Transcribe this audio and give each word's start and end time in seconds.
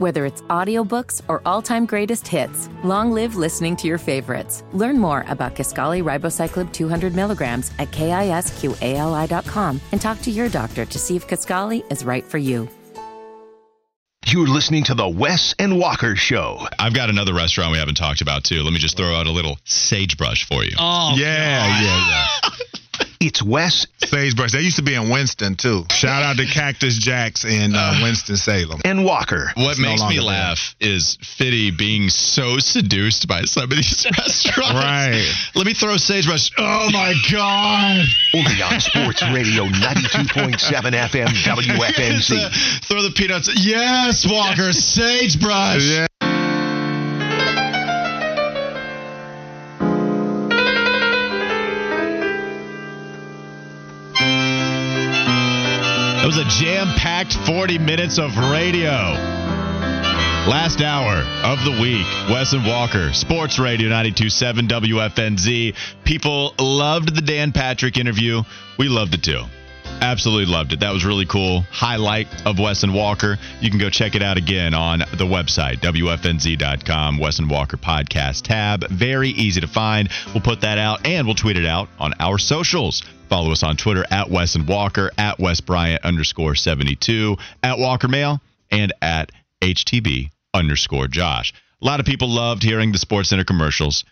Whether 0.00 0.24
it's 0.24 0.40
audiobooks 0.48 1.20
or 1.28 1.42
all-time 1.44 1.84
greatest 1.84 2.26
hits, 2.26 2.70
long 2.82 3.12
live 3.12 3.36
listening 3.36 3.76
to 3.76 3.86
your 3.86 3.98
favorites. 3.98 4.64
Learn 4.72 4.98
more 4.98 5.26
about 5.28 5.54
Kisqali 5.54 6.02
Ribociclib 6.02 6.72
200 6.72 7.14
milligrams 7.14 7.70
at 7.78 7.90
kisqali.com 7.90 9.80
and 9.92 10.00
talk 10.00 10.22
to 10.22 10.30
your 10.30 10.48
doctor 10.48 10.86
to 10.86 10.98
see 10.98 11.16
if 11.16 11.28
Kisqali 11.28 11.84
is 11.92 12.02
right 12.02 12.24
for 12.24 12.38
you. 12.38 12.66
You're 14.24 14.46
listening 14.48 14.84
to 14.84 14.94
the 14.94 15.06
Wes 15.06 15.54
and 15.58 15.78
Walker 15.78 16.16
Show. 16.16 16.66
I've 16.78 16.94
got 16.94 17.10
another 17.10 17.34
restaurant 17.34 17.72
we 17.72 17.78
haven't 17.78 17.96
talked 17.96 18.22
about 18.22 18.42
too. 18.42 18.62
Let 18.62 18.72
me 18.72 18.78
just 18.78 18.96
throw 18.96 19.14
out 19.14 19.26
a 19.26 19.30
little 19.30 19.58
sagebrush 19.64 20.46
for 20.46 20.64
you. 20.64 20.72
Oh, 20.78 21.12
Yeah, 21.14 21.82
yeah, 21.82 22.08
yeah. 22.08 22.50
It's 23.22 23.42
Wes 23.42 23.86
Sagebrush. 24.02 24.52
They 24.52 24.60
used 24.62 24.76
to 24.76 24.82
be 24.82 24.94
in 24.94 25.10
Winston 25.10 25.54
too. 25.54 25.84
Shout 25.90 26.22
out 26.22 26.36
to 26.38 26.46
Cactus 26.46 26.96
Jacks 26.98 27.44
in 27.44 27.74
uh, 27.74 28.00
Winston 28.02 28.36
Salem. 28.36 28.80
and 28.82 29.04
Walker. 29.04 29.52
What 29.56 29.72
It's 29.72 29.78
no 29.78 29.90
makes 29.90 30.02
me 30.08 30.14
there. 30.16 30.24
laugh 30.24 30.74
is 30.80 31.18
Fitty 31.20 31.70
being 31.70 32.08
so 32.08 32.56
seduced 32.58 33.28
by 33.28 33.42
some 33.42 33.64
of 33.64 33.70
these 33.70 34.06
restaurants. 34.18 34.72
Right. 34.72 35.30
Let 35.54 35.66
me 35.66 35.74
throw 35.74 35.98
sagebrush. 35.98 36.50
Oh 36.56 36.88
my 36.92 37.12
god. 37.30 38.06
Only 38.32 38.62
on 38.62 38.80
Sports 38.80 39.22
Radio 39.34 39.64
92.7 39.66 40.56
FM 40.56 41.26
WFNZ. 41.44 42.84
throw 42.88 43.02
the 43.02 43.12
peanuts. 43.14 43.50
Yes, 43.54 44.26
Walker. 44.26 44.72
Sagebrush. 45.20 45.82
Yeah. 45.82 46.06
Was 56.30 56.38
a 56.38 56.64
jam-packed 56.64 57.34
40 57.44 57.78
minutes 57.78 58.16
of 58.16 58.30
radio. 58.52 58.92
Last 60.46 60.80
hour 60.80 61.16
of 61.42 61.64
the 61.64 61.72
week, 61.82 62.06
Wesson 62.30 62.64
Walker, 62.64 63.12
Sports 63.12 63.58
Radio 63.58 63.88
92.7 63.88 64.68
WFNZ. 64.68 65.74
People 66.04 66.54
loved 66.60 67.16
the 67.16 67.20
Dan 67.20 67.50
Patrick 67.50 67.96
interview. 67.96 68.42
We 68.78 68.88
loved 68.88 69.14
it 69.14 69.24
too. 69.24 69.42
Absolutely 70.00 70.46
loved 70.46 70.72
it. 70.72 70.78
That 70.78 70.92
was 70.92 71.04
really 71.04 71.26
cool. 71.26 71.62
Highlight 71.62 72.28
of 72.46 72.60
Wesson 72.60 72.94
Walker. 72.94 73.36
You 73.60 73.70
can 73.70 73.80
go 73.80 73.90
check 73.90 74.14
it 74.14 74.22
out 74.22 74.36
again 74.36 74.72
on 74.72 75.00
the 75.00 75.26
website, 75.26 75.78
WFNZ.com, 75.78 77.18
Wesson 77.18 77.48
Walker 77.48 77.76
podcast 77.76 78.42
tab. 78.42 78.88
Very 78.88 79.30
easy 79.30 79.62
to 79.62 79.66
find. 79.66 80.08
We'll 80.32 80.44
put 80.44 80.60
that 80.60 80.78
out 80.78 81.04
and 81.04 81.26
we'll 81.26 81.34
tweet 81.34 81.56
it 81.56 81.66
out 81.66 81.88
on 81.98 82.14
our 82.20 82.38
socials. 82.38 83.02
Follow 83.30 83.52
us 83.52 83.62
on 83.62 83.76
Twitter 83.76 84.04
at 84.10 84.28
Wes 84.28 84.56
and 84.56 84.66
Walker, 84.66 85.12
at 85.16 85.38
Wes 85.38 85.60
Bryant 85.60 86.04
underscore 86.04 86.56
72, 86.56 87.36
at 87.62 87.78
Walker 87.78 88.08
Mail, 88.08 88.40
and 88.72 88.92
at 89.00 89.30
HTB 89.62 90.30
underscore 90.52 91.06
Josh. 91.06 91.54
A 91.80 91.84
lot 91.86 92.00
of 92.00 92.06
people 92.06 92.28
loved 92.28 92.64
hearing 92.64 92.90
the 92.90 92.98
Sports 92.98 93.28
Center 93.28 93.44
commercials. 93.44 94.04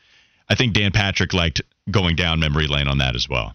I 0.48 0.54
think 0.54 0.72
Dan 0.72 0.92
Patrick 0.92 1.34
liked 1.34 1.60
going 1.90 2.14
down 2.14 2.38
memory 2.38 2.68
lane 2.68 2.86
on 2.86 2.98
that 2.98 3.16
as 3.16 3.28
well. 3.28 3.54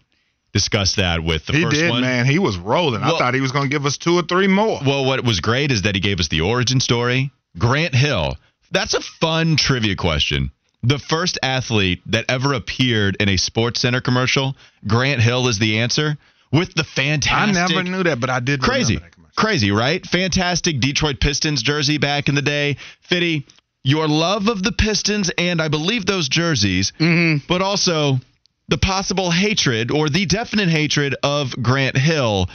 Discussed 0.52 0.96
that 0.96 1.24
with 1.24 1.46
the 1.46 1.54
He 1.54 1.62
first 1.62 1.76
did, 1.76 1.88
one. 1.90 2.02
man. 2.02 2.26
He 2.26 2.38
was 2.38 2.58
rolling. 2.58 3.00
Well- 3.00 3.16
I 3.16 3.18
thought 3.18 3.32
he 3.32 3.40
was 3.40 3.50
going 3.50 3.64
to 3.64 3.74
give 3.74 3.86
us 3.86 3.96
two 3.96 4.16
or 4.18 4.22
three 4.22 4.46
more. 4.46 4.80
Well, 4.86 5.06
what 5.06 5.24
was 5.24 5.40
great 5.40 5.72
is 5.72 5.82
that 5.82 5.94
he 5.94 6.00
gave 6.02 6.20
us 6.20 6.28
the 6.28 6.42
origin 6.42 6.78
story. 6.78 7.32
Grant 7.58 7.94
Hill. 7.94 8.36
That's 8.70 8.92
a 8.92 9.00
fun 9.00 9.56
trivia 9.56 9.96
question. 9.96 10.50
The 10.86 10.98
first 10.98 11.38
athlete 11.42 12.02
that 12.06 12.26
ever 12.28 12.52
appeared 12.52 13.16
in 13.18 13.28
a 13.30 13.36
Sports 13.38 13.80
Center 13.80 14.00
commercial, 14.00 14.54
Grant 14.86 15.20
Hill 15.22 15.48
is 15.48 15.58
the 15.58 15.78
answer. 15.78 16.18
With 16.52 16.74
the 16.74 16.84
fantastic. 16.84 17.56
I 17.56 17.66
never 17.68 17.82
knew 17.82 18.02
that, 18.04 18.20
but 18.20 18.30
I 18.30 18.38
did. 18.40 18.60
crazy, 18.60 19.00
crazy, 19.34 19.70
right? 19.72 20.04
Fantastic 20.06 20.78
Detroit 20.80 21.18
Pistons 21.20 21.62
jersey 21.62 21.98
back 21.98 22.28
in 22.28 22.34
the 22.36 22.42
day. 22.42 22.76
Fitty, 23.00 23.46
your 23.82 24.06
love 24.06 24.46
of 24.48 24.62
the 24.62 24.70
Pistons 24.72 25.30
and 25.36 25.60
I 25.60 25.68
believe 25.68 26.06
those 26.06 26.28
jerseys, 26.28 26.92
Mm-hmm. 27.00 27.46
but 27.48 27.60
also 27.62 28.20
the 28.68 28.78
possible 28.78 29.30
hatred 29.30 29.90
or 29.90 30.08
the 30.08 30.26
definite 30.26 30.68
hatred 30.68 31.16
of 31.22 31.50
Grant 31.62 31.96
Hill. 31.96 32.48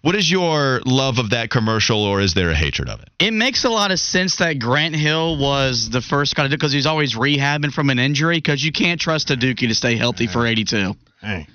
What 0.00 0.14
is 0.14 0.30
your 0.30 0.80
love 0.86 1.18
of 1.18 1.30
that 1.30 1.50
commercial, 1.50 2.04
or 2.04 2.20
is 2.20 2.32
there 2.34 2.50
a 2.50 2.54
hatred 2.54 2.88
of 2.88 3.00
it? 3.00 3.08
It 3.18 3.32
makes 3.32 3.64
a 3.64 3.68
lot 3.68 3.90
of 3.90 3.98
sense 3.98 4.36
that 4.36 4.60
Grant 4.60 4.94
Hill 4.94 5.36
was 5.38 5.90
the 5.90 6.00
first 6.00 6.36
guy 6.36 6.44
to 6.44 6.48
do 6.48 6.54
because 6.54 6.72
he's 6.72 6.86
always 6.86 7.16
rehabbing 7.16 7.72
from 7.72 7.90
an 7.90 7.98
injury 7.98 8.36
because 8.36 8.64
you 8.64 8.70
can't 8.70 9.00
trust 9.00 9.30
a 9.32 9.34
Dookie 9.34 9.66
to 9.66 9.74
stay 9.74 9.96
healthy 9.96 10.28
for 10.28 10.46
82. 10.46 10.94
Hey. 11.20 11.48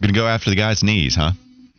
Gonna 0.00 0.12
go 0.12 0.26
after 0.26 0.50
the 0.50 0.56
guy's 0.56 0.82
knees, 0.82 1.14
huh? 1.14 1.30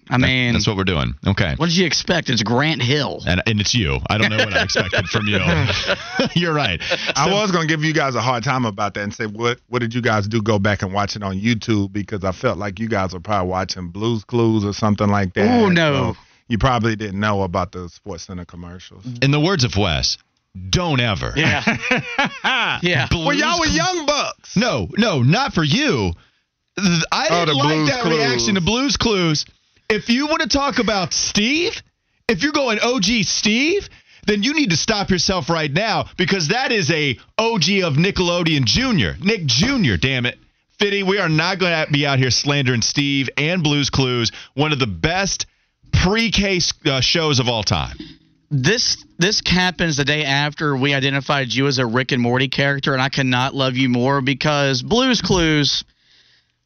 I 0.10 0.18
mean, 0.18 0.54
That's 0.54 0.68
what 0.68 0.76
we're 0.78 0.84
doing. 0.84 1.14
Okay. 1.26 1.56
what 1.58 1.68
did 1.70 1.78
you 1.78 1.86
expect? 1.86 2.30
It's 2.30 2.44
Grant 2.44 2.82
Hill. 2.82 3.22
And, 3.26 3.42
and 3.48 3.60
it's 3.62 3.74
you. 3.74 4.00
I 4.10 4.18
don't 4.18 4.30
know 4.30 4.38
what 4.38 4.54
I 4.54 4.64
expected 4.64 5.08
from 5.08 5.28
you. 5.28 5.40
You're 6.36 6.54
right. 6.54 6.82
I 7.16 7.32
was 7.32 7.52
going 7.52 7.68
to 7.68 7.74
give 7.74 7.84
you 7.84 7.94
guys 7.94 8.16
a 8.16 8.22
hard 8.22 8.44
time 8.44 8.66
about 8.66 8.94
that 8.96 9.04
and 9.04 9.14
say, 9.14 9.26
what 9.28 9.60
What 9.70 9.80
did 9.80 9.94
you 9.94 10.02
guys 10.02 10.28
do? 10.28 10.42
Go 10.42 10.60
back 10.60 10.82
and 10.82 10.94
watch 10.94 11.16
it 11.16 11.24
on 11.24 11.40
YouTube 11.40 11.94
because 11.94 12.24
I 12.24 12.32
felt 12.34 12.58
like 12.58 12.80
you 12.80 12.90
guys 12.90 13.14
were 13.14 13.20
probably 13.20 13.50
watching 13.50 13.90
Blues 13.90 14.24
Clues 14.26 14.66
or 14.66 14.74
something 14.74 15.08
like 15.08 15.34
that. 15.36 15.62
Oh, 15.62 15.70
no. 15.70 16.14
So 16.14 16.20
you 16.50 16.58
probably 16.58 16.96
didn't 16.96 17.20
know 17.20 17.44
about 17.44 17.72
the 17.72 17.88
Sports 17.90 18.24
Center 18.28 18.46
commercials. 18.46 19.06
In 19.22 19.32
the 19.32 19.40
words 19.40 19.64
of 19.64 19.76
Wes, 19.78 20.18
don't 20.70 21.00
ever. 21.00 21.32
Yeah. 21.36 21.64
yeah. 22.82 23.08
Well, 23.12 23.34
y'all 23.34 23.60
were 23.60 23.66
young 23.68 24.06
bucks. 24.06 24.56
No, 24.58 24.88
no, 24.98 25.22
not 25.24 25.54
for 25.54 25.64
you. 25.64 26.12
I 26.78 27.28
Oh, 27.30 27.46
didn't 27.46 27.48
the 27.48 27.54
like 27.64 27.68
Blues 27.76 27.90
that 27.90 28.02
Clues. 28.02 28.18
reaction 28.18 28.56
to 28.56 28.62
Blues 28.62 28.98
Clues. 28.98 29.46
If 29.94 30.10
you 30.10 30.26
want 30.26 30.42
to 30.42 30.48
talk 30.48 30.80
about 30.80 31.14
Steve, 31.14 31.84
if 32.28 32.42
you're 32.42 32.52
going 32.52 32.80
OG 32.80 33.26
Steve, 33.26 33.88
then 34.26 34.42
you 34.42 34.56
need 34.56 34.72
to 34.72 34.76
stop 34.76 35.12
yourself 35.12 35.52
right 35.52 35.72
now 35.72 36.10
because 36.18 36.48
that 36.48 36.72
is 36.72 36.90
a 36.90 37.20
OG 37.38 37.70
of 37.84 37.94
Nickelodeon 37.94 38.66
Jr. 38.66 39.24
Nick 39.24 39.46
Jr. 39.46 39.98
Damn 39.98 40.26
it. 40.26 40.40
Fitty, 40.80 41.04
we 41.04 41.20
are 41.20 41.30
not 41.30 41.60
going 41.60 41.86
to 41.86 41.92
be 41.92 42.08
out 42.08 42.18
here 42.18 42.32
slandering 42.32 42.82
Steve 42.82 43.30
and 43.38 43.62
Blues 43.62 43.92
Clues, 43.92 44.32
one 44.56 44.72
of 44.72 44.80
the 44.80 44.88
best 44.88 45.46
pre-K 45.92 46.60
uh, 46.88 47.00
shows 47.00 47.40
of 47.40 47.48
all 47.48 47.62
time. 47.62 47.96
this 48.50 48.98
this 49.20 49.44
happens 49.46 49.98
the 49.98 50.06
day 50.06 50.26
after 50.26 50.76
we 50.76 50.96
identified 50.96 51.54
you 51.54 51.68
as 51.68 51.78
a 51.78 51.86
Rick 51.86 52.14
and 52.14 52.22
Morty 52.22 52.48
character, 52.48 52.94
and 52.94 53.02
I 53.02 53.10
cannot 53.10 53.54
love 53.54 53.76
you 53.76 53.90
more 53.90 54.22
because 54.22 54.82
Blues 54.82 55.22
Clues 55.22 55.84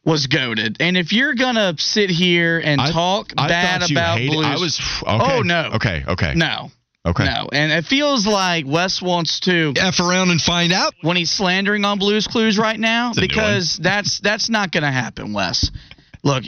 was 0.08 0.26
goaded. 0.28 0.78
And 0.80 0.96
if 0.98 1.12
you're 1.12 1.36
gonna 1.36 1.76
sit 1.78 2.10
here 2.10 2.60
and 2.64 2.80
I- 2.82 2.92
talk 2.92 3.34
I 3.38 3.48
bad 3.48 3.92
about 3.92 4.18
Blues, 4.18 4.46
I 4.46 4.56
was 4.56 4.80
okay. 5.04 5.38
Oh, 5.38 5.42
no. 5.42 5.72
Okay, 5.76 6.04
okay. 6.08 6.34
no, 6.34 6.72
Okay. 7.06 7.26
no, 7.26 7.50
and 7.52 7.72
it 7.74 7.86
feels 7.86 8.26
like 8.26 8.66
Wes 8.66 9.02
wants 9.02 9.42
to 9.42 9.74
F 9.76 10.00
around 10.00 10.32
and 10.32 10.42
find 10.42 10.72
out. 10.72 10.94
when 11.02 11.18
he's 11.18 11.30
slandering 11.30 11.84
on 11.86 12.00
Blues 12.00 12.26
Clues 12.26 12.58
right 12.58 12.80
now 12.80 13.12
because 13.14 13.78
that's 13.78 14.20
that's 14.20 14.50
not 14.50 14.72
gonna 14.72 14.92
happen, 14.92 15.34
Wes. 15.34 15.70
Look, 16.24 16.46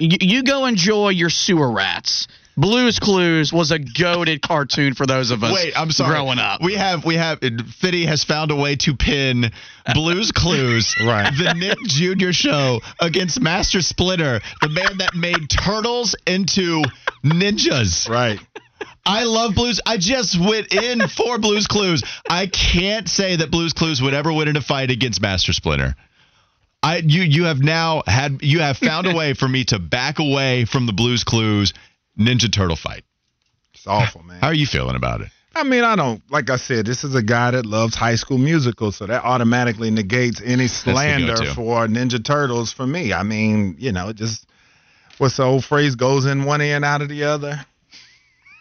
you, 0.00 0.18
you 0.20 0.42
go 0.42 0.66
enjoy 0.66 1.10
your 1.10 1.30
sewer 1.30 1.70
rats. 1.70 2.26
Blues 2.56 2.98
Clues 2.98 3.52
was 3.52 3.70
a 3.70 3.78
goaded 3.78 4.40
cartoon 4.40 4.94
for 4.94 5.04
those 5.06 5.30
of 5.30 5.44
us 5.44 5.52
Wait, 5.52 5.78
I'm 5.78 5.90
sorry. 5.90 6.10
growing 6.14 6.38
up. 6.38 6.62
We 6.62 6.74
have 6.74 7.04
we 7.04 7.16
have 7.16 7.40
Fitty 7.40 8.06
has 8.06 8.24
found 8.24 8.50
a 8.50 8.56
way 8.56 8.76
to 8.76 8.96
pin 8.96 9.50
Blues 9.92 10.32
Clues, 10.32 10.94
Right. 11.04 11.30
the 11.36 11.52
Nick 11.54 11.78
Jr. 11.86 12.32
show 12.32 12.80
against 12.98 13.40
Master 13.40 13.82
Splinter, 13.82 14.40
the 14.62 14.68
man 14.70 14.98
that 14.98 15.14
made 15.14 15.50
turtles 15.50 16.14
into 16.26 16.82
ninjas. 17.22 18.08
Right. 18.08 18.40
I 19.04 19.24
love 19.24 19.54
Blues. 19.54 19.80
I 19.86 19.98
just 19.98 20.38
went 20.40 20.72
in 20.72 21.06
for 21.08 21.38
Blues 21.38 21.66
Clues. 21.66 22.02
I 22.28 22.46
can't 22.46 23.08
say 23.08 23.36
that 23.36 23.50
Blues 23.50 23.72
Clues 23.72 24.00
would 24.02 24.14
ever 24.14 24.32
win 24.32 24.48
in 24.48 24.56
a 24.56 24.60
fight 24.62 24.90
against 24.90 25.20
Master 25.20 25.52
Splinter. 25.52 25.94
I 26.82 26.96
you 26.98 27.22
you 27.22 27.44
have 27.44 27.60
now 27.60 28.02
had 28.06 28.38
you 28.42 28.60
have 28.60 28.78
found 28.78 29.06
a 29.06 29.14
way 29.14 29.34
for 29.34 29.46
me 29.48 29.64
to 29.66 29.78
back 29.78 30.18
away 30.18 30.64
from 30.64 30.86
the 30.86 30.92
Blues 30.92 31.22
Clues 31.24 31.72
Ninja 32.18 32.50
Turtle 32.52 32.76
fight. 32.76 33.04
It's 33.74 33.86
awful, 33.86 34.22
man. 34.22 34.40
How 34.40 34.48
are 34.48 34.54
you 34.54 34.66
feeling 34.66 34.96
about 34.96 35.20
it? 35.20 35.28
I 35.54 35.62
mean, 35.62 35.84
I 35.84 35.96
don't 35.96 36.20
like 36.30 36.50
I 36.50 36.56
said. 36.56 36.84
This 36.84 37.02
is 37.02 37.14
a 37.14 37.22
guy 37.22 37.50
that 37.52 37.64
loves 37.64 37.94
High 37.94 38.16
School 38.16 38.36
Musical, 38.38 38.92
so 38.92 39.06
that 39.06 39.24
automatically 39.24 39.90
negates 39.90 40.42
any 40.44 40.68
slander 40.68 41.36
for 41.54 41.86
Ninja 41.86 42.22
Turtles 42.22 42.72
for 42.72 42.86
me. 42.86 43.12
I 43.14 43.22
mean, 43.22 43.76
you 43.78 43.92
know, 43.92 44.12
just 44.12 44.46
what's 45.18 45.38
the 45.38 45.44
old 45.44 45.64
phrase? 45.64 45.94
Goes 45.94 46.26
in 46.26 46.44
one 46.44 46.60
ear 46.60 46.76
and 46.76 46.84
out 46.84 47.00
of 47.00 47.08
the 47.08 47.24
other. 47.24 47.64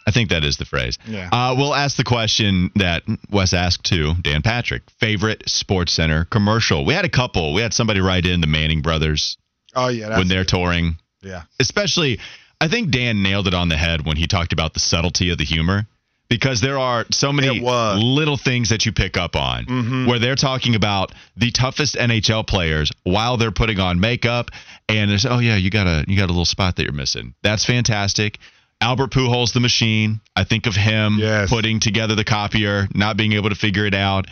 I 0.07 0.11
think 0.11 0.29
that 0.29 0.43
is 0.45 0.57
the 0.57 0.65
phrase. 0.65 0.97
Yeah. 1.07 1.29
Uh, 1.31 1.55
we'll 1.57 1.73
ask 1.73 1.97
the 1.97 2.03
question 2.03 2.69
that 2.75 3.03
Wes 3.31 3.53
asked 3.53 3.85
to 3.85 4.13
Dan 4.21 4.41
Patrick. 4.43 4.83
Favorite 4.99 5.49
Sports 5.49 5.93
Center 5.93 6.25
commercial? 6.25 6.85
We 6.85 6.93
had 6.93 7.05
a 7.05 7.09
couple. 7.09 7.53
We 7.55 7.61
had 7.61 7.73
somebody 7.73 7.99
write 8.01 8.25
in 8.27 8.39
the 8.39 8.47
Manning 8.47 8.81
brothers 8.81 9.35
Oh 9.75 9.87
yeah, 9.87 10.17
when 10.17 10.27
they're 10.27 10.45
touring. 10.45 10.95
yeah. 11.21 11.43
Especially, 11.59 12.19
I 12.61 12.67
think 12.67 12.89
Dan 12.91 13.21
nailed 13.21 13.47
it 13.47 13.53
on 13.53 13.69
the 13.69 13.77
head 13.77 14.05
when 14.05 14.17
he 14.17 14.27
talked 14.27 14.53
about 14.53 14.73
the 14.73 14.79
subtlety 14.79 15.29
of 15.31 15.37
the 15.37 15.43
humor. 15.45 15.87
Because 16.27 16.59
there 16.59 16.79
are 16.79 17.05
so 17.11 17.31
many 17.31 17.59
little 17.59 18.35
things 18.37 18.69
that 18.69 18.83
you 18.85 18.91
pick 18.91 19.15
up 19.15 19.35
on 19.35 19.65
Mhm. 19.67 20.07
where 20.07 20.17
they're 20.17 20.35
talking 20.35 20.73
about 20.73 21.11
the 21.37 21.51
toughest 21.51 21.95
NHL 21.95 22.43
players 22.43 22.91
while 23.03 23.37
they're 23.37 23.51
putting 23.51 23.79
on 23.79 23.99
makeup 23.99 24.49
and 24.89 25.11
there's 25.11 25.25
oh 25.27 25.37
yeah 25.37 25.55
you 25.55 25.69
got 25.69 25.85
a 25.85 26.03
you 26.07 26.17
got 26.17 26.25
a 26.25 26.33
little 26.33 26.43
spot 26.45 26.77
that 26.77 26.83
you're 26.83 26.93
missing 26.93 27.35
that's 27.43 27.63
fantastic 27.63 28.39
Albert 28.81 29.11
Pujols, 29.11 29.53
the 29.53 29.59
machine. 29.61 30.19
I 30.35 30.43
think 30.45 30.65
of 30.65 30.75
him 30.75 31.17
Yes. 31.19 31.47
putting 31.49 31.79
together 31.79 32.13
the 32.15 32.25
copier, 32.25 32.89
not 32.93 33.15
being 33.17 33.31
able 33.33 33.49
to 33.49 33.55
figure 33.55 33.85
it 33.85 33.93
out. 33.93 34.25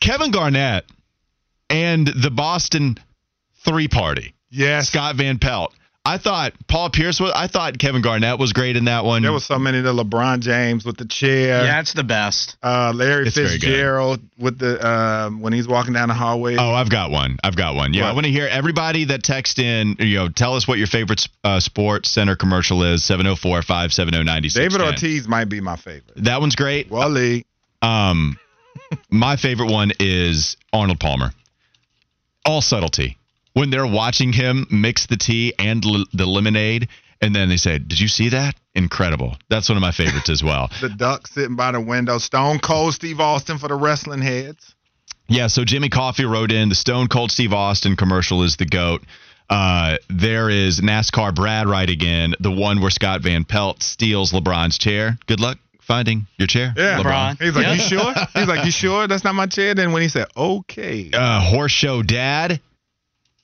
Kevin 0.00 0.30
Garnett 0.30 0.84
and 1.70 2.06
the 2.06 2.30
Boston 2.30 2.98
three 3.64 3.88
party. 3.88 4.34
Yes. 4.50 4.88
Scott 4.88 5.16
Van 5.16 5.38
Pelt. 5.38 5.74
I 6.08 6.16
thought 6.16 6.54
Paul 6.66 6.88
Pierce 6.88 7.20
was. 7.20 7.32
I 7.34 7.48
thought 7.48 7.78
Kevin 7.78 8.00
Garnett 8.00 8.38
was 8.38 8.54
great 8.54 8.76
in 8.78 8.86
that 8.86 9.04
one. 9.04 9.20
There 9.20 9.30
was 9.30 9.44
so 9.44 9.58
many. 9.58 9.82
The 9.82 9.92
LeBron 9.92 10.40
James 10.40 10.82
with 10.86 10.96
the 10.96 11.04
chair. 11.04 11.64
Yeah, 11.64 11.80
it's 11.80 11.92
the 11.92 12.02
best. 12.02 12.56
Uh, 12.62 12.92
Larry 12.94 13.26
It's. 13.26 13.36
Fitzgerald 13.36 14.20
with 14.38 14.58
the 14.58 14.86
um, 14.86 15.42
when 15.42 15.52
he's 15.52 15.68
walking 15.68 15.92
down 15.92 16.08
the 16.08 16.14
hallway. 16.14 16.56
Oh, 16.56 16.72
I've 16.72 16.88
got 16.88 17.10
one. 17.10 17.36
I've 17.44 17.56
got 17.56 17.74
one. 17.74 17.92
Yeah, 17.92 18.08
I 18.08 18.14
want 18.14 18.24
to 18.24 18.32
hear 18.32 18.46
everybody 18.46 19.04
that 19.04 19.22
text 19.22 19.58
in. 19.58 19.96
You 19.98 20.16
know, 20.16 20.28
tell 20.30 20.54
us 20.54 20.66
what 20.66 20.78
your 20.78 20.86
favorite 20.86 21.28
uh, 21.44 21.60
sports 21.60 22.08
center 22.10 22.36
commercial 22.36 22.82
is. 22.84 23.02
704-570-9610. 23.02 24.54
David 24.54 24.80
Ortiz 24.80 25.28
might 25.28 25.50
be 25.50 25.60
my 25.60 25.76
favorite. 25.76 26.24
That 26.24 26.40
one's 26.40 26.56
great. 26.56 26.90
Wally. 26.90 27.44
Um, 27.82 28.38
my 29.10 29.36
favorite 29.36 29.70
one 29.70 29.92
is 30.00 30.56
Arnold 30.72 31.00
Palmer. 31.00 31.32
All 32.46 32.62
subtlety. 32.62 33.17
When 33.58 33.70
they're 33.70 33.86
watching 33.86 34.32
him 34.32 34.66
mix 34.70 35.06
the 35.06 35.16
tea 35.16 35.52
and 35.58 35.84
l- 35.84 36.04
the 36.12 36.26
lemonade, 36.26 36.88
and 37.20 37.34
then 37.34 37.48
they 37.48 37.56
say, 37.56 37.78
"Did 37.78 37.98
you 37.98 38.08
see 38.08 38.28
that? 38.30 38.54
Incredible!" 38.74 39.36
That's 39.50 39.68
one 39.68 39.76
of 39.76 39.82
my 39.82 39.90
favorites 39.90 40.30
as 40.30 40.42
well. 40.42 40.70
The 40.80 40.88
duck 40.88 41.26
sitting 41.26 41.56
by 41.56 41.72
the 41.72 41.80
window. 41.80 42.18
Stone 42.18 42.60
Cold 42.60 42.94
Steve 42.94 43.20
Austin 43.20 43.58
for 43.58 43.68
the 43.68 43.74
wrestling 43.74 44.22
heads. 44.22 44.74
Yeah, 45.28 45.48
so 45.48 45.64
Jimmy 45.64 45.88
Coffey 45.88 46.24
wrote 46.24 46.52
in 46.52 46.68
the 46.68 46.74
Stone 46.74 47.08
Cold 47.08 47.30
Steve 47.32 47.52
Austin 47.52 47.96
commercial 47.96 48.42
is 48.44 48.56
the 48.56 48.64
goat. 48.64 49.02
Uh, 49.50 49.96
there 50.08 50.48
is 50.50 50.80
NASCAR 50.80 51.34
Brad 51.34 51.66
right 51.68 51.88
again, 51.90 52.34
the 52.40 52.50
one 52.52 52.80
where 52.80 52.90
Scott 52.90 53.22
Van 53.22 53.44
Pelt 53.44 53.82
steals 53.82 54.30
LeBron's 54.32 54.78
chair. 54.78 55.18
Good 55.26 55.40
luck 55.40 55.58
finding 55.80 56.26
your 56.38 56.46
chair, 56.46 56.72
Yeah. 56.76 56.98
LeBron. 57.02 57.42
He's 57.42 57.54
like, 57.56 57.64
Yeah. 57.64 57.72
you 57.74 57.80
sure? 57.80 58.14
He's 58.34 58.46
like, 58.46 58.64
you 58.66 58.70
sure? 58.70 59.06
That's 59.08 59.24
not 59.24 59.34
my 59.34 59.46
chair. 59.46 59.74
Then 59.74 59.92
when 59.92 60.02
he 60.02 60.08
said, 60.08 60.26
okay. 60.36 61.10
Uh, 61.12 61.40
Horse 61.40 61.72
Show 61.72 62.02
Dad, 62.02 62.60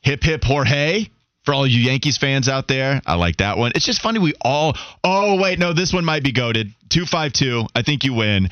Hip 0.04 0.22
Hip 0.22 0.44
Jorge. 0.44 1.06
For 1.44 1.52
all 1.52 1.66
you 1.66 1.80
Yankees 1.80 2.16
fans 2.16 2.48
out 2.48 2.68
there, 2.68 3.02
I 3.04 3.16
like 3.16 3.36
that 3.36 3.58
one. 3.58 3.72
It's 3.74 3.84
just 3.84 4.00
funny. 4.00 4.18
We 4.18 4.32
all. 4.40 4.74
Oh 5.02 5.38
wait, 5.38 5.58
no, 5.58 5.74
this 5.74 5.92
one 5.92 6.04
might 6.04 6.22
be 6.22 6.32
goaded. 6.32 6.72
Two 6.88 7.04
five 7.04 7.34
two. 7.34 7.66
I 7.74 7.82
think 7.82 8.02
you 8.04 8.14
win. 8.14 8.48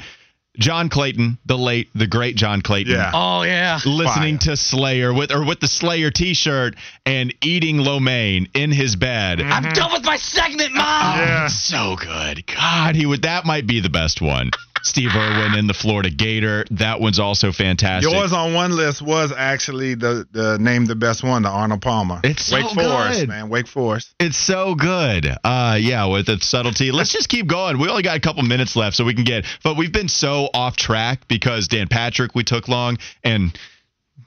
John 0.59 0.91
Clayton, 0.91 1.39
the 1.47 1.57
late, 1.57 1.89
the 1.95 2.07
great 2.07 2.37
John 2.37 2.61
Clayton. 2.61 2.93
Yeah. 2.93 3.11
Oh 3.15 3.43
yeah. 3.43 3.81
listening 3.87 4.37
Fire. 4.37 4.51
to 4.51 4.57
Slayer 4.59 5.15
with 5.15 5.33
or 5.33 5.43
with 5.47 5.61
the 5.61 5.69
Slayer 5.69 6.11
T-shirt 6.11 6.77
and 7.07 7.35
eating 7.43 7.79
lo 7.79 7.99
mein 7.99 8.49
in 8.53 8.71
his 8.71 8.97
bed. 8.97 9.39
Mm-hmm. 9.39 9.51
I'm 9.51 9.73
done 9.73 9.93
with 9.95 10.05
my 10.05 10.17
segment, 10.17 10.75
mom. 10.75 11.19
Yeah. 11.19 11.49
So 11.49 11.97
good. 11.97 12.47
God, 12.47 12.95
he 12.95 13.07
would 13.07 13.23
that 13.23 13.47
might 13.47 13.67
be 13.67 13.81
the 13.81 13.89
best 13.89 14.21
one. 14.21 14.51
Steve 14.83 15.11
Irwin 15.15 15.55
in 15.55 15.67
the 15.67 15.75
Florida 15.75 16.11
Gator. 16.11 16.65
That 16.73 17.01
one's 17.01 17.19
also 17.19 17.53
fantastic. 17.53 18.13
Yours 18.13 18.33
on 18.33 18.55
one 18.55 18.73
list 18.73 19.03
was 19.03 19.33
actually 19.37 19.95
the 19.95 20.27
the 20.33 20.59
name 20.59 20.87
the 20.87 20.95
best 20.95 21.23
one, 21.23 21.43
the 21.43 21.49
Arnold 21.49 21.83
Palmer. 21.83 22.21
It's 22.25 22.47
so 22.47 22.57
Wake 22.57 22.71
Forest, 22.71 23.21
good. 23.21 23.29
man. 23.29 23.49
Wake 23.49 23.67
Forest. 23.69 24.15
It's 24.19 24.37
so 24.37 24.75
good. 24.75 25.27
Uh 25.45 25.79
yeah, 25.81 26.07
with 26.07 26.27
the 26.27 26.39
subtlety. 26.41 26.91
Let's 26.93 27.13
just 27.13 27.29
keep 27.29 27.47
going. 27.47 27.79
We 27.79 27.89
only 27.89 28.03
got 28.03 28.17
a 28.17 28.21
couple 28.21 28.43
minutes 28.43 28.77
left 28.77 28.97
so 28.97 29.05
we 29.05 29.15
can 29.15 29.25
get 29.25 29.45
but 29.63 29.77
we've 29.77 29.93
been 29.93 30.09
so 30.09 30.49
off 30.53 30.77
track 30.77 31.29
because 31.29 31.69
Dan 31.69 31.89
Patrick 31.89 32.35
we 32.35 32.45
took 32.45 32.69
long 32.69 32.99
and 33.23 33.57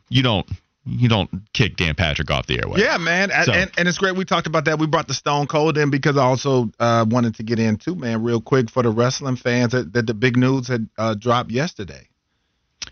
you 0.09 0.23
don't 0.23 0.47
you 0.85 1.09
don't 1.09 1.29
kick 1.53 1.77
Dan 1.77 1.95
Patrick 1.95 2.29
off 2.29 2.45
the 2.45 2.59
airway. 2.61 2.79
Yeah, 2.79 2.97
man, 2.97 3.31
and, 3.31 3.45
So- 3.45 3.53
and, 3.53 3.71
and 3.77 3.87
it's 3.87 3.97
great. 3.97 4.15
We 4.15 4.25
talked 4.25 4.47
about 4.47 4.65
that. 4.65 4.77
We 4.79 4.87
brought 4.87 5.07
the 5.07 5.13
Stone 5.13 5.47
Cold 5.47 5.77
in 5.77 5.89
because 5.89 6.17
I 6.17 6.23
also 6.23 6.69
uh, 6.79 7.05
wanted 7.09 7.35
to 7.35 7.43
get 7.43 7.59
in 7.59 7.77
too, 7.77 7.95
man, 7.95 8.23
real 8.23 8.39
quick 8.41 8.69
for 8.69 8.83
the 8.83 8.89
wrestling 8.91 9.35
fans 9.35 9.71
that, 9.71 9.93
that 9.93 10.05
the 10.07 10.13
big 10.13 10.37
news 10.37 10.67
had 10.67 10.87
uh, 10.97 11.15
dropped 11.15 11.51
yesterday. 11.51 12.07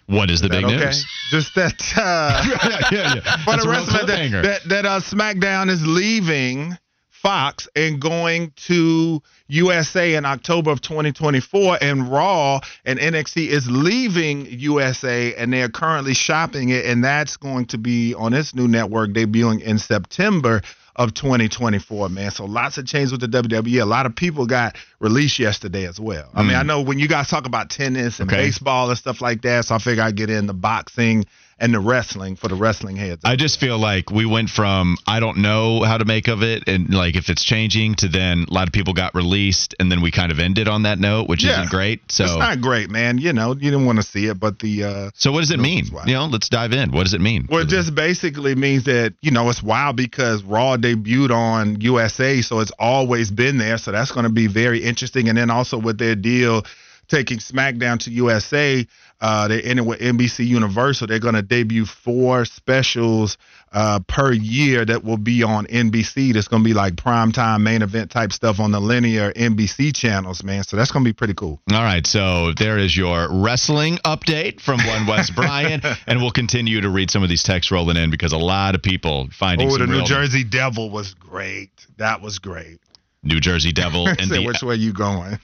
What 0.07 0.29
is 0.29 0.41
the 0.41 0.47
Is 0.47 0.51
big 0.51 0.65
okay? 0.65 0.75
news? 0.85 1.05
Just 1.29 1.55
that 1.55 1.75
uh, 1.95 2.43
yeah, 2.63 2.79
yeah, 2.91 3.15
yeah. 3.15 3.37
for 3.43 3.51
That's 3.51 3.63
the 3.63 3.69
wrestling 3.69 4.07
that 4.07 4.41
that, 4.43 4.69
that 4.69 4.85
uh, 4.85 4.99
SmackDown 4.99 5.69
is 5.69 5.85
leaving 5.85 6.75
Fox 7.23 7.69
and 7.73 8.01
going 8.01 8.51
to 8.67 9.23
USA 9.47 10.15
in 10.15 10.25
October 10.25 10.71
of 10.71 10.81
2024, 10.81 11.77
and 11.81 12.11
Raw 12.11 12.59
and 12.85 12.99
NXT 12.99 13.47
is 13.47 13.65
leaving 13.71 14.45
USA, 14.45 15.33
and 15.35 15.53
they 15.53 15.61
are 15.61 15.69
currently 15.69 16.13
shopping 16.13 16.67
it, 16.69 16.85
and 16.85 17.01
that's 17.01 17.37
going 17.37 17.67
to 17.67 17.77
be 17.77 18.13
on 18.13 18.33
its 18.33 18.53
new 18.53 18.67
network 18.67 19.11
debuting 19.11 19.61
in 19.61 19.79
September 19.79 20.61
of 20.97 21.13
2024, 21.13 22.09
man. 22.09 22.29
So 22.29 22.43
lots 22.45 22.77
of 22.77 22.85
changes 22.85 23.13
with 23.13 23.21
the 23.21 23.27
WWE. 23.27 23.81
A 23.81 23.85
lot 23.85 24.05
of 24.05 24.15
people 24.15 24.45
got 24.45 24.75
released 24.99 25.39
yesterday 25.39 25.87
as 25.87 25.99
well. 25.99 26.29
I 26.35 26.43
mean, 26.43 26.55
I 26.55 26.61
know 26.63 26.81
when 26.81 26.99
you 26.99 27.07
guys 27.07 27.29
talk 27.29 27.47
about 27.47 27.69
tennis 27.69 28.19
and 28.19 28.29
Mm. 28.29 28.33
Okay. 28.33 28.43
baseball 28.43 28.89
and 28.89 28.97
stuff 28.97 29.21
like 29.21 29.41
that, 29.43 29.65
so 29.65 29.75
I 29.75 29.77
figure 29.79 30.03
I'd 30.03 30.15
get 30.17 30.29
in 30.29 30.45
the 30.45 30.53
boxing 30.53 31.25
and 31.63 31.73
the 31.73 31.79
wrestling 31.79 32.35
for 32.35 32.49
the 32.49 32.55
wrestling 32.55 32.97
heads. 32.97 33.21
I 33.23 33.37
just 33.37 33.57
feel 33.59 33.77
like 33.79 34.11
we 34.11 34.25
went 34.25 34.49
from 34.49 34.97
I 35.07 35.21
don't 35.21 35.37
know 35.37 35.81
how 35.81 35.97
to 35.97 36.03
make 36.05 36.27
of 36.27 36.43
it 36.43 36.67
and 36.67 36.93
like 36.93 37.15
if 37.15 37.29
it's 37.29 37.43
changing 37.43 37.95
to 37.95 38.09
then 38.09 38.45
a 38.49 38.53
lot 38.53 38.67
of 38.67 38.73
people 38.73 38.93
got 38.93 39.15
released 39.15 39.73
and 39.79 39.89
then 39.91 40.01
we 40.01 40.11
kind 40.11 40.31
of 40.31 40.39
ended 40.39 40.67
on 40.67 40.83
that 40.83 40.99
note, 40.99 41.29
which 41.29 41.43
Yeah. 41.43 41.51
isn't 41.53 41.69
great. 41.69 42.11
So 42.11 42.25
it's 42.25 42.35
not 42.35 42.59
great, 42.59 42.89
man. 42.89 43.17
You 43.17 43.31
know, 43.31 43.53
you 43.53 43.71
didn't 43.71 43.85
want 43.85 43.97
to 44.01 44.03
see 44.03 44.25
it, 44.27 44.39
but 44.39 44.59
the 44.59 44.83
uh 44.83 45.09
so 45.15 45.31
what 45.31 45.39
does 45.39 45.51
it 45.51 45.59
mean? 45.59 45.85
You 46.05 46.13
know, 46.15 46.25
let's 46.25 46.49
dive 46.49 46.73
in. 46.73 46.91
What 46.91 47.03
does 47.03 47.13
it 47.13 47.21
mean? 47.21 47.47
well, 47.49 47.61
it 47.61 47.69
just 47.69 47.95
basically 47.95 48.55
means 48.55 48.83
that 48.83 49.13
you 49.21 49.31
know 49.31 49.49
it's 49.49 49.63
wild 49.63 49.95
because 49.95 50.43
Raw 50.43 50.75
debuted 50.75 51.31
on 51.31 51.79
USA, 51.79 52.41
so 52.41 52.59
it's 52.59 52.73
always 52.77 53.31
been 53.31 53.57
there. 53.57 53.77
So 53.77 53.91
that's 53.93 54.11
going 54.11 54.25
to 54.25 54.31
be 54.31 54.47
very 54.47 54.83
interesting. 54.83 55.29
And 55.29 55.37
then 55.37 55.49
also 55.49 55.77
with 55.77 55.97
their 55.97 56.15
deal 56.15 56.63
taking 57.09 57.37
SmackDown 57.37 57.99
to 57.99 58.09
USA, 58.11 58.87
uh, 59.23 59.47
they're 59.47 59.59
in 59.59 59.79
it 59.79 59.85
with 59.85 60.01
NBC 60.01 60.45
Universal. 60.45 61.07
They're 61.07 61.17
going 61.17 61.35
to 61.35 61.41
debut 61.41 61.85
four 61.85 62.43
specials 62.43 63.37
uh, 63.71 64.01
per 64.05 64.33
year 64.33 64.83
that 64.83 65.05
will 65.05 65.17
be 65.17 65.43
on 65.43 65.65
NBC. 65.67 66.33
That's 66.33 66.49
going 66.49 66.61
to 66.61 66.67
be 66.67 66.73
like 66.73 66.95
primetime 66.95 67.61
main 67.61 67.83
event 67.83 68.11
type 68.11 68.33
stuff 68.33 68.59
on 68.59 68.71
the 68.71 68.81
linear 68.81 69.31
NBC 69.31 69.95
channels, 69.95 70.43
man. 70.43 70.65
So 70.65 70.75
that's 70.75 70.91
going 70.91 71.05
to 71.05 71.09
be 71.09 71.13
pretty 71.13 71.35
cool. 71.35 71.61
All 71.71 71.83
right, 71.83 72.05
so 72.05 72.51
there 72.51 72.77
is 72.77 72.97
your 72.97 73.29
wrestling 73.31 73.97
update 73.99 74.59
from 74.59 74.85
one 74.85 75.07
Wes 75.07 75.29
Bryant, 75.35 75.85
and 76.05 76.21
we'll 76.21 76.31
continue 76.31 76.81
to 76.81 76.89
read 76.89 77.09
some 77.09 77.23
of 77.23 77.29
these 77.29 77.43
texts 77.43 77.71
rolling 77.71 77.95
in 77.95 78.11
because 78.11 78.33
a 78.33 78.37
lot 78.37 78.75
of 78.75 78.81
people 78.81 79.29
finding 79.31 79.71
Oh, 79.71 79.77
the 79.77 79.87
New 79.87 80.03
Jersey 80.03 80.43
Devil 80.43 80.89
was 80.89 81.13
great. 81.13 81.71
That 81.95 82.21
was 82.21 82.39
great. 82.39 82.79
New 83.23 83.39
Jersey 83.39 83.71
Devil 83.71 84.05
and 84.09 84.19
Say 84.19 84.39
the 84.39 84.43
which 84.43 84.61
way 84.61 84.75
you 84.75 84.91
going? 84.91 85.39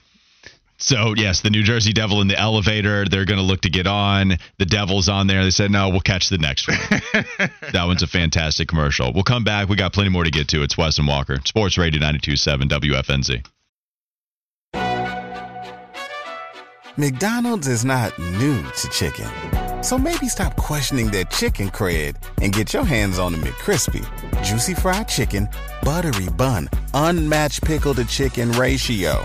So 0.80 1.14
yes, 1.14 1.42
the 1.42 1.50
New 1.50 1.62
Jersey 1.62 1.92
Devil 1.92 2.22
in 2.22 2.28
the 2.28 2.38
elevator. 2.38 3.04
They're 3.04 3.26
going 3.26 3.38
to 3.38 3.44
look 3.44 3.60
to 3.62 3.70
get 3.70 3.86
on. 3.86 4.38
The 4.58 4.64
Devil's 4.64 5.08
on 5.08 5.26
there. 5.26 5.44
They 5.44 5.50
said 5.50 5.70
no, 5.70 5.90
we'll 5.90 6.00
catch 6.00 6.30
the 6.30 6.38
next 6.38 6.68
one. 6.68 6.78
that 7.72 7.84
one's 7.84 8.02
a 8.02 8.06
fantastic 8.06 8.68
commercial. 8.68 9.12
We'll 9.12 9.22
come 9.22 9.44
back. 9.44 9.68
We 9.68 9.76
got 9.76 9.92
plenty 9.92 10.10
more 10.10 10.24
to 10.24 10.30
get 10.30 10.48
to. 10.48 10.62
It's 10.62 10.76
Wes 10.78 10.98
and 10.98 11.06
Walker, 11.06 11.38
Sports 11.44 11.76
Radio 11.76 12.00
92.7 12.00 12.68
WFNZ. 12.68 13.46
McDonald's 16.96 17.68
is 17.68 17.84
not 17.84 18.18
new 18.18 18.62
to 18.62 18.88
chicken. 18.88 19.28
So 19.82 19.96
maybe 19.96 20.28
stop 20.28 20.56
questioning 20.56 21.10
their 21.10 21.24
chicken 21.24 21.70
cred 21.70 22.16
and 22.42 22.52
get 22.52 22.74
your 22.74 22.84
hands 22.84 23.18
on 23.18 23.32
the 23.32 23.38
McCrispy. 23.38 24.04
Juicy 24.42 24.74
fried 24.74 25.08
chicken, 25.08 25.48
buttery 25.82 26.28
bun, 26.30 26.68
unmatched 26.92 27.64
pickle 27.64 27.94
to 27.94 28.04
chicken 28.04 28.52
ratio. 28.52 29.24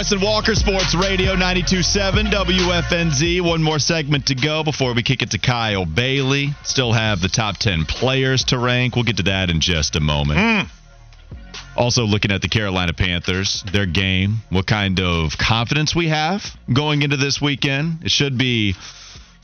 Weston 0.00 0.22
Walker 0.22 0.54
Sports 0.54 0.94
Radio 0.94 1.32
927 1.32 2.28
WFNZ. 2.28 3.42
One 3.42 3.62
more 3.62 3.78
segment 3.78 4.28
to 4.28 4.34
go 4.34 4.64
before 4.64 4.94
we 4.94 5.02
kick 5.02 5.20
it 5.20 5.32
to 5.32 5.38
Kyle 5.38 5.84
Bailey. 5.84 6.54
Still 6.62 6.94
have 6.94 7.20
the 7.20 7.28
top 7.28 7.58
10 7.58 7.84
players 7.84 8.44
to 8.44 8.58
rank. 8.58 8.96
We'll 8.96 9.04
get 9.04 9.18
to 9.18 9.24
that 9.24 9.50
in 9.50 9.60
just 9.60 9.96
a 9.96 10.00
moment. 10.00 10.38
Mm. 10.38 10.68
Also, 11.76 12.04
looking 12.06 12.32
at 12.32 12.40
the 12.40 12.48
Carolina 12.48 12.94
Panthers, 12.94 13.62
their 13.70 13.84
game, 13.84 14.36
what 14.48 14.66
kind 14.66 15.00
of 15.00 15.36
confidence 15.36 15.94
we 15.94 16.08
have 16.08 16.46
going 16.72 17.02
into 17.02 17.18
this 17.18 17.38
weekend. 17.42 18.02
It 18.02 18.10
should 18.10 18.38
be 18.38 18.76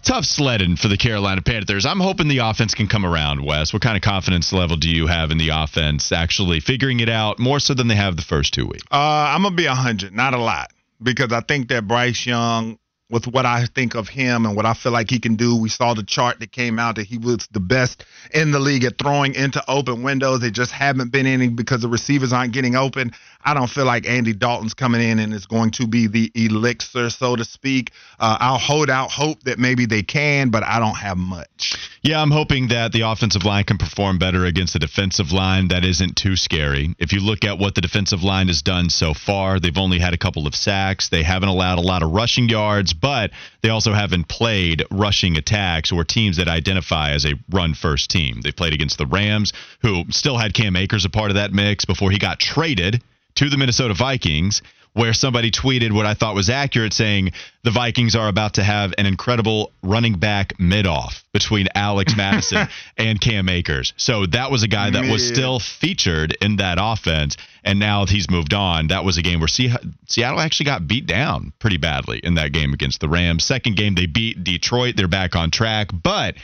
tough 0.07 0.25
sledding 0.25 0.77
for 0.77 0.87
the 0.87 0.97
Carolina 0.97 1.43
Panthers. 1.43 1.85
I'm 1.85 1.99
hoping 1.99 2.29
the 2.29 2.39
offense 2.39 2.75
can 2.75 2.87
come 2.87 3.05
around, 3.05 3.45
Wes. 3.45 3.73
What 3.73 3.83
kind 3.83 3.97
of 3.97 4.03
confidence 4.03 4.53
level 4.53 4.77
do 4.77 4.89
you 4.89 5.09
have 5.09 5.33
in 5.33 5.39
the 5.39 5.49
offense 5.49 6.13
actually 6.13 6.61
figuring 6.61 7.01
it 7.01 7.09
out 7.09 7.41
more 7.41 7.59
so 7.59 7.75
than 7.75 7.89
they 7.89 7.97
have 7.97 8.15
the 8.15 8.23
first 8.23 8.55
two 8.55 8.67
weeks? 8.67 8.85
Uh, 8.91 8.97
I'm 8.97 9.43
gonna 9.43 9.57
be 9.57 9.67
hundred, 9.67 10.15
not 10.15 10.33
a 10.33 10.39
lot, 10.39 10.73
because 11.03 11.33
I 11.33 11.41
think 11.41 11.69
that 11.69 11.89
Bryce 11.89 12.25
Young, 12.25 12.79
with 13.11 13.27
what 13.27 13.47
I 13.47 13.67
think 13.67 13.97
of 13.97 14.09
him 14.09 14.47
and 14.47 14.57
what 14.57 14.65
I 14.65 14.75
feel 14.75 14.93
like 14.93 15.11
he 15.11 15.19
can 15.19 15.35
do, 15.35 15.57
we 15.57 15.69
saw 15.69 15.95
the 15.95 16.05
chart 16.05 16.39
that 16.39 16.53
came 16.53 16.79
out 16.79 16.97
that 16.97 17.07
he 17.07 17.19
was 17.19 17.49
the 17.51 17.61
best 17.61 18.05
in 18.33 18.53
the 18.53 18.61
league 18.61 18.85
at 18.85 18.99
throwing 18.99 19.35
into 19.35 19.63
open 19.69 20.05
windows. 20.05 20.41
They 20.41 20.51
just 20.53 20.73
haven't 20.73 21.11
been 21.11 21.27
any 21.27 21.49
because 21.49 21.83
the 21.83 21.89
receivers 21.89 22.33
aren't 22.33 22.53
getting 22.53 22.77
open. 22.77 23.13
I 23.47 23.55
don't 23.55 23.71
feel 23.71 23.85
like 23.85 24.09
Andy 24.09 24.33
Dalton's 24.33 24.75
coming 24.75 25.01
in 25.01 25.21
and 25.21 25.33
is 25.33 25.47
going 25.47 25.71
to 25.73 25.87
be 25.87 26.09
the 26.09 26.33
elixir, 26.35 27.11
so 27.11 27.37
to 27.37 27.45
speak. 27.45 27.93
Uh, 28.19 28.37
I'll 28.41 28.59
hold 28.59 28.91
out 28.91 29.13
hope 29.13 29.45
that 29.45 29.61
maybe 29.61 29.87
they 29.87 30.03
can, 30.03 30.51
but 30.51 30.65
I 30.65 30.81
don't 30.81 30.97
have 30.97 31.17
much. 31.17 31.77
Yeah, 32.03 32.21
I'm 32.21 32.33
hoping 32.33 32.69
that 32.69 32.91
the 32.91 33.03
offensive 33.03 33.45
line 33.45 33.63
can 33.63 33.79
perform 33.79 34.19
better 34.19 34.45
against 34.47 34.73
the 34.73 34.81
defensive 34.81 35.31
line 35.31 35.69
that 35.69 35.85
isn't 35.85 36.17
too 36.17 36.35
scary. 36.35 36.97
If 36.99 37.13
you 37.13 37.21
look 37.21 37.45
at 37.45 37.57
what 37.57 37.77
the 37.77 37.81
defensive 37.81 38.25
line 38.25 38.49
has 38.49 38.63
done 38.63 38.91
so 38.91 39.15
far, 39.15 39.61
they've 39.61 39.79
only 39.79 40.01
had 40.01 40.13
a 40.13 40.19
couple 40.19 40.49
of 40.49 40.57
sacks. 40.57 41.09
They 41.09 41.23
haven't 41.23 41.49
allowed 41.49 41.79
a 41.79 41.83
lot 41.83 42.03
of 42.03 42.11
rushing 42.11 42.49
yards, 42.49 42.95
but 42.95 43.31
they 43.63 43.69
also 43.69 43.93
haven't 43.93 44.27
played 44.27 44.85
rushing 44.91 45.37
attacks 45.37 45.93
or 45.93 46.03
teams 46.03 46.39
that 46.39 46.49
identify 46.49 47.13
as 47.13 47.25
a 47.25 47.35
run 47.51 47.75
first 47.75 48.11
team. 48.11 48.41
They 48.41 48.51
played 48.51 48.73
against 48.73 48.99
the 48.99 49.07
Rams, 49.07 49.53
who 49.83 50.05
still 50.11 50.37
had 50.37 50.53
Cam 50.53 50.75
Akers 50.75 51.05
a 51.05 51.11
part 51.11 51.31
of 51.31 51.37
that 51.37 51.53
mix 51.53 51.85
before 51.85 52.11
he 52.11 52.19
got 52.19 52.41
traded 52.41 53.03
to 53.37 53.49
the 53.49 53.57
Minnesota 53.57 53.95
Vikings, 53.95 54.63
where 54.97 55.13
somebody 55.13 55.51
tweeted 55.51 55.93
what 55.93 56.07
I 56.07 56.15
thought 56.15 56.35
was 56.35 56.49
accurate, 56.49 56.95
saying 56.95 57.33
the 57.63 57.71
Vikings 57.71 58.17
are 58.17 58.29
about 58.29 58.55
to 58.55 58.65
have 58.65 58.95
an 58.97 59.05
incredible 59.05 59.71
running 59.83 60.15
back 60.19 60.59
mid 60.59 60.87
off 60.87 61.23
between 61.35 61.69
Alex 61.75 62.17
Mattison 62.17 62.67
and 62.97 63.21
Cam 63.21 63.51
Akers. 63.51 63.93
So 63.99 64.25
that 64.25 64.51
was 64.51 64.63
a 64.63 64.69
guy 64.69 64.89
that 64.89 65.11
was 65.13 65.27
still 65.29 65.61
featured 65.61 66.35
in 66.41 66.57
that 66.57 66.79
offense, 66.81 67.37
and 67.63 67.79
now 67.79 68.07
he's 68.07 68.31
moved 68.31 68.55
on. 68.55 68.87
That 68.87 69.05
was 69.05 69.19
a 69.19 69.23
game 69.23 69.39
where 69.39 69.49
Seattle 69.49 70.41
actually 70.41 70.67
got 70.67 70.89
beat 70.89 71.05
down 71.05 71.53
pretty 71.59 71.77
badly 71.77 72.19
in 72.19 72.37
that 72.37 72.53
game 72.53 72.73
against 72.73 73.01
the 73.01 73.09
Rams. 73.09 73.45
Second 73.45 73.77
game, 73.77 73.97
they 73.97 74.07
beat 74.07 74.45
Detroit. 74.45 74.97
They're 74.97 75.09
back 75.09 75.37
on 75.37 75.51
track, 75.51 75.89
but. 75.93 76.37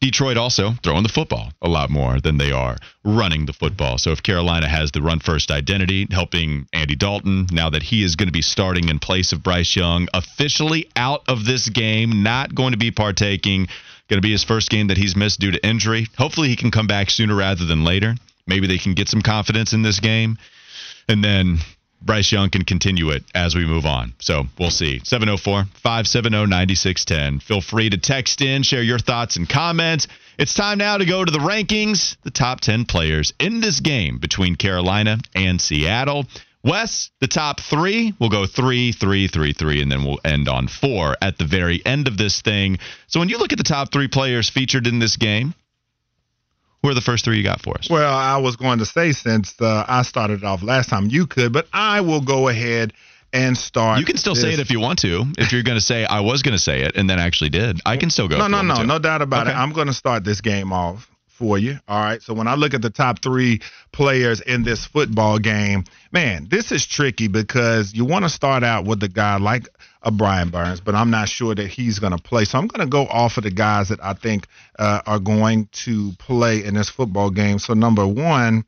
Detroit 0.00 0.36
also 0.36 0.72
throwing 0.82 1.02
the 1.02 1.08
football 1.08 1.52
a 1.62 1.68
lot 1.68 1.90
more 1.90 2.20
than 2.20 2.38
they 2.38 2.52
are 2.52 2.76
running 3.04 3.46
the 3.46 3.52
football. 3.52 3.98
So 3.98 4.10
if 4.10 4.22
Carolina 4.22 4.68
has 4.68 4.92
the 4.92 5.02
run 5.02 5.20
first 5.20 5.50
identity, 5.50 6.06
helping 6.10 6.66
Andy 6.72 6.96
Dalton, 6.96 7.46
now 7.50 7.70
that 7.70 7.82
he 7.82 8.02
is 8.02 8.16
going 8.16 8.28
to 8.28 8.32
be 8.32 8.42
starting 8.42 8.88
in 8.88 8.98
place 8.98 9.32
of 9.32 9.42
Bryce 9.42 9.74
Young, 9.74 10.08
officially 10.12 10.90
out 10.96 11.22
of 11.28 11.44
this 11.44 11.68
game, 11.68 12.22
not 12.22 12.54
going 12.54 12.72
to 12.72 12.78
be 12.78 12.90
partaking, 12.90 13.66
going 14.08 14.18
to 14.18 14.26
be 14.26 14.32
his 14.32 14.44
first 14.44 14.70
game 14.70 14.88
that 14.88 14.98
he's 14.98 15.16
missed 15.16 15.40
due 15.40 15.50
to 15.50 15.66
injury. 15.66 16.08
Hopefully 16.18 16.48
he 16.48 16.56
can 16.56 16.70
come 16.70 16.86
back 16.86 17.10
sooner 17.10 17.34
rather 17.34 17.64
than 17.64 17.84
later. 17.84 18.14
Maybe 18.46 18.66
they 18.66 18.78
can 18.78 18.94
get 18.94 19.08
some 19.08 19.22
confidence 19.22 19.72
in 19.72 19.82
this 19.82 20.00
game. 20.00 20.38
And 21.08 21.22
then 21.22 21.58
Bryce 22.02 22.30
Young 22.30 22.50
can 22.50 22.64
continue 22.64 23.10
it 23.10 23.24
as 23.34 23.54
we 23.54 23.66
move 23.66 23.86
on. 23.86 24.14
So 24.20 24.44
we'll 24.58 24.70
see. 24.70 25.00
704 25.04 25.64
570 25.74 26.46
9610. 26.46 27.40
Feel 27.40 27.60
free 27.60 27.90
to 27.90 27.98
text 27.98 28.40
in, 28.40 28.62
share 28.62 28.82
your 28.82 28.98
thoughts 28.98 29.36
and 29.36 29.48
comments. 29.48 30.08
It's 30.38 30.54
time 30.54 30.78
now 30.78 30.98
to 30.98 31.06
go 31.06 31.24
to 31.24 31.30
the 31.30 31.38
rankings, 31.38 32.16
the 32.22 32.30
top 32.30 32.60
10 32.60 32.84
players 32.84 33.32
in 33.40 33.60
this 33.60 33.80
game 33.80 34.18
between 34.18 34.56
Carolina 34.56 35.18
and 35.34 35.60
Seattle. 35.60 36.26
Wes, 36.62 37.10
the 37.20 37.28
top 37.28 37.60
three, 37.60 38.12
we'll 38.18 38.28
go 38.28 38.44
three, 38.44 38.90
three, 38.90 39.28
three, 39.28 39.52
three, 39.52 39.80
and 39.80 39.90
then 39.90 40.04
we'll 40.04 40.18
end 40.24 40.48
on 40.48 40.66
four 40.66 41.16
at 41.22 41.38
the 41.38 41.44
very 41.44 41.80
end 41.86 42.08
of 42.08 42.18
this 42.18 42.42
thing. 42.42 42.78
So 43.06 43.20
when 43.20 43.28
you 43.28 43.38
look 43.38 43.52
at 43.52 43.58
the 43.58 43.64
top 43.64 43.92
three 43.92 44.08
players 44.08 44.50
featured 44.50 44.88
in 44.88 44.98
this 44.98 45.16
game, 45.16 45.54
who 46.82 46.90
are 46.90 46.94
the 46.94 47.00
first 47.00 47.24
three 47.24 47.38
you 47.38 47.42
got 47.42 47.60
for 47.60 47.76
us? 47.76 47.88
Well, 47.90 48.14
I 48.14 48.38
was 48.38 48.56
going 48.56 48.78
to 48.78 48.86
say 48.86 49.12
since 49.12 49.60
uh, 49.60 49.84
I 49.86 50.02
started 50.02 50.44
off 50.44 50.62
last 50.62 50.88
time, 50.88 51.08
you 51.08 51.26
could, 51.26 51.52
but 51.52 51.66
I 51.72 52.00
will 52.00 52.20
go 52.20 52.48
ahead 52.48 52.92
and 53.32 53.56
start. 53.56 53.98
You 53.98 54.04
can 54.04 54.16
still 54.16 54.34
say 54.34 54.52
it 54.52 54.60
if 54.60 54.70
you 54.70 54.80
want 54.80 55.00
to. 55.00 55.24
If 55.38 55.52
you're 55.52 55.62
going 55.62 55.78
to 55.78 55.84
say 55.84 56.04
I 56.04 56.20
was 56.20 56.42
going 56.42 56.52
to 56.52 56.62
say 56.62 56.82
it 56.82 56.96
and 56.96 57.08
then 57.08 57.18
actually 57.18 57.50
did, 57.50 57.80
I 57.84 57.96
can 57.96 58.10
still 58.10 58.28
go. 58.28 58.38
No, 58.38 58.46
no, 58.46 58.62
no, 58.62 58.82
no 58.82 58.98
doubt 58.98 59.22
about 59.22 59.46
it. 59.46 59.50
I'm 59.50 59.72
going 59.72 59.88
to 59.88 59.94
start 59.94 60.24
this 60.24 60.40
game 60.40 60.72
off 60.72 61.10
for 61.26 61.58
you. 61.58 61.78
All 61.86 62.02
right. 62.02 62.22
So 62.22 62.32
when 62.32 62.48
I 62.48 62.54
look 62.54 62.72
at 62.72 62.82
the 62.82 62.90
top 62.90 63.20
three 63.20 63.60
players 63.92 64.40
in 64.40 64.62
this 64.62 64.86
football 64.86 65.38
game, 65.38 65.84
man, 66.10 66.46
this 66.50 66.72
is 66.72 66.86
tricky 66.86 67.28
because 67.28 67.94
you 67.94 68.04
want 68.04 68.24
to 68.24 68.30
start 68.30 68.64
out 68.64 68.86
with 68.86 69.02
a 69.02 69.08
guy 69.08 69.36
like 69.36 69.68
a 70.02 70.10
Brian 70.10 70.50
Burns, 70.50 70.80
but 70.80 70.94
I'm 70.94 71.10
not 71.10 71.28
sure 71.28 71.54
that 71.54 71.66
he's 71.68 71.98
going 71.98 72.16
to 72.16 72.22
play. 72.22 72.44
So 72.44 72.58
I'm 72.58 72.66
going 72.66 72.86
to 72.86 72.90
go 72.90 73.06
off 73.06 73.36
of 73.38 73.44
the 73.44 73.50
guys 73.50 73.88
that 73.88 74.02
I 74.02 74.14
think 74.14 74.46
uh, 74.78 75.00
are 75.06 75.18
going 75.18 75.68
to 75.84 76.12
play 76.18 76.64
in 76.64 76.74
this 76.74 76.88
football 76.88 77.30
game. 77.30 77.58
So 77.58 77.74
number 77.74 78.06
one, 78.06 78.64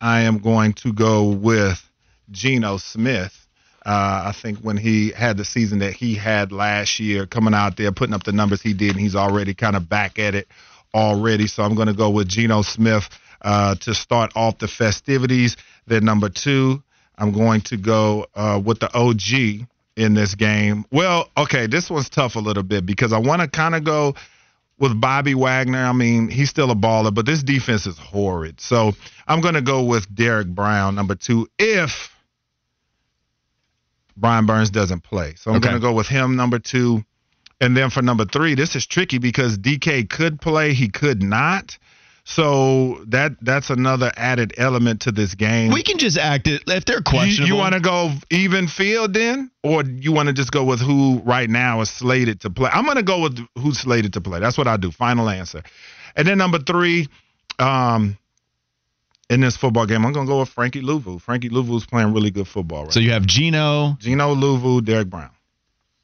I 0.00 0.22
am 0.22 0.38
going 0.38 0.72
to 0.74 0.92
go 0.92 1.28
with 1.28 1.82
Geno 2.30 2.78
Smith. 2.78 3.38
Uh, 3.84 4.24
I 4.26 4.32
think 4.32 4.58
when 4.58 4.76
he 4.76 5.10
had 5.10 5.36
the 5.36 5.44
season 5.44 5.80
that 5.80 5.92
he 5.92 6.14
had 6.14 6.52
last 6.52 7.00
year, 7.00 7.26
coming 7.26 7.54
out 7.54 7.76
there, 7.76 7.92
putting 7.92 8.14
up 8.14 8.24
the 8.24 8.32
numbers 8.32 8.62
he 8.62 8.74
did, 8.74 8.92
and 8.92 9.00
he's 9.00 9.16
already 9.16 9.54
kind 9.54 9.76
of 9.76 9.88
back 9.88 10.18
at 10.18 10.34
it 10.34 10.48
already. 10.94 11.46
So 11.46 11.62
I'm 11.62 11.74
going 11.74 11.88
to 11.88 11.94
go 11.94 12.10
with 12.10 12.28
Geno 12.28 12.62
Smith 12.62 13.08
uh, 13.40 13.74
to 13.76 13.94
start 13.94 14.32
off 14.36 14.58
the 14.58 14.68
festivities. 14.68 15.56
Then 15.86 16.04
number 16.04 16.28
two, 16.28 16.82
I'm 17.18 17.32
going 17.32 17.60
to 17.62 17.76
go 17.76 18.26
uh, 18.34 18.60
with 18.64 18.80
the 18.80 18.92
OG 18.94 19.66
in 19.96 20.14
this 20.14 20.34
game. 20.34 20.84
Well, 20.90 21.28
okay, 21.36 21.66
this 21.66 21.90
one's 21.90 22.08
tough 22.08 22.36
a 22.36 22.40
little 22.40 22.62
bit 22.62 22.86
because 22.86 23.12
I 23.12 23.18
want 23.18 23.42
to 23.42 23.48
kind 23.48 23.74
of 23.74 23.84
go 23.84 24.14
with 24.78 24.98
Bobby 25.00 25.34
Wagner. 25.34 25.84
I 25.84 25.92
mean, 25.92 26.28
he's 26.28 26.50
still 26.50 26.70
a 26.70 26.74
baller, 26.74 27.12
but 27.14 27.26
this 27.26 27.42
defense 27.42 27.86
is 27.86 27.98
horrid. 27.98 28.60
So 28.60 28.92
I'm 29.28 29.40
going 29.40 29.54
to 29.54 29.60
go 29.62 29.84
with 29.84 30.12
Derrick 30.14 30.48
Brown, 30.48 30.94
number 30.94 31.14
two, 31.14 31.48
if 31.58 32.14
Brian 34.16 34.46
Burns 34.46 34.70
doesn't 34.70 35.02
play. 35.02 35.34
So 35.36 35.50
I'm 35.50 35.56
Okay. 35.58 35.68
going 35.68 35.80
to 35.80 35.86
go 35.86 35.92
with 35.92 36.08
him, 36.08 36.36
number 36.36 36.58
two. 36.58 37.04
And 37.60 37.76
then 37.76 37.90
for 37.90 38.02
number 38.02 38.24
three, 38.24 38.54
this 38.54 38.74
is 38.74 38.86
tricky 38.86 39.18
because 39.18 39.56
DK 39.56 40.08
could 40.08 40.40
play, 40.40 40.74
he 40.74 40.88
could 40.88 41.22
not. 41.22 41.78
So 42.24 43.02
that 43.08 43.32
that's 43.42 43.68
another 43.70 44.12
added 44.16 44.54
element 44.56 45.02
to 45.02 45.12
this 45.12 45.34
game. 45.34 45.72
We 45.72 45.82
can 45.82 45.98
just 45.98 46.16
act 46.16 46.46
it 46.46 46.62
if 46.68 46.84
they're 46.84 46.98
You- 46.98 47.02
questionable. 47.02 47.48
You, 47.48 47.56
want 47.56 47.74
to 47.74 47.80
go 47.80 48.12
even 48.30 48.68
field 48.68 49.12
then, 49.12 49.50
or 49.64 49.82
you 49.84 50.12
want 50.12 50.28
to 50.28 50.32
just 50.32 50.52
go 50.52 50.62
with 50.64 50.80
who 50.80 51.20
right 51.24 51.50
now 51.50 51.80
is 51.80 51.90
slated 51.90 52.40
to 52.42 52.50
play? 52.50 52.70
I'm 52.72 52.84
going 52.84 52.96
to 52.96 53.02
go 53.02 53.20
with 53.22 53.38
who's 53.58 53.78
slated 53.80 54.12
to 54.12 54.20
play. 54.20 54.38
That's 54.38 54.56
what 54.56 54.68
I 54.68 54.76
do. 54.76 54.90
Final 54.92 55.28
answer. 55.28 55.62
And 56.14 56.26
then 56.28 56.38
number 56.38 56.58
three, 56.60 57.08
um, 57.58 58.16
in 59.28 59.40
this 59.40 59.56
football 59.56 59.86
game, 59.86 60.04
I'm 60.06 60.12
going 60.12 60.26
to 60.26 60.30
go 60.30 60.40
with 60.40 60.50
Frankie 60.50 60.82
Luvu. 60.82 61.20
Frankie 61.20 61.48
Luvu's 61.48 61.86
playing 61.86 62.12
really 62.12 62.30
good 62.30 62.46
football 62.46 62.84
right 62.84 62.92
So 62.92 63.00
you 63.00 63.10
have 63.12 63.26
Geno, 63.26 63.96
Geno 63.98 64.34
Luvu, 64.34 64.84
Derrick 64.84 65.08
Brown. 65.08 65.30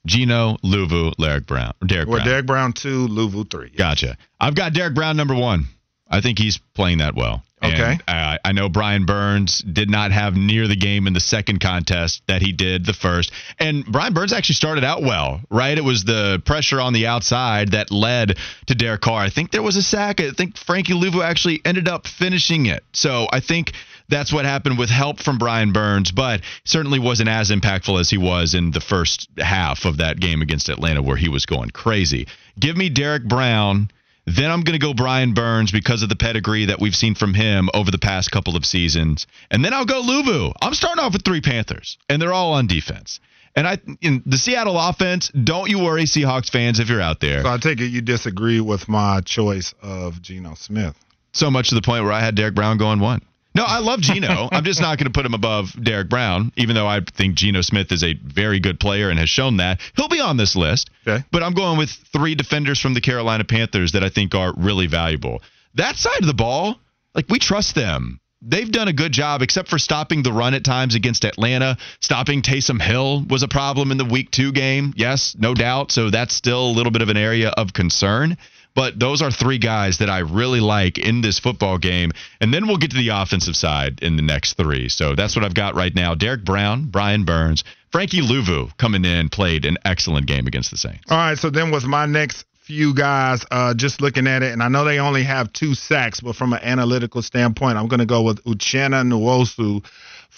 Geno, 0.07 0.57
Luvu, 0.65 1.15
Derrick 1.17 1.47
Brown, 1.47 1.75
Derek 1.87 2.09
Or 2.09 2.13
Brown. 2.17 2.27
Derrick 2.27 2.47
Brown 2.47 2.73
two, 2.73 3.07
Luvu 3.09 3.49
three. 3.49 3.71
Gotcha. 3.71 4.17
I've 4.41 4.55
got 4.55 4.73
Derrick 4.73 4.95
Brown 4.95 5.17
number 5.17 5.35
one. 5.35 5.67
I 6.11 6.21
think 6.21 6.39
he's 6.39 6.59
playing 6.75 6.99
that 6.99 7.15
well. 7.15 7.43
And, 7.61 7.75
Okay. 7.75 7.99
uh, 8.07 8.39
I 8.45 8.53
know 8.53 8.69
Brian 8.69 9.05
Burns 9.05 9.59
did 9.59 9.91
not 9.91 10.13
have 10.13 10.37
near 10.37 10.69
the 10.69 10.77
game 10.77 11.09
in 11.09 11.13
the 11.13 11.21
second 11.21 11.59
contest 11.59 12.23
that 12.29 12.41
he 12.41 12.53
did 12.53 12.87
the 12.87 12.93
first. 12.93 13.33
And 13.59 13.85
Brian 13.85 14.15
Burns 14.15 14.33
actually 14.33 14.55
started 14.55 14.85
out 14.85 15.03
well, 15.03 15.41
right? 15.51 15.77
It 15.77 15.83
was 15.85 16.05
the 16.05 16.41
pressure 16.45 16.81
on 16.81 16.93
the 16.93 17.09
outside 17.09 17.73
that 17.73 17.91
led 17.91 18.39
to 18.67 18.75
Derek 18.77 19.01
Carr. 19.01 19.23
I 19.23 19.31
think 19.31 19.51
there 19.51 19.63
was 19.63 19.77
a 19.77 19.83
sack. 19.83 20.21
I 20.21 20.31
think 20.31 20.57
Frankie 20.57 20.93
Luvu 20.93 21.23
actually 21.23 21.61
ended 21.65 21.89
up 21.89 22.07
finishing 22.07 22.67
it. 22.67 22.85
So 22.93 23.27
I 23.33 23.41
think 23.41 23.73
that's 24.09 24.33
what 24.33 24.45
happened 24.45 24.79
with 24.79 24.89
help 24.89 25.21
from 25.21 25.37
Brian 25.39 25.73
Burns, 25.73 26.13
but 26.13 26.43
certainly 26.65 27.01
wasn't 27.01 27.29
as 27.29 27.51
impactful 27.51 27.99
as 27.99 28.09
he 28.09 28.19
was 28.19 28.55
in 28.55 28.71
the 28.71 28.81
first 28.81 29.29
half 29.37 29.85
of 29.85 29.97
that 29.97 30.21
game 30.21 30.43
against 30.43 30.69
Atlanta 30.69 31.03
where 31.03 31.17
he 31.17 31.29
was 31.29 31.45
going 31.45 31.71
crazy. 31.71 32.29
Give 32.59 32.77
me 32.77 32.89
Derrick 32.89 33.25
Brown. 33.25 33.91
Then 34.29 34.51
I'm 34.51 34.61
going 34.61 34.79
to 34.79 34.85
go 34.85 34.93
Brian 34.93 35.33
Burns 35.33 35.73
because 35.73 36.03
of 36.03 36.11
the 36.11 36.17
pedigree 36.17 36.67
that 36.67 36.81
we've 36.81 36.95
seen 36.95 37.15
from 37.15 37.33
him 37.33 37.71
over 37.73 37.91
the 37.91 37.99
past 37.99 38.31
couple 38.31 38.57
of 38.57 38.65
seasons. 38.67 39.27
And 39.51 39.65
then 39.65 39.73
I'll 39.73 39.87
go 39.87 40.03
Luvu. 40.03 40.53
I'm 40.61 40.75
starting 40.75 41.03
off 41.03 41.15
with 41.15 41.25
three 41.25 41.41
Panthers, 41.41 41.97
and 42.11 42.21
they're 42.21 42.33
all 42.33 42.53
on 42.53 42.67
defense. 42.67 43.21
And 43.57 43.67
I, 43.67 43.79
in 44.03 44.23
the 44.27 44.37
Seattle 44.37 44.79
offense, 44.79 45.31
don't 45.31 45.71
you 45.71 45.79
worry, 45.79 46.05
Seahawks 46.05 46.51
fans, 46.51 46.79
if 46.79 46.91
you're 46.91 47.01
out 47.01 47.21
there. 47.21 47.43
So 47.43 47.49
I 47.49 47.57
take 47.57 47.81
it 47.81 47.87
you 47.87 48.03
disagree 48.03 48.61
with 48.61 48.89
my 48.89 49.23
choice 49.23 49.75
of 49.83 50.21
Geno 50.21 50.55
Smith. 50.55 50.95
So 51.33 51.51
much 51.51 51.71
to 51.71 51.75
the 51.75 51.83
point 51.83 52.05
where 52.05 52.13
I 52.13 52.21
had 52.21 52.35
Derrick 52.35 52.55
Brown 52.55 52.77
going 52.77 53.01
one. 53.01 53.23
No, 53.55 53.65
I 53.65 53.79
love 53.79 54.01
Geno. 54.01 54.49
I'm 54.53 54.65
just 54.65 54.81
not 54.81 54.99
going 54.99 55.07
to 55.07 55.13
put 55.13 55.27
him 55.27 55.35
above 55.35 55.73
Derrick 55.83 56.09
Brown, 56.09 56.53
even 56.57 56.75
though 56.77 56.87
I 56.87 57.01
think 57.01 57.35
Geno 57.35 57.61
Smith 57.63 57.91
is 57.93 58.05
a 58.05 58.15
very 58.15 58.61
good 58.61 58.79
player 58.79 59.11
and 59.11 59.19
has 59.19 59.29
shown 59.29 59.57
that. 59.57 59.81
He'll 59.97 60.09
be 60.09 60.21
on 60.21 60.37
this 60.37 60.55
list. 60.55 60.91
Okay. 61.07 61.25
But 61.33 61.43
I'm 61.43 61.55
going 61.55 61.79
with 61.79 61.91
three 61.91 62.35
defenders 62.35 62.79
from 62.79 62.95
the 62.95 63.01
Carolina 63.01 63.45
Panthers 63.45 63.93
that 63.93 64.05
I 64.05 64.11
think 64.11 64.35
are 64.35 64.53
really 64.57 64.87
valuable. 64.87 65.43
That 65.75 65.97
side 65.97 66.21
of 66.21 66.27
the 66.27 66.35
ball, 66.35 66.79
like 67.15 67.29
we 67.29 67.39
trust 67.39 67.75
them. 67.75 68.21
They've 68.41 68.71
done 68.71 68.87
a 68.87 68.93
good 68.93 69.11
job, 69.11 69.43
except 69.43 69.69
for 69.69 69.79
stopping 69.81 70.23
the 70.23 70.33
run 70.33 70.55
at 70.55 70.63
times 70.63 70.95
against 70.95 71.25
Atlanta. 71.25 71.77
Stopping 72.01 72.41
Taysom 72.43 72.81
Hill 72.81 73.25
was 73.29 73.43
a 73.43 73.49
problem 73.49 73.91
in 73.91 73.99
the 73.99 74.05
week 74.05 74.31
two 74.31 74.53
game. 74.53 74.93
Yes, 74.97 75.35
no 75.37 75.55
doubt. 75.55 75.91
So 75.91 76.11
that's 76.11 76.35
still 76.35 76.67
a 76.67 76.71
little 76.71 76.93
bit 76.93 77.03
of 77.03 77.09
an 77.09 77.17
area 77.17 77.49
of 77.49 77.73
concern. 77.73 78.37
But 78.79 79.01
those 79.01 79.23
are 79.23 79.33
three 79.33 79.59
guys 79.59 79.99
that 79.99 80.09
I 80.09 80.21
really 80.21 80.61
like 80.61 80.99
in 80.99 81.21
this 81.21 81.41
football 81.41 81.79
game. 81.79 82.13
And 82.41 82.55
then 82.55 82.69
we'll 82.69 82.77
get 82.77 82.93
to 82.93 82.97
the 82.97 83.09
offensive 83.09 83.57
side 83.57 83.99
in 84.03 84.15
the 84.15 84.23
next 84.23 84.53
three. 84.53 84.89
So 84.89 85.17
that's 85.17 85.35
what 85.35 85.45
I've 85.45 85.53
got 85.53 85.75
right 85.75 85.93
now. 85.93 86.15
Derrick 86.15 86.45
Brown, 86.45 86.85
Brian 86.85 87.25
Burns, 87.25 87.65
Frankie 87.91 88.21
Luvu 88.21 88.71
coming 88.77 89.05
in, 89.05 89.31
played 89.31 89.65
an 89.65 89.79
excellent 89.85 90.27
game 90.27 90.47
against 90.47 90.71
the 90.71 90.77
Saints. 90.77 91.11
All 91.11 91.19
right, 91.19 91.37
so 91.37 91.51
then 91.51 91.73
with 91.73 91.87
my 91.87 92.07
next 92.07 92.47
few 92.61 92.95
guys, 92.95 93.45
uh, 93.51 93.75
just 93.75 94.01
looking 94.01 94.29
at 94.29 94.45
it, 94.45 94.53
and 94.53 94.63
I 94.63 94.69
know 94.69 94.85
they 94.85 95.01
only 95.01 95.25
have 95.25 95.53
two 95.53 95.75
sacks, 95.75 96.21
but 96.21 96.37
from 96.37 96.53
an 96.53 96.61
analytical 96.63 97.21
standpoint, 97.21 97.79
I'm 97.79 97.89
going 97.89 97.99
to 97.99 98.07
go 98.07 98.23
with 98.23 98.45
Uchenna 98.45 99.03
Nwosu 99.03 99.85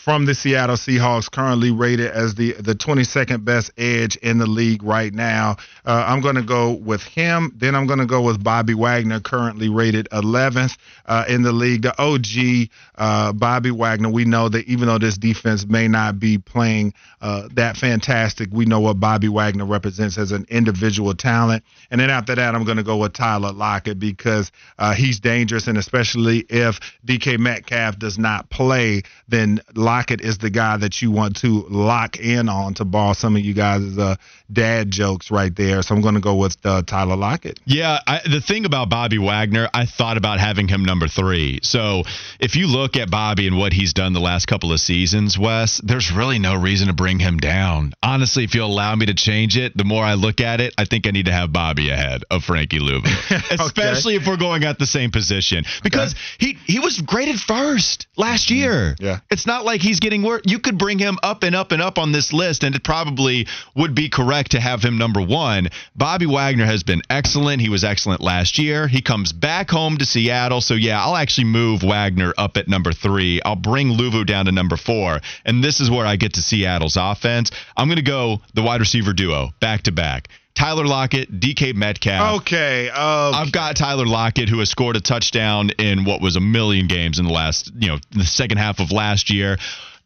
from 0.04 0.24
the 0.24 0.34
Seattle 0.34 0.76
Seahawks, 0.76 1.30
currently 1.30 1.70
rated 1.70 2.10
as 2.10 2.34
the 2.34 2.52
the 2.54 2.74
22nd 2.74 3.44
best 3.44 3.70
edge 3.76 4.16
in 4.16 4.38
the 4.38 4.46
league 4.46 4.82
right 4.82 5.12
now. 5.12 5.56
Uh, 5.84 6.04
I'm 6.06 6.22
going 6.22 6.36
to 6.36 6.42
go 6.42 6.72
with 6.72 7.02
him. 7.02 7.52
Then 7.56 7.74
I'm 7.74 7.86
going 7.86 7.98
to 7.98 8.06
go 8.06 8.22
with 8.22 8.42
Bobby 8.42 8.72
Wagner, 8.72 9.20
currently 9.20 9.68
rated 9.68 10.08
11th 10.10 10.78
uh, 11.04 11.24
in 11.28 11.42
the 11.42 11.52
league. 11.52 11.82
The 11.82 12.00
OG 12.00 12.70
uh, 12.96 13.34
Bobby 13.34 13.70
Wagner. 13.70 14.08
We 14.08 14.24
know 14.24 14.48
that 14.48 14.66
even 14.66 14.88
though 14.88 14.98
this 14.98 15.18
defense 15.18 15.66
may 15.66 15.86
not 15.86 16.18
be 16.18 16.38
playing 16.38 16.94
uh, 17.20 17.48
that 17.52 17.76
fantastic, 17.76 18.48
we 18.52 18.64
know 18.64 18.80
what 18.80 19.00
Bobby 19.00 19.28
Wagner 19.28 19.66
represents 19.66 20.16
as 20.16 20.32
an 20.32 20.46
individual 20.48 21.12
talent. 21.14 21.62
And 21.90 22.00
then 22.00 22.08
after 22.08 22.34
that, 22.34 22.54
I'm 22.54 22.64
going 22.64 22.78
to 22.78 22.82
go 22.82 22.96
with 22.96 23.12
Tyler 23.12 23.52
Lockett 23.52 23.98
because 23.98 24.50
uh, 24.78 24.94
he's 24.94 25.20
dangerous, 25.20 25.66
and 25.66 25.76
especially 25.76 26.46
if 26.48 26.80
DK 27.06 27.38
Metcalf 27.38 27.98
does 27.98 28.18
not 28.18 28.48
play, 28.48 29.02
then 29.28 29.60
Lockett 29.74 29.89
is 30.20 30.38
the 30.38 30.50
guy 30.50 30.76
that 30.76 31.02
you 31.02 31.10
want 31.10 31.36
to 31.36 31.64
lock 31.68 32.18
in 32.18 32.48
on 32.48 32.74
to 32.74 32.84
borrow 32.84 33.12
some 33.12 33.36
of 33.36 33.42
you 33.42 33.54
guys' 33.54 33.98
uh, 33.98 34.16
dad 34.52 34.90
jokes 34.90 35.30
right 35.30 35.54
there. 35.54 35.82
So 35.82 35.94
I'm 35.94 36.00
going 36.00 36.14
to 36.14 36.20
go 36.20 36.36
with 36.36 36.56
uh, 36.64 36.82
Tyler 36.82 37.16
Lockett. 37.16 37.60
Yeah, 37.64 37.98
I, 38.06 38.20
the 38.28 38.40
thing 38.40 38.64
about 38.64 38.88
Bobby 38.88 39.18
Wagner, 39.18 39.68
I 39.72 39.86
thought 39.86 40.16
about 40.16 40.40
having 40.40 40.68
him 40.68 40.84
number 40.84 41.08
three. 41.08 41.60
So 41.62 42.02
if 42.38 42.56
you 42.56 42.66
look 42.66 42.96
at 42.96 43.10
Bobby 43.10 43.46
and 43.46 43.58
what 43.58 43.72
he's 43.72 43.92
done 43.92 44.12
the 44.12 44.20
last 44.20 44.46
couple 44.46 44.72
of 44.72 44.80
seasons, 44.80 45.38
Wes, 45.38 45.80
there's 45.82 46.12
really 46.12 46.38
no 46.38 46.54
reason 46.54 46.88
to 46.88 46.94
bring 46.94 47.18
him 47.18 47.38
down. 47.38 47.92
Honestly, 48.02 48.44
if 48.44 48.54
you'll 48.54 48.70
allow 48.70 48.94
me 48.94 49.06
to 49.06 49.14
change 49.14 49.56
it, 49.56 49.76
the 49.76 49.84
more 49.84 50.04
I 50.04 50.14
look 50.14 50.40
at 50.40 50.60
it, 50.60 50.74
I 50.78 50.84
think 50.84 51.06
I 51.06 51.10
need 51.10 51.26
to 51.26 51.32
have 51.32 51.52
Bobby 51.52 51.90
ahead 51.90 52.24
of 52.30 52.44
Frankie 52.44 52.80
Luvu, 52.80 53.06
especially 53.60 54.16
if 54.16 54.26
we're 54.26 54.36
going 54.36 54.64
at 54.64 54.78
the 54.78 54.86
same 54.86 55.10
position 55.10 55.64
because 55.82 56.14
he 56.38 56.58
he 56.66 56.78
was 56.78 57.00
graded 57.00 57.38
first 57.40 58.06
last 58.16 58.50
year. 58.50 58.96
Yeah. 58.98 59.20
it's 59.30 59.46
not 59.46 59.64
like 59.64 59.79
he's 59.82 60.00
getting 60.00 60.22
worse. 60.22 60.42
You 60.44 60.58
could 60.58 60.78
bring 60.78 60.98
him 60.98 61.18
up 61.22 61.42
and 61.42 61.54
up 61.54 61.72
and 61.72 61.82
up 61.82 61.98
on 61.98 62.12
this 62.12 62.32
list, 62.32 62.64
and 62.64 62.74
it 62.74 62.84
probably 62.84 63.46
would 63.74 63.94
be 63.94 64.08
correct 64.08 64.52
to 64.52 64.60
have 64.60 64.82
him 64.82 64.98
number 64.98 65.20
one. 65.20 65.68
Bobby 65.94 66.26
Wagner 66.26 66.66
has 66.66 66.82
been 66.82 67.02
excellent. 67.10 67.60
He 67.60 67.68
was 67.68 67.84
excellent 67.84 68.20
last 68.20 68.58
year. 68.58 68.88
He 68.88 69.02
comes 69.02 69.32
back 69.32 69.70
home 69.70 69.96
to 69.98 70.04
Seattle. 70.04 70.60
So, 70.60 70.74
yeah, 70.74 71.02
I'll 71.02 71.16
actually 71.16 71.44
move 71.44 71.82
Wagner 71.82 72.32
up 72.36 72.56
at 72.56 72.68
number 72.68 72.92
three. 72.92 73.40
I'll 73.42 73.56
bring 73.56 73.88
Luvu 73.88 74.26
down 74.26 74.46
to 74.46 74.52
number 74.52 74.76
four. 74.76 75.20
And 75.44 75.62
this 75.62 75.80
is 75.80 75.90
where 75.90 76.06
I 76.06 76.16
get 76.16 76.34
to 76.34 76.42
Seattle's 76.42 76.96
offense. 76.96 77.50
I'm 77.76 77.88
going 77.88 77.96
to 77.96 78.02
go 78.02 78.40
the 78.54 78.62
wide 78.62 78.80
receiver 78.80 79.12
duo 79.12 79.50
back 79.60 79.82
to 79.82 79.92
back. 79.92 80.28
Tyler 80.54 80.84
Lockett, 80.86 81.30
DK 81.40 81.74
Metcalf. 81.74 82.40
Okay. 82.42 82.88
okay. 82.90 82.90
I've 82.94 83.52
got 83.52 83.76
Tyler 83.76 84.06
Lockett, 84.06 84.48
who 84.48 84.58
has 84.58 84.68
scored 84.68 84.96
a 84.96 85.00
touchdown 85.00 85.70
in 85.78 86.04
what 86.04 86.20
was 86.20 86.36
a 86.36 86.40
million 86.40 86.86
games 86.86 87.18
in 87.18 87.24
the 87.24 87.32
last, 87.32 87.72
you 87.78 87.88
know, 87.88 87.98
the 88.10 88.24
second 88.24 88.58
half 88.58 88.80
of 88.80 88.92
last 88.92 89.30
year, 89.30 89.56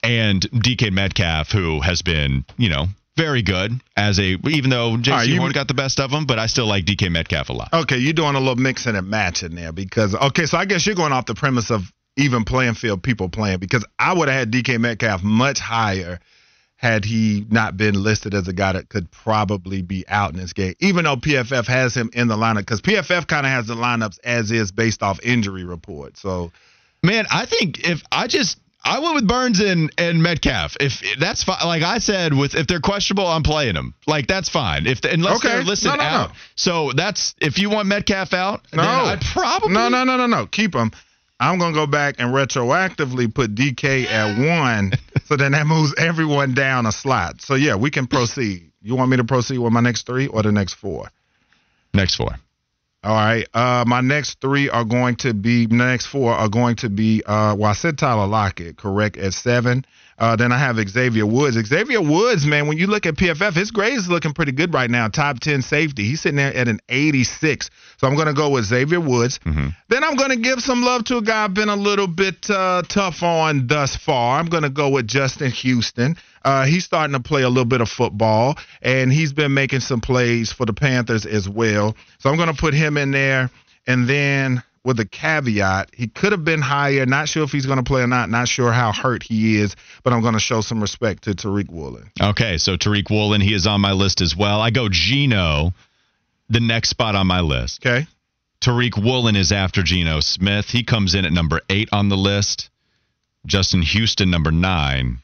and 0.02 0.42
DK 0.42 0.92
Metcalf, 0.92 1.50
who 1.50 1.80
has 1.80 2.02
been, 2.02 2.44
you 2.56 2.68
know, 2.68 2.86
very 3.16 3.42
good 3.42 3.72
as 3.96 4.18
a 4.18 4.36
even 4.48 4.70
though 4.70 4.96
J.C. 4.96 5.10
right, 5.12 5.28
you- 5.28 5.38
Horn 5.38 5.52
got 5.52 5.68
the 5.68 5.74
best 5.74 6.00
of 6.00 6.10
them, 6.10 6.26
but 6.26 6.38
I 6.38 6.46
still 6.46 6.66
like 6.66 6.84
DK 6.84 7.10
Metcalf 7.10 7.48
a 7.48 7.52
lot. 7.52 7.68
Okay, 7.72 7.96
you're 7.96 8.12
doing 8.12 8.34
a 8.34 8.38
little 8.40 8.56
mixing 8.56 8.96
and 8.96 9.08
matching 9.08 9.54
there 9.54 9.72
because 9.72 10.14
okay, 10.14 10.46
so 10.46 10.58
I 10.58 10.64
guess 10.64 10.84
you're 10.86 10.96
going 10.96 11.12
off 11.12 11.26
the 11.26 11.34
premise 11.34 11.70
of 11.70 11.90
even 12.16 12.44
playing 12.44 12.74
field 12.74 13.02
people 13.02 13.28
playing 13.28 13.58
because 13.58 13.84
I 13.98 14.12
would 14.12 14.28
have 14.28 14.38
had 14.38 14.50
DK 14.52 14.78
Metcalf 14.80 15.22
much 15.22 15.58
higher 15.58 16.20
had 16.76 17.04
he 17.04 17.46
not 17.50 17.76
been 17.76 18.02
listed 18.02 18.34
as 18.34 18.46
a 18.48 18.52
guy 18.52 18.72
that 18.72 18.88
could 18.88 19.10
probably 19.10 19.80
be 19.80 20.04
out 20.08 20.32
in 20.32 20.36
this 20.38 20.52
game, 20.52 20.74
even 20.80 21.04
though 21.04 21.16
PFF 21.16 21.66
has 21.66 21.94
him 21.96 22.10
in 22.12 22.28
the 22.28 22.36
lineup 22.36 22.58
because 22.58 22.82
PFF 22.82 23.26
kind 23.26 23.46
of 23.46 23.52
has 23.52 23.66
the 23.66 23.74
lineups 23.74 24.18
as 24.24 24.50
is 24.50 24.70
based 24.72 25.02
off 25.02 25.18
injury 25.22 25.64
report. 25.64 26.16
So 26.16 26.52
Man, 27.02 27.26
I 27.30 27.44
think 27.46 27.86
if 27.88 28.02
I 28.10 28.26
just 28.26 28.58
I 28.86 28.98
went 28.98 29.14
with 29.14 29.26
Burns 29.28 29.60
and 29.60 29.90
and 29.96 30.22
Metcalf. 30.22 30.76
If 30.80 31.02
that's 31.18 31.42
fine, 31.44 31.64
like 31.66 31.82
I 31.82 31.98
said, 31.98 32.34
with 32.34 32.54
if 32.54 32.66
they're 32.66 32.80
questionable, 32.80 33.26
I'm 33.26 33.42
playing 33.42 33.74
them. 33.74 33.94
Like 34.06 34.26
that's 34.26 34.48
fine. 34.50 34.86
If 34.86 35.04
unless 35.04 35.36
Okay. 35.36 35.48
they're 35.48 35.64
listed 35.64 35.90
No, 35.90 35.96
no, 35.96 36.02
out. 36.02 36.30
no. 36.30 36.36
So 36.56 36.92
that's 36.92 37.34
if 37.40 37.58
you 37.58 37.70
want 37.70 37.88
Metcalf 37.88 38.34
out, 38.34 38.66
no, 38.74 38.82
I'd 38.82 39.20
probably 39.22 39.72
no, 39.72 39.88
no, 39.88 40.04
no, 40.04 40.16
no, 40.16 40.26
no. 40.26 40.46
Keep 40.46 40.74
him. 40.74 40.92
I'm 41.44 41.58
gonna 41.58 41.74
go 41.74 41.86
back 41.86 42.16
and 42.18 42.32
retroactively 42.34 43.32
put 43.32 43.54
DK 43.54 44.06
at 44.06 44.38
one, 44.38 44.92
so 45.24 45.36
then 45.36 45.52
that 45.52 45.66
moves 45.66 45.94
everyone 45.98 46.54
down 46.54 46.86
a 46.86 46.92
slot. 46.92 47.42
So 47.42 47.54
yeah, 47.54 47.74
we 47.76 47.90
can 47.90 48.06
proceed. 48.06 48.70
You 48.80 48.96
want 48.96 49.10
me 49.10 49.18
to 49.18 49.24
proceed 49.24 49.58
with 49.58 49.72
my 49.72 49.80
next 49.80 50.06
three 50.06 50.26
or 50.26 50.42
the 50.42 50.52
next 50.52 50.74
four? 50.74 51.10
next 51.92 52.16
four. 52.16 52.30
All 53.04 53.14
right. 53.14 53.46
Uh, 53.52 53.84
my 53.86 54.00
next 54.00 54.40
three 54.40 54.70
are 54.70 54.84
going 54.84 55.16
to 55.16 55.34
be 55.34 55.66
next 55.66 56.06
four 56.06 56.32
are 56.32 56.48
going 56.48 56.76
to 56.76 56.88
be. 56.88 57.22
Uh, 57.24 57.54
well, 57.54 57.70
I 57.70 57.74
said 57.74 57.98
Tyler 57.98 58.26
Lockett, 58.26 58.78
correct 58.78 59.18
at 59.18 59.34
seven. 59.34 59.84
Uh, 60.18 60.36
then 60.36 60.52
I 60.52 60.58
have 60.58 60.76
Xavier 60.88 61.26
Woods. 61.26 61.56
Xavier 61.66 62.00
Woods, 62.00 62.46
man, 62.46 62.68
when 62.68 62.78
you 62.78 62.86
look 62.86 63.06
at 63.06 63.14
PFF, 63.14 63.54
his 63.54 63.70
grade 63.70 63.94
is 63.94 64.08
looking 64.08 64.32
pretty 64.32 64.52
good 64.52 64.72
right 64.72 64.90
now. 64.90 65.08
Top 65.08 65.40
ten 65.40 65.62
safety. 65.62 66.04
He's 66.04 66.20
sitting 66.20 66.36
there 66.36 66.54
at 66.54 66.68
an 66.68 66.80
86. 66.88 67.70
So 67.96 68.06
I'm 68.06 68.14
going 68.14 68.28
to 68.28 68.34
go 68.34 68.50
with 68.50 68.64
Xavier 68.64 69.00
Woods. 69.00 69.40
Then 69.88 70.04
I'm 70.04 70.16
going 70.16 70.30
to 70.30 70.36
give 70.36 70.60
some 70.60 70.82
love 70.82 71.04
to 71.04 71.16
a 71.18 71.22
guy 71.22 71.44
I've 71.44 71.54
been 71.54 71.68
a 71.68 71.76
little 71.76 72.06
bit 72.06 72.48
uh, 72.48 72.82
tough 72.88 73.22
on 73.22 73.66
thus 73.66 73.96
far. 73.96 74.38
I'm 74.38 74.46
going 74.46 74.62
to 74.62 74.70
go 74.70 74.88
with 74.90 75.06
Justin 75.06 75.50
Houston. 75.50 76.16
Uh, 76.44 76.64
he's 76.64 76.84
starting 76.84 77.14
to 77.14 77.20
play 77.20 77.42
a 77.42 77.48
little 77.48 77.64
bit 77.64 77.80
of 77.80 77.88
football, 77.88 78.56
and 78.82 79.12
he's 79.12 79.32
been 79.32 79.54
making 79.54 79.80
some 79.80 80.00
plays 80.00 80.52
for 80.52 80.66
the 80.66 80.74
Panthers 80.74 81.24
as 81.24 81.48
well. 81.48 81.96
So 82.18 82.30
I'm 82.30 82.36
going 82.36 82.54
to 82.54 82.60
put 82.60 82.74
him 82.74 82.96
in 82.98 83.10
there. 83.10 83.50
And 83.86 84.08
then 84.08 84.62
with 84.84 85.00
a 85.00 85.06
caveat, 85.06 85.90
he 85.94 86.08
could 86.08 86.32
have 86.32 86.44
been 86.44 86.60
higher. 86.60 87.06
Not 87.06 87.28
sure 87.28 87.42
if 87.42 87.50
he's 87.50 87.66
going 87.66 87.78
to 87.78 87.84
play 87.84 88.02
or 88.02 88.06
not. 88.06 88.28
Not 88.28 88.48
sure 88.48 88.70
how 88.70 88.92
hurt 88.92 89.22
he 89.22 89.58
is, 89.58 89.74
but 90.02 90.12
I'm 90.12 90.20
going 90.20 90.34
to 90.34 90.40
show 90.40 90.60
some 90.60 90.80
respect 90.80 91.24
to 91.24 91.30
Tariq 91.30 91.70
Woolen. 91.70 92.10
Okay, 92.20 92.58
so 92.58 92.76
Tariq 92.76 93.10
Woolen, 93.10 93.40
he 93.40 93.54
is 93.54 93.66
on 93.66 93.80
my 93.80 93.92
list 93.92 94.20
as 94.20 94.36
well. 94.36 94.60
I 94.60 94.70
go 94.70 94.88
Geno, 94.90 95.72
the 96.50 96.60
next 96.60 96.90
spot 96.90 97.14
on 97.14 97.26
my 97.26 97.40
list. 97.40 97.84
Okay. 97.84 98.06
Tariq 98.60 99.02
Woolen 99.02 99.36
is 99.36 99.52
after 99.52 99.82
Geno 99.82 100.20
Smith. 100.20 100.68
He 100.68 100.84
comes 100.84 101.14
in 101.14 101.24
at 101.24 101.32
number 101.32 101.60
eight 101.68 101.88
on 101.92 102.08
the 102.08 102.16
list. 102.16 102.70
Justin 103.46 103.82
Houston, 103.82 104.30
number 104.30 104.50
nine. 104.50 105.18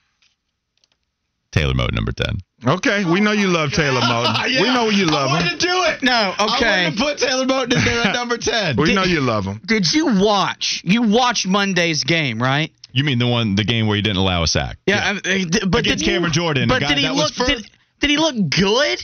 Taylor 1.53 1.75
Mote, 1.75 1.93
number 1.93 2.13
10. 2.13 2.39
Okay. 2.67 3.05
We 3.05 3.21
know 3.21 3.33
you 3.33 3.49
love 3.49 3.73
Taylor 3.73 4.01
Moton. 4.03 4.61
We 4.61 4.69
know 4.73 4.89
you 4.89 5.07
love 5.07 5.41
him. 5.43 5.49
to 5.49 5.57
do 5.57 5.69
it. 5.85 6.03
No, 6.03 6.33
okay. 6.33 6.37
I 6.39 6.57
okay. 6.57 6.85
wanted 6.85 6.97
to 6.99 7.03
put 7.05 7.19
Taylor 7.19 7.45
Moton 7.47 7.73
in 7.77 7.85
there 7.85 8.07
at 8.07 8.13
number 8.13 8.37
10. 8.39 8.77
We 8.79 8.95
know 8.95 9.03
you 9.05 9.21
love 9.21 9.45
him. 9.45 9.61
Did 9.67 9.93
you 9.93 10.21
watch? 10.21 10.83
You 10.85 11.03
watched 11.03 11.47
Monday's 11.47 12.05
game, 12.05 12.41
right? 12.41 12.71
You 12.93 13.05
mean 13.05 13.19
the 13.19 13.27
one, 13.27 13.55
the 13.55 13.65
game 13.65 13.87
where 13.87 13.97
he 13.97 14.03
didn't 14.03 14.17
allow 14.19 14.43
a 14.43 14.47
sack? 14.47 14.77
Yeah. 14.87 15.19
I- 15.25 15.31
I- 15.31 15.45
d- 15.45 15.61
but 15.69 15.81
Against 15.81 15.99
did 15.99 16.01
he- 16.01 16.05
Cameron 16.07 16.33
Jordan, 16.33 16.69
But 16.69 16.79
a 16.79 16.81
guy 16.81 16.89
did 16.89 16.99
he 16.99 17.05
that 17.05 17.15
look? 17.15 17.23
was 17.25 17.37
for- 17.37 17.47
Did, 17.47 17.71
did 18.01 18.11
he 18.11 18.17
look 18.17 18.35
good? 18.51 19.03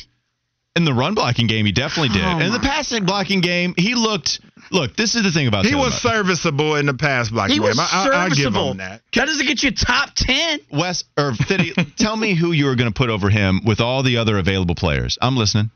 In 0.76 0.84
the 0.84 0.92
run 0.94 1.14
blocking 1.14 1.46
game, 1.46 1.64
he 1.66 1.72
definitely 1.72 2.10
did. 2.10 2.22
Oh 2.24 2.38
in 2.38 2.52
the 2.52 2.60
passing 2.60 3.04
blocking 3.06 3.40
game, 3.40 3.74
he 3.76 3.94
looked. 3.94 4.40
Look, 4.70 4.94
this 4.96 5.14
is 5.14 5.22
the 5.22 5.30
thing 5.32 5.46
about 5.46 5.64
He 5.64 5.70
Taylor 5.70 5.84
was 5.84 5.94
Moton. 5.94 6.12
serviceable 6.12 6.74
in 6.76 6.86
the 6.86 6.94
pass 6.94 7.30
blocking 7.30 7.54
He 7.54 7.60
was 7.60 7.76
game. 7.76 7.86
I, 7.90 8.08
I, 8.12 8.24
I 8.24 8.28
give 8.28 8.36
serviceable. 8.38 8.70
him 8.72 8.76
that. 8.78 9.00
That 9.14 9.24
doesn't 9.26 9.46
get 9.46 9.62
you 9.62 9.70
top 9.70 10.10
ten. 10.14 10.58
Wes 10.70 11.04
or 11.16 11.32
Fitty, 11.34 11.72
tell 11.96 12.16
me 12.16 12.34
who 12.34 12.52
you 12.52 12.66
were 12.66 12.74
going 12.76 12.92
to 12.92 12.94
put 12.96 13.08
over 13.10 13.30
him 13.30 13.60
with 13.64 13.80
all 13.80 14.02
the 14.02 14.18
other 14.18 14.36
available 14.38 14.74
players. 14.74 15.16
I'm 15.22 15.36
listening. 15.36 15.70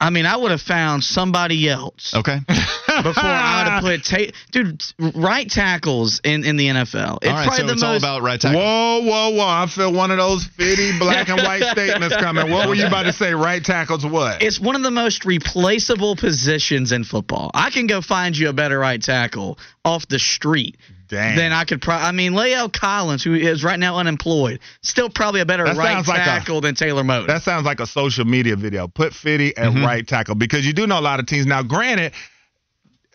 I 0.00 0.10
mean, 0.10 0.26
I 0.26 0.36
would 0.36 0.50
have 0.50 0.60
found 0.62 1.04
somebody 1.04 1.68
else 1.68 2.12
Okay. 2.12 2.38
before 3.14 3.22
I 3.24 3.62
would 3.62 3.70
have 3.72 3.82
put 3.82 4.04
ta- 4.04 4.32
dude 4.50 4.82
right 5.14 5.48
tackles 5.48 6.20
in, 6.24 6.44
in 6.44 6.56
the 6.56 6.66
NFL. 6.68 7.18
It's 7.22 7.28
all 7.28 7.34
right. 7.34 7.46
probably 7.46 7.56
So 7.58 7.66
the 7.66 7.72
it's 7.72 7.82
most. 7.82 8.04
all 8.04 8.16
about 8.16 8.22
right 8.22 8.40
tackle. 8.40 8.60
Whoa, 8.60 9.00
whoa, 9.02 9.30
whoa. 9.30 9.46
I 9.46 9.66
feel 9.66 9.92
one 9.92 10.10
of 10.10 10.18
those 10.18 10.44
fitty 10.46 10.98
black 10.98 11.28
and 11.28 11.42
white 11.42 11.62
statements 11.72 12.16
coming. 12.16 12.50
What 12.50 12.68
were 12.68 12.74
you 12.74 12.86
about 12.86 13.04
to 13.04 13.12
say? 13.12 13.32
Right 13.34 13.62
tackles 13.64 14.04
what? 14.06 14.42
it's 14.42 14.60
one 14.60 14.76
of 14.76 14.82
the 14.82 14.90
most 14.90 15.24
replaceable 15.24 16.16
positions 16.16 16.92
in 16.92 17.04
football. 17.04 17.50
I 17.54 17.70
can 17.70 17.86
go 17.86 18.00
find 18.00 18.36
you 18.36 18.48
a 18.48 18.52
better 18.52 18.78
right 18.78 19.00
tackle 19.02 19.58
off 19.84 20.06
the 20.08 20.18
street. 20.18 20.76
Dang. 21.08 21.36
then 21.36 21.52
I 21.52 21.64
could 21.66 21.82
probably. 21.82 22.06
I 22.06 22.12
mean, 22.12 22.32
La'el 22.32 22.72
Collins, 22.72 23.22
who 23.22 23.34
is 23.34 23.62
right 23.62 23.78
now 23.78 23.98
unemployed, 23.98 24.60
still 24.80 25.10
probably 25.10 25.42
a 25.42 25.44
better 25.44 25.64
That 25.64 25.76
right 25.76 25.96
like 26.08 26.22
a- 26.22 26.24
tackle 26.24 26.62
than 26.62 26.74
Taylor 26.74 27.02
Moton. 27.02 27.26
That 27.26 27.42
sounds 27.42 27.66
like 27.66 27.80
a 27.80 27.86
social 27.86 28.24
media 28.24 28.56
video. 28.56 28.88
Put 28.88 29.12
Fitty 29.12 29.54
at 29.54 29.72
Mm-hmm. 29.72 29.84
right 29.84 30.08
tackle 30.08 30.36
because 30.36 30.64
you 30.64 30.72
do 30.72 30.86
know 30.86 30.98
a 30.98 31.02
lot 31.02 31.20
of 31.20 31.26
teams. 31.26 31.44
Now, 31.44 31.62
granted, 31.62 32.14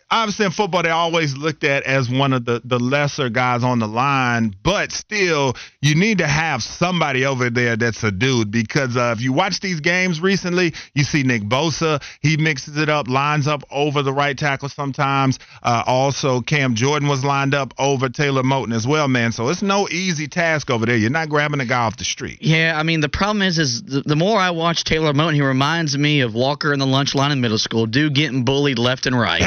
obviously 0.10 0.46
in 0.46 0.52
football 0.52 0.84
they're 0.84 0.94
always 0.94 1.36
looked 1.36 1.64
at 1.64 1.84
as 1.84 2.10
one 2.10 2.34
of 2.34 2.46
the, 2.46 2.62
the 2.64 2.80
lesser 2.80 3.30
guys 3.30 3.64
on 3.64 3.80
the 3.80 3.88
line, 3.88 4.56
but 4.64 4.92
still 4.92 5.56
you 5.82 5.96
need 5.96 6.20
to 6.20 6.28
have 6.28 6.64
somebody 6.64 7.26
over 7.26 7.50
there 7.50 7.76
that's 7.76 8.04
a 8.04 8.12
dude 8.12 8.52
because 8.52 8.96
uh, 8.96 9.14
if 9.16 9.22
you 9.22 9.34
watch 9.34 9.60
these 9.60 9.80
games 9.80 10.22
recently, 10.22 10.74
you 10.94 11.04
see 11.04 11.24
Nick 11.24 11.44
Bosa, 11.44 12.02
he 12.22 12.38
mixes 12.38 12.78
it 12.78 12.90
up, 12.90 13.08
lines 13.08 13.48
up 13.48 13.64
over 13.72 14.02
the 14.02 14.14
right 14.14 14.38
tackle 14.38 14.70
sometimes. 14.70 15.40
Uh, 15.62 15.84
also, 15.86 16.42
Cam 16.42 16.76
Jordan 16.76 17.08
was 17.08 17.24
lined 17.24 17.54
up 17.54 17.74
over 17.78 18.10
Taylor 18.10 18.44
Moton 18.44 18.74
as 18.74 18.88
well, 18.88 19.08
man. 19.08 19.32
So 19.32 19.50
it's 19.50 19.62
no 19.62 19.88
easy 19.90 20.28
task 20.28 20.70
over 20.70 20.86
there. 20.86 20.96
You're 20.96 21.10
not 21.10 21.30
grabbing 21.30 21.60
a 21.60 21.66
guy 21.66 21.84
off 21.84 21.98
the 21.98 22.06
street. 22.06 22.40
Yeah, 22.42 22.74
I 22.78 22.84
mean 22.84 23.02
the 23.02 23.10
problem 23.10 23.42
is, 23.42 23.58
is 23.58 23.84
the, 23.84 24.02
the 24.02 24.16
more 24.16 24.40
I 24.40 24.52
watch 24.52 24.84
Taylor 24.84 25.14
Moton, 25.14 25.34
he 25.34 25.42
reminds 25.42 25.98
me 25.98 26.22
of 26.22 26.34
Walker 26.34 26.74
in 26.74 26.80
the 26.80 26.86
lunch 26.86 27.14
line 27.16 27.32
in 27.32 27.42
middle 27.42 27.58
school, 27.58 27.86
dude 27.86 28.14
getting 28.14 28.46
bullied 28.46 28.80
left 28.80 29.06
and 29.06 29.18
right. 29.18 29.42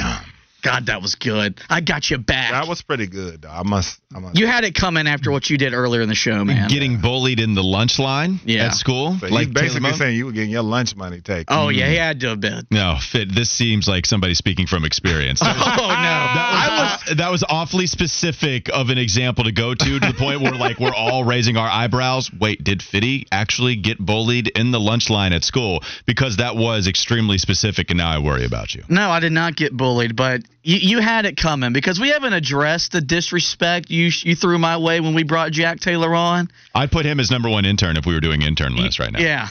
Damn. 0.00 0.29
God, 0.62 0.86
that 0.86 1.02
was 1.02 1.14
good. 1.14 1.60
I 1.68 1.80
got 1.80 2.10
you 2.10 2.18
back. 2.18 2.52
That 2.52 2.68
was 2.68 2.82
pretty 2.82 3.06
good, 3.06 3.42
though. 3.42 3.50
I 3.50 3.62
must. 3.62 4.00
I 4.14 4.18
must. 4.18 4.38
you 4.38 4.46
had 4.46 4.64
it 4.64 4.74
coming 4.74 5.06
after 5.06 5.30
what 5.30 5.48
you 5.48 5.56
did 5.56 5.72
earlier 5.72 6.02
in 6.02 6.08
the 6.08 6.14
show, 6.14 6.44
man. 6.44 6.68
Getting 6.68 7.00
bullied 7.00 7.40
in 7.40 7.54
the 7.54 7.62
lunch 7.62 7.98
line 7.98 8.40
Yeah. 8.44 8.66
at 8.66 8.74
school. 8.74 9.16
so 9.20 9.26
like 9.28 9.46
he's 9.46 9.54
basically 9.54 9.92
saying 9.92 10.16
you 10.16 10.26
were 10.26 10.32
getting 10.32 10.50
your 10.50 10.62
lunch 10.62 10.96
money 10.96 11.20
taken. 11.20 11.46
oh 11.48 11.68
yeah, 11.68 11.86
he 11.86 11.94
mm-hmm. 11.94 12.02
had 12.02 12.20
to 12.20 12.28
have 12.30 12.40
been. 12.40 12.66
No, 12.70 12.96
fit. 13.00 13.34
This 13.34 13.50
seems 13.50 13.86
like 13.88 14.06
somebody 14.06 14.34
speaking 14.34 14.66
from 14.66 14.84
experience. 14.84 15.40
Oh 15.80 15.88
no, 15.88 15.94
That 15.94 17.00
was, 17.06 17.16
that 17.16 17.30
was 17.30 17.44
awfully 17.48 17.86
specific 17.86 18.68
of 18.72 18.90
an 18.90 18.98
example 18.98 19.44
to 19.44 19.52
go 19.52 19.74
to 19.74 19.98
to 19.98 20.06
the 20.06 20.14
point 20.14 20.40
where 20.40 20.52
like 20.52 20.78
we're 20.80 20.94
all 20.94 21.24
raising 21.24 21.56
our 21.56 21.68
eyebrows. 21.68 22.30
Wait, 22.38 22.62
did 22.62 22.82
Fitty 22.82 23.26
actually 23.30 23.76
get 23.76 23.98
bullied 23.98 24.48
in 24.48 24.70
the 24.70 24.80
lunch 24.80 25.10
line 25.10 25.32
at 25.32 25.44
school? 25.44 25.82
Because 26.06 26.38
that 26.38 26.56
was 26.56 26.86
extremely 26.88 27.38
specific, 27.38 27.90
and 27.90 27.98
now 27.98 28.10
I 28.10 28.18
worry 28.18 28.44
about 28.44 28.74
you. 28.74 28.82
No, 28.88 29.10
I 29.10 29.20
did 29.20 29.32
not 29.32 29.56
get 29.56 29.76
bullied, 29.76 30.16
but 30.16 30.42
you, 30.62 30.76
you 30.76 30.98
had 31.00 31.24
it 31.24 31.36
coming 31.36 31.72
because 31.72 31.98
we 31.98 32.10
haven't 32.10 32.32
addressed 32.32 32.92
the 32.92 33.00
disrespect 33.00 33.90
you 33.90 34.10
you 34.22 34.34
threw 34.36 34.58
my 34.58 34.76
way 34.76 35.00
when 35.00 35.14
we 35.14 35.22
brought 35.22 35.52
Jack 35.52 35.80
Taylor 35.80 36.14
on. 36.14 36.50
I'd 36.74 36.90
put 36.90 37.04
him 37.06 37.20
as 37.20 37.30
number 37.30 37.48
one 37.48 37.64
intern 37.64 37.96
if 37.96 38.06
we 38.06 38.14
were 38.14 38.20
doing 38.20 38.42
intern 38.42 38.76
list 38.76 38.98
right 38.98 39.12
now. 39.12 39.20
Yeah. 39.20 39.48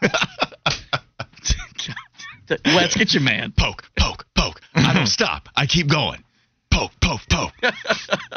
Let's 2.64 2.96
get 2.96 3.12
your 3.12 3.22
man. 3.22 3.52
Poke, 3.56 3.82
poke, 3.98 4.24
poke. 4.34 4.60
I 4.74 4.94
don't 4.94 5.06
stop. 5.18 5.48
I 5.54 5.66
keep 5.66 5.88
going. 5.88 6.24
Poke, 6.70 6.92
poke, 7.00 7.20
poke. 7.28 7.52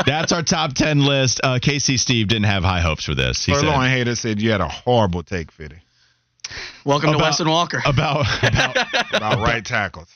That's 0.05 0.31
our 0.31 0.43
top 0.43 0.73
ten 0.73 1.05
list. 1.05 1.41
Uh, 1.43 1.59
Casey 1.61 1.97
Steve 1.97 2.27
didn't 2.27 2.45
have 2.45 2.63
high 2.63 2.81
hopes 2.81 3.05
for 3.05 3.15
this. 3.15 3.45
He 3.45 3.53
Furlong 3.53 3.83
said 3.83 3.89
Hater 3.89 4.15
said 4.15 4.41
you 4.41 4.51
had 4.51 4.61
a 4.61 4.67
horrible 4.67 5.23
take, 5.23 5.51
Fitty, 5.51 5.77
Welcome 6.85 7.11
to 7.11 7.17
Weston 7.17 7.47
Walker. 7.47 7.81
about 7.85 8.25
about 8.43 8.77
about 9.13 9.39
right 9.39 9.63
tackles. 9.63 10.09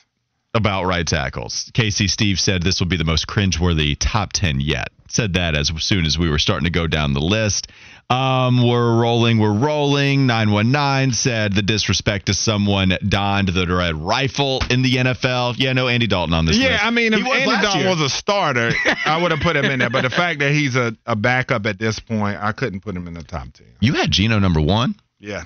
About 0.54 0.84
right 0.86 1.06
tackles. 1.06 1.70
Casey 1.74 2.08
Steve 2.08 2.40
said 2.40 2.62
this 2.62 2.80
will 2.80 2.86
be 2.86 2.96
the 2.96 3.04
most 3.04 3.26
cringeworthy 3.26 3.94
top 3.98 4.32
10 4.32 4.60
yet. 4.60 4.88
Said 5.08 5.34
that 5.34 5.54
as 5.54 5.70
soon 5.84 6.06
as 6.06 6.18
we 6.18 6.30
were 6.30 6.38
starting 6.38 6.64
to 6.64 6.70
go 6.70 6.86
down 6.86 7.12
the 7.12 7.20
list. 7.20 7.68
Um, 8.08 8.66
we're 8.66 8.98
rolling, 9.00 9.38
we're 9.38 9.52
rolling. 9.52 10.26
919 10.26 11.12
said 11.12 11.52
the 11.52 11.60
disrespect 11.62 12.26
to 12.26 12.34
someone 12.34 12.92
donned 13.06 13.48
the 13.48 13.66
red 13.66 13.96
rifle 13.96 14.60
in 14.70 14.82
the 14.82 14.94
NFL. 14.94 15.56
Yeah, 15.58 15.72
no 15.74 15.88
Andy 15.88 16.06
Dalton 16.06 16.32
on 16.32 16.46
this 16.46 16.56
Yeah, 16.56 16.70
list. 16.70 16.84
I 16.84 16.90
mean, 16.90 17.12
if 17.12 17.18
He 17.20 17.24
was 17.28 17.38
Andy 17.38 17.62
Dalton 17.62 17.80
year. 17.80 17.90
was 17.90 18.00
a 18.00 18.08
starter, 18.08 18.70
I 19.04 19.20
would 19.20 19.32
have 19.32 19.40
put 19.40 19.56
him 19.56 19.64
in 19.66 19.78
there. 19.80 19.90
But 19.90 20.02
the 20.02 20.10
fact 20.10 20.38
that 20.40 20.52
he's 20.52 20.74
a, 20.76 20.96
a 21.04 21.16
backup 21.16 21.66
at 21.66 21.78
this 21.78 21.98
point, 22.00 22.38
I 22.40 22.52
couldn't 22.52 22.80
put 22.80 22.96
him 22.96 23.06
in 23.08 23.14
the 23.14 23.22
top 23.24 23.52
ten. 23.52 23.66
You 23.80 23.92
had 23.94 24.10
Geno 24.10 24.38
number 24.38 24.60
one? 24.60 24.94
Yeah. 25.18 25.44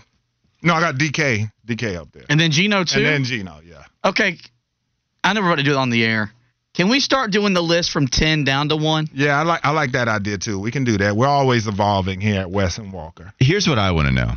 No, 0.63 0.75
I 0.75 0.81
got 0.81 0.97
DK, 0.97 1.51
DK 1.67 1.97
up 1.97 2.13
there, 2.13 2.25
and 2.29 2.39
then 2.39 2.51
Geno 2.51 2.85
too. 2.85 2.99
and 2.99 3.07
then 3.07 3.25
Geno. 3.25 3.61
Yeah. 3.65 3.83
okay, 4.05 4.37
I 5.23 5.33
never 5.33 5.47
want 5.47 5.59
to 5.59 5.65
do 5.65 5.73
it 5.73 5.77
on 5.77 5.91
the 5.91 6.05
air. 6.05 6.31
Can 6.75 6.89
we 6.89 7.01
start 7.01 7.31
doing 7.33 7.53
the 7.53 7.61
list 7.63 7.91
from 7.91 8.07
ten 8.07 8.45
down 8.45 8.69
to 8.69 8.77
one? 8.77 9.09
Yeah, 9.13 9.39
I 9.39 9.43
like 9.43 9.61
I 9.65 9.71
like 9.71 9.93
that 9.93 10.09
idea 10.09 10.39
too. 10.39 10.59
We 10.59 10.71
can 10.71 10.85
do 10.85 10.97
that. 10.99 11.17
We're 11.17 11.27
always 11.27 11.67
evolving 11.67 12.21
here 12.21 12.41
at 12.41 12.51
Wes 12.51 12.79
and 12.79 12.93
Walker. 12.93 13.33
Here's 13.41 13.69
what 13.69 13.79
I 13.79 13.91
want 13.91 14.07
to 14.09 14.15
know. 14.15 14.33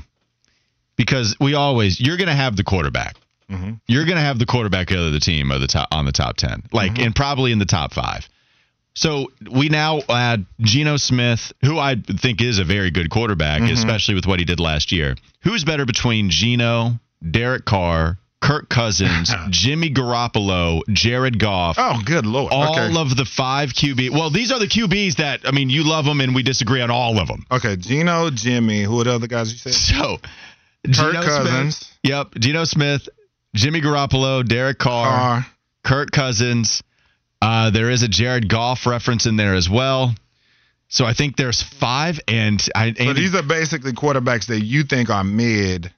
Because 0.95 1.35
we 1.39 1.53
always, 1.55 1.99
you're 1.99 2.17
going 2.17 2.27
to 2.27 2.35
have 2.35 2.55
the 2.55 2.63
quarterback. 2.63 3.15
Mhm. 3.49 3.79
You're 3.87 4.05
going 4.05 4.15
to 4.17 4.21
have 4.23 4.37
the 4.39 4.45
quarterback 4.45 4.91
of 4.91 5.11
the 5.11 5.19
team 5.19 5.51
of 5.51 5.59
the 5.59 5.67
top 5.67 5.87
on 5.91 6.05
the 6.05 6.11
top 6.11 6.37
10. 6.37 6.63
Like, 6.71 6.97
and 6.99 7.15
probably 7.15 7.51
in 7.51 7.59
the 7.59 7.65
top 7.65 7.93
five. 7.93 8.27
So 8.95 9.31
we 9.51 9.69
now 9.69 10.01
add 10.07 10.45
Geno 10.61 10.97
Smith, 10.97 11.51
who 11.63 11.79
I 11.79 11.95
think 11.95 12.41
is 12.41 12.59
a 12.59 12.63
very 12.63 12.91
good 12.91 13.09
quarterback, 13.09 13.61
especially 13.63 14.13
with 14.13 14.27
what 14.27 14.37
he 14.39 14.45
did 14.45 14.59
last 14.59 14.91
year. 14.91 15.15
Who's 15.41 15.63
better 15.63 15.85
between 15.85 16.29
Geno, 16.29 16.99
Derek 17.31 17.65
Carr, 17.65 18.17
Kirk 18.43 18.67
Cousins, 18.67 19.33
Jimmy 19.49 19.89
Garoppolo, 19.89 20.81
Jared 20.89 21.39
Goff? 21.39 21.77
Oh, 21.79 22.01
good 22.03 22.25
lord. 22.25 22.51
All 22.51 22.73
okay. 22.73 22.93
of 22.99 23.15
the 23.15 23.23
five 23.23 23.69
QB. 23.69 24.09
Well, 24.09 24.29
these 24.29 24.51
are 24.51 24.59
the 24.59 24.67
QBs 24.67 25.15
that 25.15 25.41
I 25.45 25.51
mean, 25.51 25.69
you 25.69 25.87
love 25.89 26.03
them, 26.03 26.19
and 26.19 26.35
we 26.35 26.43
disagree 26.43 26.81
on 26.81 26.91
all 26.91 27.19
of 27.19 27.29
them. 27.29 27.45
okay, 27.49 27.77
Geno, 27.77 28.29
Jimmy. 28.31 28.83
Who 28.83 28.99
are 28.99 29.05
the 29.05 29.13
other 29.13 29.27
guys 29.27 29.51
you 29.53 29.57
said? 29.57 29.73
So, 29.73 30.17
Kirk 30.85 31.13
Geno 31.13 31.21
Cousins. 31.23 31.77
Smith, 31.77 31.97
yep, 32.03 32.35
Geno 32.37 32.65
Smith, 32.65 33.07
Jimmy 33.55 33.79
Garoppolo, 33.79 34.45
Derek 34.45 34.77
Carr, 34.77 35.07
Carr. 35.07 35.45
Kirk 35.85 36.11
Cousins. 36.11 36.83
Uh, 37.41 37.69
there 37.69 37.89
is 37.89 38.03
a 38.03 38.09
Jared 38.09 38.49
Goff 38.49 38.85
reference 38.85 39.25
in 39.25 39.37
there 39.37 39.55
as 39.55 39.69
well. 39.69 40.13
So 40.89 41.05
I 41.05 41.13
think 41.13 41.37
there's 41.37 41.61
five, 41.61 42.19
and 42.27 42.61
I 42.75 42.93
So 42.93 43.03
and 43.03 43.17
these 43.17 43.33
are 43.35 43.41
basically 43.41 43.93
quarterbacks 43.93 44.47
that 44.47 44.59
you 44.61 44.83
think 44.83 45.09
are 45.09 45.23
mid, 45.23 45.93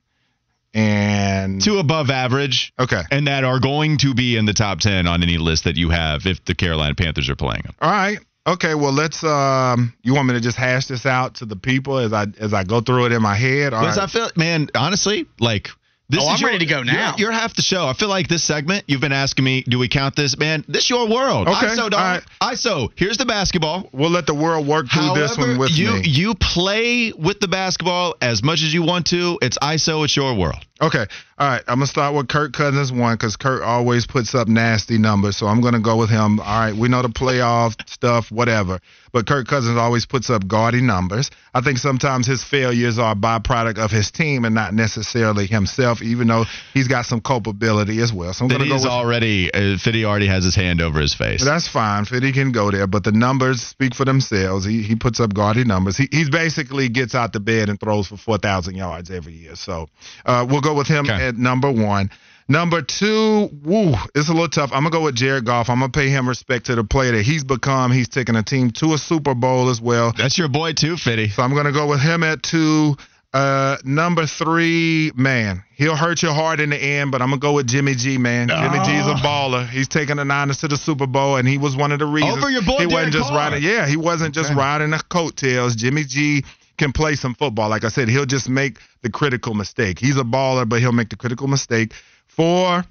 and 0.76 1.62
two 1.62 1.80
above 1.80 2.10
average, 2.10 2.74
okay. 2.78 3.02
and 3.10 3.28
that 3.28 3.44
are 3.44 3.60
going 3.60 3.98
to 4.00 4.14
be 4.14 4.36
in 4.36 4.46
the 4.46 4.54
top 4.54 4.80
ten 4.80 5.08
on 5.08 5.24
any 5.24 5.38
list 5.38 5.64
that 5.64 5.78
you 5.78 5.90
have 5.90 6.26
if 6.26 6.44
the 6.46 6.54
Carolina 6.54 6.94
Panthers 6.94 7.30
are 7.30 7.36
playing 7.36 7.64
them. 7.64 7.74
All 7.82 7.90
right. 7.90 8.20
Okay. 8.46 8.76
Well, 8.76 8.92
let's. 8.92 9.24
Um, 9.24 9.94
you 10.04 10.14
want 10.14 10.28
me 10.28 10.34
to 10.36 10.42
just 10.42 10.58
hash 10.58 10.88
this 10.88 11.06
out 11.06 11.36
to 11.36 11.46
the 11.46 11.56
people 11.56 11.98
as 11.98 12.14
I 12.14 12.28
as 12.40 12.54
I 12.54 12.64
go 12.64 12.82
through 12.82 13.08
it 13.08 13.12
in 13.14 13.22
my 13.22 13.36
head? 13.36 13.74
All 13.74 13.82
Because 13.82 13.98
right. 13.98 14.04
I 14.04 14.12
feel, 14.12 14.30
man, 14.36 14.70
honestly, 14.76 15.26
like. 15.40 15.70
This 16.08 16.22
Oh, 16.22 16.28
is 16.28 16.30
I'm 16.36 16.39
your- 16.41 16.50
ready 16.52 16.65
to 16.65 16.70
go 16.70 16.78
you're- 16.82 16.91
now. 16.91 17.15
You're, 17.18 17.32
half 17.32 17.56
the 17.56 17.63
show. 17.63 17.88
I 17.88 17.94
feel 17.94 18.10
like 18.10 18.28
this 18.28 18.44
segment, 18.44 18.84
you've 18.88 19.02
been 19.02 19.12
asking 19.12 19.44
me, 19.44 19.63
do 19.68 19.80
we 19.80 19.88
count 19.88 20.15
this? 20.15 20.38
Man, 20.38 20.63
this 20.68 20.88
your 20.89 21.08
world. 21.08 21.48
Okay, 21.48 21.65
ISO, 21.68 21.89
dog. 21.89 21.94
all 21.94 22.00
right. 22.00 22.24
ISO, 22.54 22.89
here's 22.96 23.18
the 23.18 23.26
basketball. 23.26 23.89
we'll 23.91 24.12
let 24.12 24.28
the 24.28 24.34
world 24.36 24.68
work 24.68 24.88
through 24.89 25.15
this 25.15 25.36
one 25.38 25.58
with 25.58 25.72
you, 25.72 25.94
me. 25.94 26.02
you 26.08 26.36
play 26.36 27.12
with 27.18 27.39
the 27.39 27.48
basketball 27.48 28.15
as 28.22 28.44
much 28.44 28.62
as 28.62 28.72
you 28.74 28.84
want 28.84 29.08
to. 29.08 29.39
It's 29.41 29.58
ISO, 29.60 30.04
it's 30.06 30.15
your 30.15 30.36
world. 30.36 30.60
Okay. 30.82 31.06
All 31.38 31.45
right. 31.50 31.62
I'm 31.67 31.76
gonna 31.80 31.88
start 31.88 32.15
with 32.15 32.30
Kirk 32.30 32.54
Cousins 32.54 32.93
one 32.93 33.15
because 33.15 33.36
Kirk 33.36 33.62
always 33.62 34.08
puts 34.08 34.34
up 34.34 34.48
nasty 34.48 34.98
numbers, 34.98 35.36
so 35.36 35.48
I'm 35.48 35.60
gonna 35.60 35.82
go 35.82 35.98
with 35.98 36.10
him. 36.10 36.39
All 36.39 36.45
right. 36.45 36.74
We 36.74 36.88
know 36.88 37.02
the 37.02 37.10
playoff 37.10 37.76
stuff, 37.89 38.32
whatever, 38.32 38.80
but 39.12 39.28
Kirk 39.28 39.45
Cousins 39.45 39.78
always 39.78 40.06
puts 40.06 40.30
up 40.30 40.48
gaudy 40.48 40.80
numbers. 40.80 41.32
I 41.54 41.60
think 41.60 41.78
sometimes 41.78 42.26
his 42.26 42.41
failures 42.41 42.98
are 43.00 43.12
a 43.12 43.15
byproduct 43.15 43.78
of 43.80 43.91
his 43.91 44.12
team 44.12 44.45
and 44.45 44.56
not 44.56 44.74
necessarily 44.74 45.45
himself, 45.45 46.02
even 46.02 46.28
though 46.28 46.45
he's 46.74 46.88
got 46.88 47.06
some 47.06 47.19
culpability 47.19 48.00
as 48.02 48.13
well. 48.13 48.32
So 48.32 48.45
I'm 48.45 48.50
gonna 48.50 48.67
go 48.69 48.76
with. 48.76 48.86
already, 48.86 49.54
uh, 49.54 49.78
Fitty 49.78 50.06
already 50.06 50.28
has 50.28 50.45
his 50.45 50.56
hand 50.56 50.80
over 50.82 51.02
his 51.02 51.13
face. 51.13 51.43
That's 51.43 51.67
fine. 51.67 52.06
Fitty 52.06 52.32
can 52.32 52.54
go 52.54 52.71
there, 52.71 52.88
but 52.88 53.04
the 53.04 53.12
numbers 53.12 53.62
speak 53.62 53.93
for 53.93 54.06
themselves. 54.06 54.63
He 54.63 54.84
he 54.84 54.95
puts 54.95 55.19
up 55.19 55.34
gaudy 55.34 55.65
numbers. 55.65 55.98
He 55.98 56.08
he's 56.12 56.30
basically 56.30 56.88
gets 56.88 57.13
out 57.13 57.34
the 57.34 57.41
bed 57.41 57.67
and 57.67 57.78
throws 57.78 58.08
for 58.08 58.15
four 58.15 58.38
thousand 58.38 58.76
yards 58.76 59.12
every 59.12 59.34
year. 59.34 59.56
So 59.56 59.89
uh, 60.26 60.45
we'll 60.50 60.62
go 60.62 60.74
with 60.74 60.88
him 60.88 61.06
Okay. 61.06 61.25
At 61.26 61.38
number 61.38 61.72
one. 61.72 62.10
Number 62.48 62.84
two, 62.84 63.50
woo, 63.64 63.96
it's 64.14 64.30
a 64.30 64.32
little 64.32 64.48
tough. 64.48 64.70
I'm 64.72 64.84
gonna 64.84 64.92
go 64.92 65.02
with 65.02 65.16
Jared 65.16 65.46
Goff. 65.46 65.68
I'm 65.68 65.80
gonna 65.80 65.92
pay 65.92 66.10
him 66.10 66.30
respect 66.30 66.68
to 66.68 66.76
the 66.76 66.84
player 66.84 67.14
that 67.14 67.24
he's 67.24 67.44
become. 67.44 67.92
He's 67.92 68.08
taken 68.08 68.36
a 68.36 68.44
team 68.44 68.70
to 68.72 68.94
a 68.94 69.00
Super 69.00 69.34
Bowl 69.34 69.70
as 69.70 69.82
well. 69.82 70.14
That's 70.16 70.38
your 70.38 70.48
boy, 70.48 70.74
too, 70.74 70.96
Fitty. 70.96 71.30
So 71.30 71.42
I'm 71.42 71.56
gonna 71.56 71.72
go 71.72 71.88
with 71.88 72.02
him 72.02 72.24
at 72.24 72.44
two. 72.44 72.96
Uh, 73.34 73.76
number 73.84 74.26
three, 74.28 75.12
man, 75.16 75.62
he'll 75.76 75.96
hurt 75.96 76.22
your 76.22 76.34
heart 76.34 76.60
in 76.62 76.70
the 76.70 76.78
end, 76.78 77.12
but 77.12 77.22
I'm 77.22 77.30
gonna 77.30 77.40
go 77.40 77.54
with 77.54 77.68
Jimmy 77.68 77.96
G, 77.96 78.18
man. 78.20 78.48
Jimmy 78.48 78.78
G's 78.86 79.08
a 79.08 79.16
baller. 79.16 79.68
He's 79.68 79.88
taking 79.90 80.18
the 80.18 80.24
Niners 80.24 80.60
to 80.60 80.68
the 80.70 80.78
Super 80.78 81.08
Bowl, 81.08 81.36
and 81.38 81.48
he 81.48 81.58
was 81.58 81.76
one 81.76 81.92
of 81.92 82.00
the 82.00 82.06
reasons. 82.06 82.38
Over 82.38 82.50
your 82.52 82.62
boy, 82.62 82.74
He 82.78 82.86
Derek 82.86 82.92
wasn't 82.94 83.14
just 83.14 83.30
Carr. 83.30 83.38
riding. 83.40 83.64
Yeah, 83.64 83.88
he 83.88 83.98
wasn't 83.98 84.36
just 84.36 84.54
riding 84.54 84.92
the 84.92 85.02
coattails. 85.10 85.76
Jimmy 85.76 86.04
G 86.06 86.46
can 86.78 86.92
play 86.92 87.16
some 87.16 87.36
football. 87.36 87.70
Like 87.70 87.84
I 87.84 87.90
said, 87.90 88.10
he'll 88.10 88.26
just 88.26 88.50
make 88.50 88.80
the 89.02 89.10
critical 89.10 89.54
mistake. 89.54 90.00
He's 90.00 90.18
a 90.18 90.24
baller, 90.24 90.68
but 90.68 90.80
he'll 90.80 90.92
make 90.92 91.10
the 91.10 91.16
critical 91.16 91.48
mistake. 91.48 91.94
Four. 92.28 92.84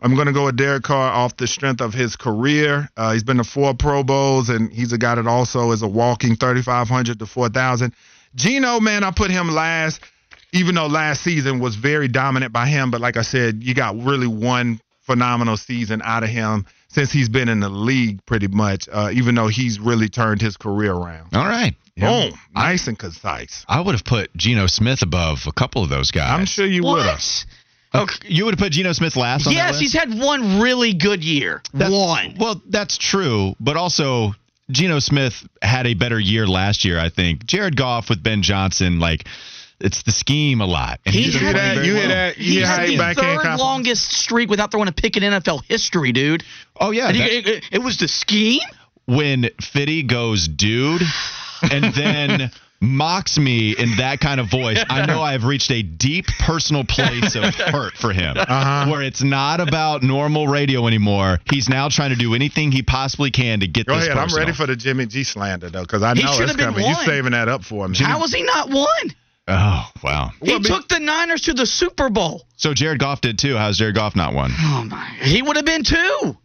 I'm 0.00 0.14
going 0.14 0.28
to 0.28 0.32
go 0.32 0.44
with 0.44 0.56
Derek 0.56 0.84
Carr 0.84 1.12
off 1.12 1.36
the 1.36 1.48
strength 1.48 1.80
of 1.80 1.92
his 1.92 2.14
career. 2.14 2.88
Uh, 2.96 3.12
he's 3.12 3.24
been 3.24 3.38
to 3.38 3.44
four 3.44 3.74
Pro 3.74 4.04
Bowls, 4.04 4.48
and 4.48 4.72
he's 4.72 4.92
a 4.92 4.98
guy 4.98 5.16
that 5.16 5.26
also 5.26 5.72
is 5.72 5.82
a 5.82 5.88
walking 5.88 6.36
3,500 6.36 7.18
to 7.18 7.26
4,000. 7.26 7.92
Geno, 8.36 8.78
man, 8.78 9.02
I 9.02 9.10
put 9.10 9.30
him 9.32 9.48
last, 9.48 10.00
even 10.52 10.76
though 10.76 10.86
last 10.86 11.22
season 11.22 11.58
was 11.58 11.74
very 11.74 12.06
dominant 12.06 12.52
by 12.52 12.66
him. 12.66 12.92
But 12.92 13.00
like 13.00 13.16
I 13.16 13.22
said, 13.22 13.64
you 13.64 13.74
got 13.74 14.00
really 14.00 14.28
one 14.28 14.80
phenomenal 15.00 15.56
season 15.56 16.00
out 16.04 16.22
of 16.22 16.28
him 16.28 16.66
since 16.88 17.10
he's 17.10 17.28
been 17.28 17.48
in 17.48 17.60
the 17.60 17.68
league, 17.68 18.24
pretty 18.24 18.46
much. 18.46 18.88
Uh, 18.92 19.10
even 19.12 19.34
though 19.34 19.48
he's 19.48 19.80
really 19.80 20.08
turned 20.08 20.40
his 20.40 20.56
career 20.56 20.92
around. 20.92 21.34
All 21.34 21.46
right. 21.46 21.74
Boom, 22.00 22.38
nice 22.54 22.86
and 22.86 22.98
concise. 22.98 23.64
I 23.68 23.80
would 23.80 23.94
have 23.94 24.04
put 24.04 24.34
Geno 24.36 24.66
Smith 24.66 25.02
above 25.02 25.46
a 25.46 25.52
couple 25.52 25.82
of 25.82 25.88
those 25.88 26.10
guys. 26.10 26.38
I'm 26.38 26.46
sure 26.46 26.66
you 26.66 26.82
would 26.84 27.04
have. 27.06 27.22
Okay, 27.94 28.14
oh, 28.24 28.26
you 28.28 28.44
would 28.44 28.52
have 28.54 28.58
put 28.58 28.72
Geno 28.72 28.92
Smith 28.92 29.16
last 29.16 29.46
on 29.46 29.54
that 29.54 29.56
Yes, 29.58 29.70
list? 29.72 29.80
he's 29.80 29.92
had 29.94 30.18
one 30.18 30.60
really 30.60 30.92
good 30.94 31.24
year. 31.24 31.62
That- 31.74 31.90
one. 31.90 32.34
Well, 32.38 32.60
that's 32.68 32.98
true, 32.98 33.56
but 33.58 33.76
also 33.78 34.34
Geno 34.70 34.98
Smith 34.98 35.48
had 35.62 35.86
a 35.86 35.94
better 35.94 36.20
year 36.20 36.46
last 36.46 36.84
year, 36.84 37.00
I 37.00 37.08
think. 37.08 37.46
Jared 37.46 37.76
Goff 37.76 38.10
with 38.10 38.22
Ben 38.22 38.42
Johnson, 38.42 38.98
like 39.00 39.26
it's 39.80 40.02
the 40.02 40.12
scheme 40.12 40.60
a 40.60 40.66
lot. 40.66 41.00
And 41.06 41.14
He 41.14 41.22
he's 41.22 41.36
had 41.40 41.56
that- 41.56 41.84
you 41.84 41.94
well. 41.94 42.00
hear 42.00 42.08
that? 42.08 42.36
He 42.36 42.60
Yeah, 42.60 42.66
had 42.66 42.88
the 42.88 42.96
backhand 42.98 43.16
third 43.16 43.34
compliment. 43.36 43.60
longest 43.60 44.12
streak 44.12 44.50
without 44.50 44.70
throwing 44.70 44.88
a 44.88 44.92
pick 44.92 45.16
in 45.16 45.22
NFL 45.22 45.62
history, 45.66 46.12
dude. 46.12 46.44
Oh 46.78 46.90
yeah, 46.90 47.10
that- 47.10 47.16
it, 47.16 47.46
it- 47.48 47.64
it 47.72 47.78
was 47.78 47.96
the 47.96 48.08
scheme. 48.08 48.60
when 49.06 49.48
Fitty 49.62 50.02
goes, 50.02 50.46
dude, 50.48 51.00
and 51.62 51.92
then 51.94 52.50
mocks 52.80 53.36
me 53.38 53.72
in 53.76 53.96
that 53.96 54.20
kind 54.20 54.38
of 54.38 54.48
voice, 54.50 54.78
I 54.88 55.04
know 55.06 55.20
I've 55.20 55.44
reached 55.44 55.70
a 55.72 55.82
deep 55.82 56.26
personal 56.38 56.84
place 56.84 57.34
of 57.34 57.42
hurt 57.56 57.94
for 57.96 58.12
him, 58.12 58.36
Uh-huh. 58.38 58.88
where 58.90 59.02
it's 59.02 59.22
not 59.22 59.60
about 59.60 60.02
normal 60.04 60.46
radio 60.46 60.86
anymore. 60.86 61.40
He's 61.50 61.68
now 61.68 61.88
trying 61.88 62.10
to 62.10 62.16
do 62.16 62.34
anything 62.34 62.70
he 62.70 62.82
possibly 62.82 63.30
can 63.32 63.60
to 63.60 63.66
get 63.66 63.86
Go 63.86 63.94
this 63.96 64.04
ahead. 64.06 64.16
I'm 64.16 64.24
personal. 64.26 64.46
ready 64.46 64.56
for 64.56 64.66
the 64.66 64.76
Jimmy 64.76 65.06
G 65.06 65.24
slander 65.24 65.70
though, 65.70 65.82
because 65.82 66.02
I 66.04 66.14
He 66.14 66.22
know 66.22 66.32
should 66.34 66.42
it's 66.42 66.50
have 66.52 66.56
been 66.56 66.66
coming. 66.66 66.86
You 66.86 66.94
one. 66.94 67.04
saving 67.06 67.32
that 67.32 67.48
up 67.48 67.64
for 67.64 67.88
me. 67.88 67.98
How 67.98 68.20
was 68.20 68.32
he 68.32 68.42
not 68.42 68.70
one? 68.70 68.86
Oh 69.50 69.90
wow! 70.04 70.30
He 70.42 70.50
Well, 70.50 70.56
I 70.56 70.58
mean- 70.58 70.62
took 70.62 70.88
the 70.88 71.00
Niners 71.00 71.40
to 71.42 71.54
the 71.54 71.64
Super 71.64 72.10
Bowl. 72.10 72.46
So 72.56 72.74
Jared 72.74 72.98
Goff 72.98 73.22
did 73.22 73.38
too. 73.38 73.56
How's 73.56 73.78
Jared 73.78 73.94
Goff 73.94 74.14
not 74.14 74.34
one? 74.34 74.52
Oh 74.56 74.84
my! 74.84 75.04
He 75.22 75.40
would 75.42 75.56
have 75.56 75.64
been 75.64 75.82
two. 75.84 76.36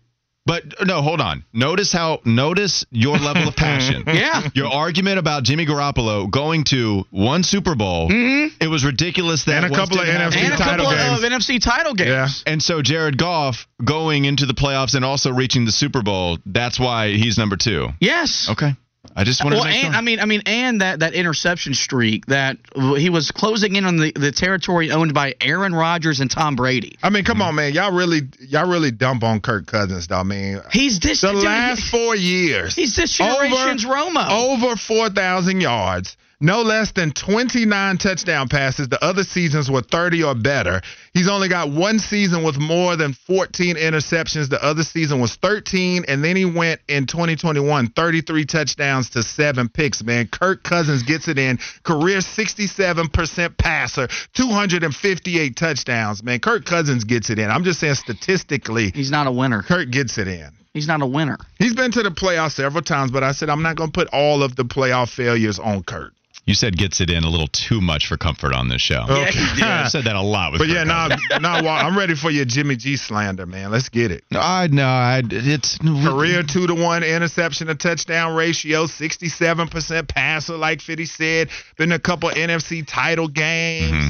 But 0.45 0.63
no, 0.85 1.01
hold 1.01 1.21
on. 1.21 1.45
Notice 1.53 1.93
how 1.93 2.19
notice 2.25 2.85
your 2.91 3.17
level 3.17 3.47
of 3.47 3.55
passion. 3.55 4.03
Yeah. 4.13 4.47
Your 4.53 4.67
argument 4.71 5.17
about 5.17 5.43
Jimmy 5.43 5.65
Garoppolo 5.65 6.29
going 6.29 6.65
to 6.65 7.05
one 7.09 7.43
Super 7.43 7.73
Bowl, 7.75 8.09
mm-hmm. 8.09 8.55
it 8.61 8.67
was 8.67 8.85
ridiculous 8.85 9.45
that 9.45 9.63
And 9.63 9.73
a 9.73 9.75
couple 9.75 9.99
of 9.99 10.05
didn't 10.05 10.21
have- 10.21 10.33
NFC 10.33 10.43
and 10.43 10.53
a 10.53 10.57
title 10.57 10.85
couple 10.85 10.99
of, 10.99 11.21
games. 11.21 11.43
NFC 11.45 11.61
title 11.61 11.93
games. 11.93 12.09
Yeah. 12.45 12.51
And 12.51 12.61
so 12.61 12.81
Jared 12.81 13.17
Goff 13.17 13.67
going 13.83 14.25
into 14.25 14.45
the 14.45 14.53
playoffs 14.53 14.93
and 14.95 15.03
also 15.03 15.31
reaching 15.31 15.65
the 15.65 15.71
Super 15.71 16.03
Bowl, 16.03 16.37
that's 16.45 16.79
why 16.79 17.09
he's 17.13 17.37
number 17.37 17.55
2. 17.57 17.89
Yes. 17.99 18.47
Okay. 18.51 18.75
I 19.15 19.25
just 19.25 19.43
wanted 19.43 19.57
Well, 19.57 19.65
to 19.65 19.69
make 19.69 19.83
and 19.83 19.93
sure. 19.93 19.97
I 19.97 20.01
mean, 20.01 20.19
I 20.19 20.25
mean, 20.25 20.41
and 20.45 20.81
that 20.81 20.99
that 21.01 21.13
interception 21.13 21.73
streak 21.73 22.25
that 22.27 22.57
he 22.97 23.09
was 23.09 23.31
closing 23.31 23.75
in 23.75 23.85
on 23.85 23.97
the, 23.97 24.11
the 24.13 24.31
territory 24.31 24.91
owned 24.91 25.13
by 25.13 25.35
Aaron 25.41 25.75
Rodgers 25.75 26.19
and 26.21 26.31
Tom 26.31 26.55
Brady. 26.55 26.97
I 27.03 27.09
mean, 27.09 27.25
come 27.25 27.41
on, 27.41 27.55
man. 27.55 27.73
Y'all 27.73 27.91
really, 27.91 28.21
y'all 28.39 28.69
really 28.69 28.91
dump 28.91 29.23
on 29.23 29.41
Kirk 29.41 29.67
Cousins, 29.67 30.07
though. 30.07 30.17
I 30.17 30.23
mean, 30.23 30.61
He's 30.71 30.99
this 30.99 31.21
the 31.21 31.31
dude, 31.33 31.43
last 31.43 31.89
four 31.91 32.15
years, 32.15 32.75
He's 32.75 32.95
this 32.95 33.17
generation's 33.17 33.85
Romo. 33.85 34.29
over 34.29 34.75
four 34.77 35.09
thousand 35.09 35.59
yards, 35.61 36.15
no 36.43 36.61
less 36.61 36.91
than 36.91 37.11
twenty 37.13 37.65
nine 37.65 37.97
touchdown 37.97 38.49
passes. 38.49 38.89
The 38.89 39.01
other 39.03 39.23
seasons 39.23 39.71
were 39.71 39.81
thirty 39.81 40.23
or 40.23 40.35
better. 40.35 40.81
He's 41.13 41.29
only 41.29 41.47
got 41.47 41.71
one 41.71 41.99
season 41.99 42.43
with 42.43 42.57
more 42.57 42.97
than 42.97 43.13
fourteen 43.13 43.77
interceptions. 43.77 44.49
The 44.49 44.61
other 44.61 44.83
season 44.83 45.21
was 45.21 45.35
thirteen, 45.35 46.03
and 46.05 46.21
then 46.21 46.35
he 46.35 46.43
went 46.43 46.81
in 46.89 47.07
2021, 47.07 47.87
33 47.87 48.45
touchdowns 48.45 49.09
to 49.11 49.23
seven 49.23 49.69
picks. 49.69 50.03
Man, 50.03 50.27
Kirk 50.27 50.63
Cousins 50.63 51.03
gets 51.03 51.29
it 51.29 51.39
in. 51.39 51.59
Career 51.83 52.19
sixty 52.19 52.67
seven 52.67 53.07
percent 53.07 53.57
passer, 53.57 54.09
two 54.33 54.49
hundred 54.49 54.83
and 54.83 54.93
fifty 54.93 55.39
eight 55.39 55.55
touchdowns. 55.55 56.21
Man, 56.21 56.41
Kirk 56.41 56.65
Cousins 56.65 57.05
gets 57.05 57.29
it 57.29 57.39
in. 57.39 57.49
I'm 57.49 57.63
just 57.63 57.79
saying 57.79 57.95
statistically, 57.95 58.91
He's 58.93 59.11
not 59.11 59.27
a 59.27 59.31
winner. 59.31 59.63
Kirk 59.63 59.89
gets 59.91 60.17
it 60.17 60.27
in. 60.27 60.49
He's 60.73 60.87
not 60.87 61.01
a 61.01 61.07
winner. 61.07 61.37
He's 61.57 61.73
been 61.73 61.91
to 61.91 62.03
the 62.03 62.09
playoffs 62.09 62.53
several 62.53 62.83
times, 62.83 63.11
but 63.11 63.23
I 63.23 63.31
said 63.31 63.49
I'm 63.49 63.61
not 63.61 63.77
going 63.77 63.91
to 63.91 63.97
put 63.97 64.09
all 64.11 64.43
of 64.43 64.57
the 64.57 64.65
playoff 64.65 65.09
failures 65.09 65.57
on 65.57 65.83
Kurt. 65.83 66.11
You 66.45 66.53
said 66.53 66.77
gets 66.77 66.99
it 66.99 67.09
in 67.09 67.23
a 67.23 67.29
little 67.29 67.47
too 67.47 67.79
much 67.79 68.07
for 68.07 68.17
comfort 68.17 68.53
on 68.53 68.67
this 68.67 68.81
show. 68.81 69.05
Yeah. 69.07 69.83
I've 69.85 69.89
said 69.91 70.03
that 70.05 70.15
a 70.15 70.21
lot 70.21 70.51
with 70.51 70.59
But 70.59 70.67
Kirk 70.67 70.75
yeah, 70.75 70.83
now, 70.83 71.07
Cousins. 71.07 71.41
now 71.41 71.67
I'm 71.67 71.97
ready 71.97 72.15
for 72.15 72.29
your 72.29 72.43
Jimmy 72.43 72.75
G 72.75 72.97
slander, 72.97 73.45
man. 73.45 73.71
Let's 73.71 73.87
get 73.89 74.11
it. 74.11 74.25
I 74.33 74.67
know. 74.67 74.85
I 74.85 75.21
it's 75.29 75.77
Career 75.77 76.43
two 76.43 76.67
to 76.67 76.75
one 76.75 77.03
interception 77.03 77.67
to 77.67 77.75
touchdown 77.75 78.35
ratio, 78.35 78.85
67% 78.87 80.07
passer, 80.07 80.57
like 80.57 80.81
Fitty 80.81 81.05
said. 81.05 81.49
Been 81.77 81.93
a 81.93 81.99
couple 81.99 82.29
NFC 82.29 82.85
title 82.85 83.29
games. 83.29 83.91
Mm-hmm. 83.91 84.09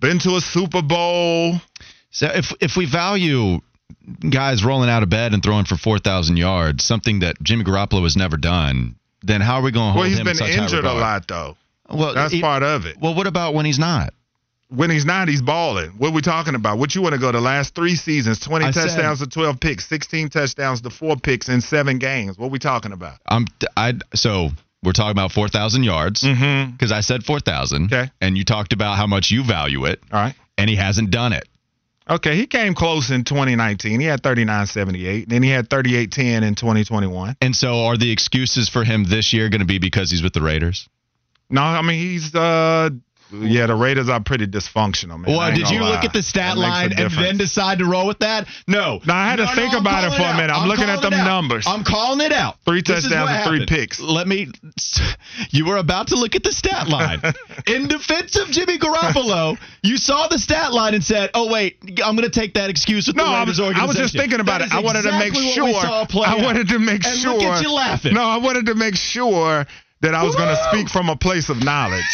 Been 0.00 0.18
to 0.20 0.36
a 0.36 0.40
Super 0.40 0.82
Bowl. 0.82 1.54
So 2.10 2.26
if 2.26 2.52
if 2.60 2.76
we 2.76 2.84
value 2.84 3.60
guys 4.28 4.64
rolling 4.64 4.90
out 4.90 5.02
of 5.02 5.08
bed 5.08 5.32
and 5.32 5.42
throwing 5.42 5.64
for 5.64 5.76
four 5.76 5.98
thousand 5.98 6.36
yards, 6.36 6.84
something 6.84 7.20
that 7.20 7.40
Jimmy 7.42 7.64
Garoppolo 7.64 8.02
has 8.02 8.16
never 8.16 8.36
done, 8.36 8.96
then 9.22 9.40
how 9.40 9.56
are 9.56 9.62
we 9.62 9.70
going 9.70 9.88
to 9.88 9.92
hold 9.92 10.00
Well, 10.02 10.08
he's 10.10 10.18
him 10.18 10.24
been 10.24 10.32
in 10.32 10.36
such 10.36 10.54
high 10.54 10.62
injured 10.64 10.84
a 10.84 10.92
lot 10.92 11.26
though. 11.28 11.56
Well, 11.92 12.14
That's 12.14 12.32
he- 12.32 12.40
part 12.40 12.62
of 12.62 12.86
it. 12.86 12.96
Well, 13.00 13.14
what 13.14 13.26
about 13.26 13.54
when 13.54 13.66
he's 13.66 13.78
not? 13.78 14.14
When 14.68 14.88
he's 14.88 15.04
not, 15.04 15.28
he's 15.28 15.42
balling. 15.42 15.90
What 15.98 16.08
are 16.08 16.12
we 16.14 16.22
talking 16.22 16.54
about? 16.54 16.78
What 16.78 16.94
you 16.94 17.02
want 17.02 17.12
to 17.14 17.20
go 17.20 17.30
the 17.30 17.42
last 17.42 17.74
three 17.74 17.94
seasons? 17.94 18.38
20 18.38 18.64
I 18.64 18.70
said- 18.70 18.88
touchdowns 18.88 19.18
to 19.18 19.26
12 19.26 19.60
picks, 19.60 19.86
16 19.86 20.30
touchdowns 20.30 20.80
to 20.80 20.88
four 20.90 21.16
picks 21.16 21.48
in 21.50 21.60
seven 21.60 21.98
games. 21.98 22.38
What 22.38 22.46
are 22.46 22.50
we 22.50 22.58
talking 22.58 22.92
about? 22.92 23.18
I'm 23.26 23.46
I 23.76 23.94
so 24.14 24.48
we're 24.82 24.92
talking 24.92 25.10
about 25.12 25.30
four 25.30 25.48
thousand 25.48 25.82
yards 25.84 26.22
Mm-hmm. 26.22 26.72
because 26.72 26.90
I 26.90 27.00
said 27.00 27.22
four 27.22 27.38
thousand. 27.38 27.92
Okay. 27.92 28.10
And 28.22 28.38
you 28.38 28.44
talked 28.44 28.72
about 28.72 28.96
how 28.96 29.06
much 29.06 29.30
you 29.30 29.44
value 29.44 29.84
it, 29.84 30.00
All 30.10 30.18
right. 30.20 30.34
and 30.56 30.70
he 30.70 30.76
hasn't 30.76 31.10
done 31.10 31.34
it. 31.34 31.46
Okay, 32.10 32.34
he 32.36 32.46
came 32.48 32.74
close 32.74 33.10
in 33.12 33.22
2019. 33.22 34.00
He 34.00 34.06
had 34.06 34.22
39.78. 34.22 35.28
Then 35.28 35.42
he 35.42 35.50
had 35.50 35.68
38.10 35.68 36.42
in 36.42 36.54
2021. 36.56 37.36
And 37.40 37.54
so, 37.54 37.84
are 37.84 37.96
the 37.96 38.10
excuses 38.10 38.68
for 38.68 38.82
him 38.82 39.04
this 39.04 39.32
year 39.32 39.48
going 39.50 39.60
to 39.60 39.66
be 39.66 39.78
because 39.78 40.10
he's 40.10 40.20
with 40.22 40.32
the 40.32 40.42
Raiders? 40.42 40.88
No, 41.52 41.62
I 41.62 41.82
mean 41.82 41.98
he's 42.00 42.34
uh 42.34 42.90
yeah, 43.34 43.66
the 43.66 43.74
Raiders 43.74 44.10
are 44.10 44.20
pretty 44.22 44.46
dysfunctional, 44.46 45.18
man. 45.18 45.34
Well, 45.34 45.54
did 45.54 45.70
you 45.70 45.80
look 45.80 46.04
at 46.04 46.12
the 46.12 46.22
stat 46.22 46.56
That 46.56 46.60
line 46.60 46.92
and 46.92 47.10
then 47.10 47.38
decide 47.38 47.78
to 47.78 47.86
roll 47.86 48.06
with 48.06 48.18
that? 48.18 48.46
No. 48.66 49.00
No, 49.06 49.14
I 49.14 49.30
had 49.30 49.36
to 49.36 49.44
No, 49.46 49.54
think 49.54 49.72
no, 49.72 49.78
about 49.78 50.04
it 50.04 50.14
for 50.14 50.22
a 50.22 50.36
minute. 50.36 50.52
I'm 50.52 50.68
looking 50.68 50.84
at 50.84 51.00
them 51.00 51.12
numbers. 51.12 51.64
I'm 51.66 51.82
calling 51.82 52.20
it 52.20 52.30
out. 52.32 52.56
Three 52.66 52.82
touchdowns 52.82 53.30
and 53.30 53.48
three 53.48 53.64
picks. 53.66 53.98
Let 54.00 54.26
me. 54.28 54.48
You 55.50 55.64
were 55.66 55.78
about 55.78 56.08
to 56.08 56.16
look 56.16 56.34
at 56.34 56.42
the 56.42 56.52
stat 56.52 56.88
line. 56.88 57.20
In 57.66 57.88
defense 57.88 58.36
of 58.38 58.48
Jimmy 58.48 58.78
Garoppolo, 58.78 59.56
you 59.82 59.96
saw 59.96 60.28
the 60.28 60.38
stat 60.38 60.72
line 60.74 60.94
and 60.94 61.02
said, 61.02 61.30
"Oh 61.32 61.50
wait, 61.50 61.78
I'm 62.04 62.16
going 62.16 62.30
to 62.30 62.40
take 62.40 62.54
that 62.54 62.68
excuse 62.68 63.06
with 63.06 63.16
No, 63.16 63.24
the 63.24 63.30
I 63.30 63.38
Raiders 63.40 63.58
was, 63.60 63.74
I 63.76 63.84
was 63.86 63.96
just 63.96 64.14
thinking 64.14 64.40
about 64.40 64.60
That 64.60 64.68
it. 64.68 64.74
I 64.74 64.80
wanted 64.80 65.02
to 65.02 65.18
make 65.18 65.34
sure. 65.34 65.64
what 65.64 65.74
we 65.74 65.80
saw 65.80 66.04
play 66.06 66.26
I 66.26 66.42
wanted 66.42 66.68
to 66.68 66.78
make 66.78 67.04
And 67.06 67.16
sure. 67.18 67.34
Look 67.34 67.42
at 67.44 67.62
you 67.62 67.72
laughing. 67.72 68.14
No, 68.14 68.22
I 68.24 68.36
wanted 68.38 68.66
to 68.66 68.74
make 68.74 68.94
sure 68.96 69.66
that 70.02 70.14
I 70.14 70.22
was 70.24 70.36
going 70.36 70.48
to 70.48 70.62
speak 70.70 70.88
from 70.88 71.08
a 71.08 71.16
place 71.16 71.48
of 71.48 71.62
knowledge. 71.64 72.04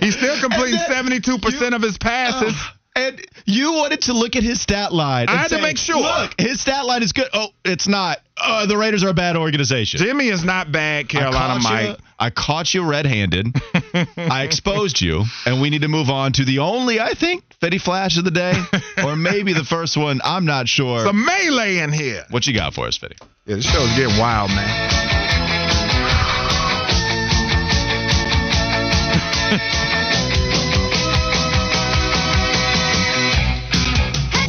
He's 0.00 0.16
still 0.16 0.40
completing 0.40 0.78
72% 0.78 1.74
of 1.74 1.82
his 1.82 1.98
passes. 1.98 2.54
And 2.94 3.24
you 3.44 3.74
wanted 3.74 4.02
to 4.02 4.12
look 4.12 4.34
at 4.34 4.42
his 4.42 4.60
stat 4.60 4.92
line. 4.92 5.28
I 5.28 5.36
had 5.36 5.48
to 5.50 5.62
make 5.62 5.78
sure. 5.78 6.00
Look, 6.00 6.34
his 6.38 6.60
stat 6.60 6.84
line 6.84 7.02
is 7.04 7.12
good. 7.12 7.28
Oh, 7.32 7.48
it's 7.64 7.86
not. 7.86 8.18
Uh, 8.36 8.66
the 8.66 8.76
Raiders 8.76 9.04
are 9.04 9.10
a 9.10 9.14
bad 9.14 9.36
organization. 9.36 10.00
Jimmy 10.00 10.28
is 10.28 10.42
not 10.42 10.72
bad, 10.72 11.08
Carolina 11.08 11.54
I 11.54 11.58
Mike. 11.58 11.98
you, 11.98 12.04
I 12.18 12.30
caught 12.30 12.74
you 12.74 12.84
red-handed. 12.84 13.54
I 14.16 14.42
exposed 14.42 15.00
you, 15.00 15.24
and 15.46 15.60
we 15.60 15.70
need 15.70 15.82
to 15.82 15.88
move 15.88 16.10
on 16.10 16.32
to 16.34 16.44
the 16.44 16.58
only, 16.58 16.98
I 16.98 17.14
think, 17.14 17.44
Fitty 17.60 17.78
Flash 17.78 18.18
of 18.18 18.24
the 18.24 18.32
day, 18.32 18.60
or 19.04 19.14
maybe 19.14 19.52
the 19.52 19.64
first 19.64 19.96
one. 19.96 20.20
I'm 20.24 20.44
not 20.44 20.66
sure. 20.66 21.04
Some 21.04 21.24
melee 21.24 21.78
in 21.78 21.92
here. 21.92 22.24
what 22.30 22.48
you 22.48 22.54
got 22.54 22.74
for 22.74 22.86
us, 22.86 22.96
Fitty? 22.96 23.16
Yeah, 23.46 23.56
this 23.56 23.64
show's 23.64 23.94
getting 23.96 24.18
wild, 24.18 24.50
man. 24.50 25.17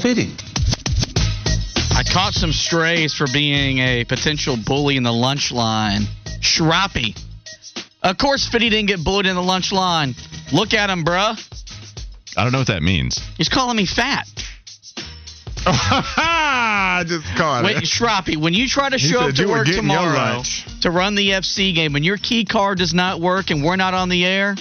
Fitty. 0.01 0.29
I 1.91 2.03
caught 2.03 2.33
some 2.33 2.51
strays 2.51 3.13
for 3.13 3.27
being 3.31 3.79
a 3.79 4.03
potential 4.05 4.57
bully 4.57 4.97
in 4.97 5.03
the 5.03 5.13
lunch 5.13 5.51
line. 5.51 6.01
Shroppy. 6.41 7.17
Of 8.01 8.17
course, 8.17 8.47
Fitty 8.47 8.69
didn't 8.69 8.87
get 8.87 9.03
bullied 9.03 9.25
in 9.25 9.35
the 9.35 9.43
lunch 9.43 9.71
line. 9.71 10.15
Look 10.51 10.73
at 10.73 10.89
him, 10.89 11.05
bruh. 11.05 11.37
I 12.37 12.43
don't 12.43 12.51
know 12.51 12.59
what 12.59 12.67
that 12.67 12.83
means. 12.83 13.19
He's 13.37 13.49
calling 13.49 13.77
me 13.77 13.85
fat. 13.85 14.27
I 15.65 17.03
just 17.07 17.25
caught 17.35 17.63
Wait, 17.63 17.77
it. 17.77 17.83
Shroppy, 17.83 18.37
when 18.37 18.53
you 18.53 18.67
try 18.67 18.89
to 18.89 18.97
He 18.97 19.09
show 19.09 19.21
up 19.21 19.35
to 19.35 19.47
work 19.47 19.67
tomorrow 19.67 20.41
to 20.81 20.91
run 20.91 21.15
the 21.15 21.29
FC 21.31 21.73
game 21.75 21.95
and 21.95 22.05
your 22.05 22.17
key 22.17 22.45
card 22.45 22.77
does 22.77 22.93
not 22.93 23.19
work 23.19 23.49
and 23.49 23.63
we're 23.63 23.75
not 23.75 23.93
on 23.93 24.09
the 24.09 24.25
air, 24.25 24.55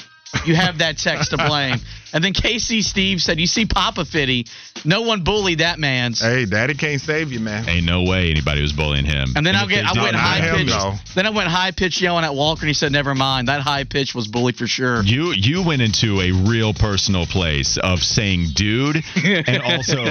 you 0.47 0.55
have 0.57 0.79
that 0.79 0.99
text 0.99 1.31
to 1.31 1.37
blame. 1.49 1.79
And 2.13 2.25
then 2.25 2.33
KC 2.33 2.83
Steve 2.83 3.21
said, 3.21 3.39
You 3.39 3.47
see 3.47 3.67
Papa 3.67 4.05
Fitty, 4.05 4.47
no 4.85 5.03
one 5.03 5.25
bullied 5.25 5.59
that 5.59 5.79
man's. 5.79 6.21
Hey, 6.21 6.47
Daddy 6.47 6.75
can't 6.75 7.01
save 7.01 7.33
you, 7.33 7.41
man. 7.41 7.69
Ain't 7.69 7.85
no 7.85 8.05
way 8.05 8.31
anybody 8.31 8.63
was 8.63 8.73
bullying 8.73 9.05
him. 9.05 9.35
And 9.37 9.45
then 9.45 9.55
I'll 9.55 9.69
get, 9.69 9.85
I 9.85 10.01
went 10.01 10.15
not 10.15 10.23
high 10.23 10.41
him, 10.41 10.57
pitch. 10.57 10.69
though. 10.69 10.95
Then 11.15 11.27
I 11.27 11.31
went 11.31 11.49
high 11.49 11.71
pitch 11.73 12.01
yelling 12.01 12.25
at 12.25 12.35
Walker, 12.35 12.63
and 12.63 12.69
he 12.69 12.75
said, 12.75 12.93
"Never 12.93 13.15
mind, 13.15 13.49
that 13.49 13.61
high 13.61 13.85
pitch 13.85 14.15
was 14.15 14.27
bully 14.27 14.53
for 14.53 14.67
sure." 14.67 15.03
You 15.03 15.33
you 15.33 15.63
went 15.63 15.83
into 15.83 16.21
a 16.21 16.33
real 16.33 16.73
personal 16.73 17.27
place 17.27 17.77
of 17.77 18.03
saying 18.03 18.49
dude 18.55 19.05
and 19.23 19.63
also 19.63 20.03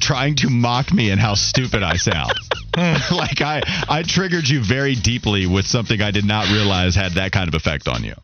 trying 0.00 0.36
to 0.36 0.48
mock 0.48 0.92
me 0.92 1.10
and 1.10 1.20
how 1.20 1.34
stupid 1.34 1.82
I 1.82 1.96
sound. 1.96 2.34
like 2.76 3.40
I, 3.40 3.62
I 3.88 4.02
triggered 4.02 4.48
you 4.48 4.62
very 4.62 4.94
deeply 4.94 5.46
with 5.46 5.66
something 5.66 6.00
I 6.00 6.10
did 6.10 6.24
not 6.24 6.48
realize 6.50 6.94
had 6.94 7.12
that 7.12 7.32
kind 7.32 7.48
of 7.48 7.54
effect 7.54 7.88
on 7.88 8.04
you. 8.04 8.14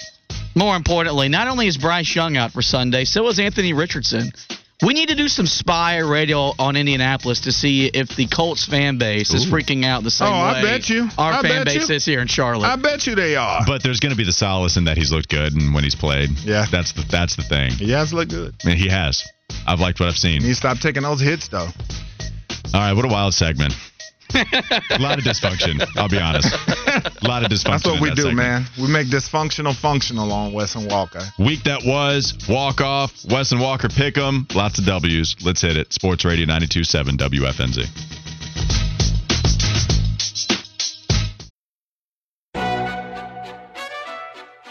More 0.54 0.76
importantly, 0.76 1.28
not 1.28 1.48
only 1.48 1.66
is 1.66 1.76
Bryce 1.78 2.14
Young 2.14 2.36
out 2.36 2.52
for 2.52 2.62
Sunday, 2.62 3.04
so 3.04 3.26
is 3.28 3.38
Anthony 3.38 3.72
Richardson. 3.72 4.32
We 4.84 4.94
need 4.94 5.10
to 5.10 5.14
do 5.14 5.28
some 5.28 5.46
spy 5.46 5.98
radio 5.98 6.52
on 6.58 6.74
Indianapolis 6.74 7.42
to 7.42 7.52
see 7.52 7.86
if 7.86 8.08
the 8.16 8.26
Colts 8.26 8.66
fan 8.66 8.98
base 8.98 9.32
is 9.32 9.46
Ooh. 9.46 9.50
freaking 9.50 9.84
out 9.84 10.02
the 10.02 10.10
same 10.10 10.26
Oh, 10.26 10.32
I 10.32 10.54
way 10.54 10.62
bet 10.78 10.88
you. 10.88 11.08
our 11.16 11.34
I 11.34 11.42
fan 11.42 11.64
bet 11.64 11.66
base 11.66 11.88
you. 11.88 11.94
is 11.94 12.04
here 12.04 12.20
in 12.20 12.26
Charlotte. 12.26 12.66
I 12.66 12.74
bet 12.74 13.06
you 13.06 13.14
they 13.14 13.36
are. 13.36 13.60
But 13.64 13.84
there's 13.84 14.00
going 14.00 14.10
to 14.10 14.16
be 14.16 14.24
the 14.24 14.32
solace 14.32 14.76
in 14.76 14.84
that 14.86 14.96
he's 14.96 15.12
looked 15.12 15.28
good 15.28 15.52
and 15.52 15.72
when 15.72 15.84
he's 15.84 15.94
played. 15.94 16.30
Yeah. 16.44 16.66
that's 16.70 16.92
the 16.92 17.02
that's 17.08 17.36
the 17.36 17.42
thing. 17.44 17.70
he 17.72 17.92
has 17.92 18.12
looked 18.12 18.32
good. 18.32 18.56
I 18.64 18.68
mean, 18.68 18.76
he 18.76 18.88
has. 18.88 19.22
I've 19.68 19.78
liked 19.78 20.00
what 20.00 20.08
I've 20.08 20.16
seen. 20.16 20.42
He 20.42 20.52
stopped 20.52 20.82
taking 20.82 21.04
those 21.04 21.20
hits 21.20 21.46
though. 21.46 21.68
All 22.74 22.80
right, 22.80 22.92
what 22.92 23.04
a 23.04 23.08
wild 23.08 23.34
segment. 23.34 23.74
A 24.34 24.98
lot 25.00 25.18
of 25.18 25.24
dysfunction. 25.24 25.84
I'll 25.96 26.08
be 26.08 26.18
honest. 26.18 26.52
A 26.52 27.26
lot 27.28 27.44
of 27.44 27.50
dysfunction. 27.50 27.64
That's 27.82 27.86
what 27.86 28.00
we 28.00 28.08
that 28.10 28.16
do, 28.16 28.22
segment. 28.22 28.36
man. 28.36 28.64
We 28.80 28.88
make 28.88 29.08
dysfunctional 29.08 29.74
functional 29.74 30.32
on 30.32 30.52
Wes 30.52 30.74
and 30.74 30.90
Walker. 30.90 31.20
Week 31.38 31.62
that 31.64 31.82
was 31.84 32.34
walk 32.48 32.80
off. 32.80 33.12
Wes 33.30 33.52
and 33.52 33.60
Walker 33.60 33.88
pick 33.88 34.16
'em. 34.18 34.46
Lots 34.54 34.78
of 34.78 34.86
W's. 34.86 35.36
Let's 35.42 35.60
hit 35.60 35.76
it. 35.76 35.92
Sports 35.92 36.24
Radio 36.24 36.46
92.7 36.46 37.16
WFNZ. 37.18 37.88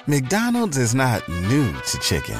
McDonald's 0.08 0.78
is 0.78 0.95
not 0.95 1.28
new 1.30 1.71
to 1.74 1.97
chicken. 2.00 2.39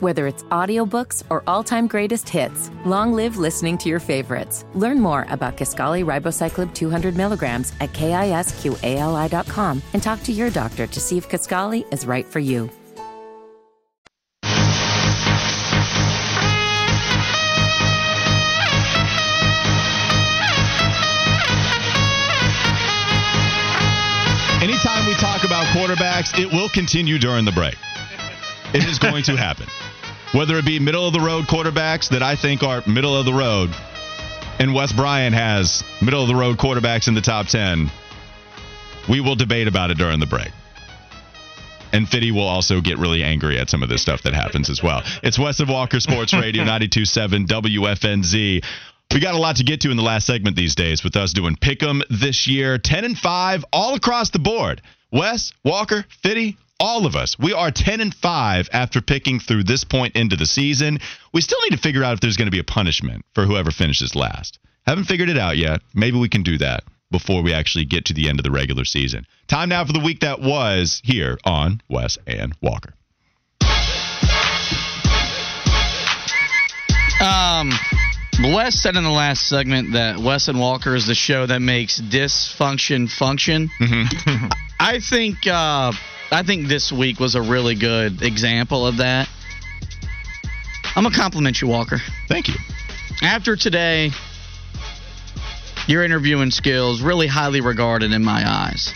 Whether 0.00 0.26
it's 0.26 0.44
audiobooks 0.44 1.24
or 1.28 1.42
all-time 1.46 1.86
greatest 1.86 2.26
hits, 2.26 2.70
long 2.86 3.12
live 3.12 3.36
listening 3.36 3.76
to 3.78 3.90
your 3.90 4.00
favorites. 4.00 4.64
Learn 4.74 4.98
more 4.98 5.26
about 5.28 5.58
Kisqali 5.58 6.02
Ribociclib 6.02 6.74
200 6.74 7.18
milligrams 7.18 7.74
at 7.80 7.92
kisqali.com 7.92 9.82
and 9.92 10.02
talk 10.02 10.22
to 10.22 10.32
your 10.32 10.48
doctor 10.48 10.86
to 10.86 11.00
see 11.00 11.18
if 11.18 11.28
Kisqali 11.28 11.84
is 11.92 12.06
right 12.06 12.24
for 12.24 12.38
you. 12.38 12.70
Anytime 24.62 25.06
we 25.06 25.12
talk 25.14 25.44
about 25.44 25.66
quarterbacks, 25.76 26.38
it 26.38 26.50
will 26.50 26.70
continue 26.70 27.18
during 27.18 27.44
the 27.44 27.52
break. 27.52 27.76
It 28.72 28.84
is 28.84 28.98
going 29.00 29.24
to 29.24 29.36
happen. 29.36 29.66
Whether 30.32 30.56
it 30.56 30.64
be 30.64 30.78
middle 30.78 31.06
of 31.06 31.12
the 31.12 31.20
road 31.20 31.46
quarterbacks 31.46 32.10
that 32.10 32.22
I 32.22 32.36
think 32.36 32.62
are 32.62 32.82
middle 32.86 33.16
of 33.16 33.26
the 33.26 33.32
road, 33.32 33.70
and 34.60 34.72
Wes 34.72 34.92
Bryant 34.92 35.34
has 35.34 35.82
middle 36.00 36.22
of 36.22 36.28
the 36.28 36.36
road 36.36 36.56
quarterbacks 36.56 37.08
in 37.08 37.14
the 37.14 37.20
top 37.20 37.48
10, 37.48 37.90
we 39.08 39.20
will 39.20 39.34
debate 39.34 39.66
about 39.66 39.90
it 39.90 39.98
during 39.98 40.20
the 40.20 40.26
break. 40.26 40.52
And 41.92 42.08
Fitty 42.08 42.30
will 42.30 42.46
also 42.46 42.80
get 42.80 42.98
really 42.98 43.24
angry 43.24 43.58
at 43.58 43.68
some 43.68 43.82
of 43.82 43.88
this 43.88 44.02
stuff 44.02 44.22
that 44.22 44.34
happens 44.34 44.70
as 44.70 44.80
well. 44.80 45.02
It's 45.24 45.36
Wes 45.36 45.58
of 45.58 45.68
Walker 45.68 45.98
Sports 45.98 46.32
Radio 46.32 46.62
927 46.62 47.46
WFNZ. 47.46 48.64
We 49.12 49.18
got 49.18 49.34
a 49.34 49.38
lot 49.38 49.56
to 49.56 49.64
get 49.64 49.80
to 49.80 49.90
in 49.90 49.96
the 49.96 50.04
last 50.04 50.28
segment 50.28 50.54
these 50.54 50.76
days 50.76 51.02
with 51.02 51.16
us 51.16 51.32
doing 51.32 51.56
Pick'em 51.56 52.02
this 52.08 52.46
year, 52.46 52.78
10 52.78 53.04
and 53.04 53.18
5 53.18 53.64
all 53.72 53.96
across 53.96 54.30
the 54.30 54.38
board. 54.38 54.80
Wes, 55.10 55.52
Walker, 55.64 56.04
Fitty, 56.22 56.56
all 56.80 57.06
of 57.06 57.14
us. 57.14 57.38
We 57.38 57.52
are 57.52 57.70
10 57.70 58.00
and 58.00 58.14
5 58.14 58.70
after 58.72 59.00
picking 59.02 59.38
through 59.38 59.64
this 59.64 59.84
point 59.84 60.16
into 60.16 60.34
the 60.34 60.46
season. 60.46 60.98
We 61.32 61.42
still 61.42 61.60
need 61.62 61.76
to 61.76 61.82
figure 61.82 62.02
out 62.02 62.14
if 62.14 62.20
there's 62.20 62.38
going 62.38 62.46
to 62.46 62.52
be 62.52 62.58
a 62.58 62.64
punishment 62.64 63.24
for 63.34 63.44
whoever 63.44 63.70
finishes 63.70 64.16
last. 64.16 64.58
Haven't 64.86 65.04
figured 65.04 65.28
it 65.28 65.38
out 65.38 65.58
yet. 65.58 65.82
Maybe 65.94 66.18
we 66.18 66.30
can 66.30 66.42
do 66.42 66.58
that 66.58 66.84
before 67.10 67.42
we 67.42 67.52
actually 67.52 67.84
get 67.84 68.06
to 68.06 68.14
the 68.14 68.28
end 68.28 68.40
of 68.40 68.44
the 68.44 68.50
regular 68.50 68.84
season. 68.84 69.26
Time 69.46 69.68
now 69.68 69.84
for 69.84 69.92
the 69.92 70.00
week 70.00 70.20
that 70.20 70.40
was 70.40 71.02
here 71.04 71.38
on 71.44 71.82
Wes 71.88 72.16
and 72.26 72.54
Walker. 72.62 72.94
Um, 77.20 77.72
Wes 78.54 78.80
said 78.80 78.96
in 78.96 79.04
the 79.04 79.10
last 79.10 79.46
segment 79.46 79.92
that 79.92 80.18
Wes 80.18 80.48
and 80.48 80.58
Walker 80.58 80.94
is 80.94 81.06
the 81.06 81.14
show 81.14 81.44
that 81.44 81.60
makes 81.60 82.00
dysfunction 82.00 83.10
function. 83.10 83.68
I 84.80 85.00
think 85.00 85.46
uh, 85.46 85.92
I 86.32 86.42
think 86.44 86.68
this 86.68 86.92
week 86.92 87.18
was 87.18 87.34
a 87.34 87.42
really 87.42 87.74
good 87.74 88.22
example 88.22 88.86
of 88.86 88.98
that. 88.98 89.28
I'm 90.94 91.04
gonna 91.04 91.14
compliment 91.14 91.60
you, 91.60 91.68
Walker. 91.68 91.98
Thank 92.28 92.48
you. 92.48 92.54
After 93.22 93.56
today, 93.56 94.10
your 95.86 96.04
interviewing 96.04 96.50
skills 96.50 97.02
really 97.02 97.26
highly 97.26 97.60
regarded 97.60 98.12
in 98.12 98.24
my 98.24 98.48
eyes. 98.48 98.92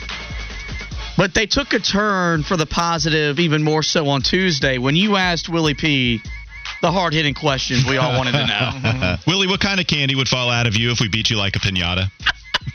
But 1.17 1.35
they 1.35 1.47
took 1.47 1.73
a 1.73 1.79
turn 1.79 2.43
for 2.43 2.57
the 2.57 2.67
positive 2.67 3.39
even 3.39 3.63
more 3.63 3.83
so 3.83 4.09
on 4.09 4.23
Tuesday 4.23 4.79
when 4.79 4.97
you 4.97 5.17
asked 5.17 5.49
Willie 5.49 5.75
P 5.75 6.21
the 6.83 6.93
hard 6.93 7.15
hitting 7.15 7.35
questions 7.35 7.85
we 7.89 7.97
all 7.97 8.17
wanted 8.17 8.33
to 8.33 8.47
know. 8.47 9.17
Willie, 9.27 9.47
what 9.47 9.61
kind 9.61 9.81
of 9.81 9.87
candy 9.87 10.15
would 10.15 10.29
fall 10.29 10.51
out 10.51 10.67
of 10.67 10.77
you 10.77 10.91
if 10.91 11.01
we 11.01 11.09
beat 11.09 11.31
you 11.31 11.37
like 11.37 11.57
a 11.57 11.59
pinata? 11.59 12.11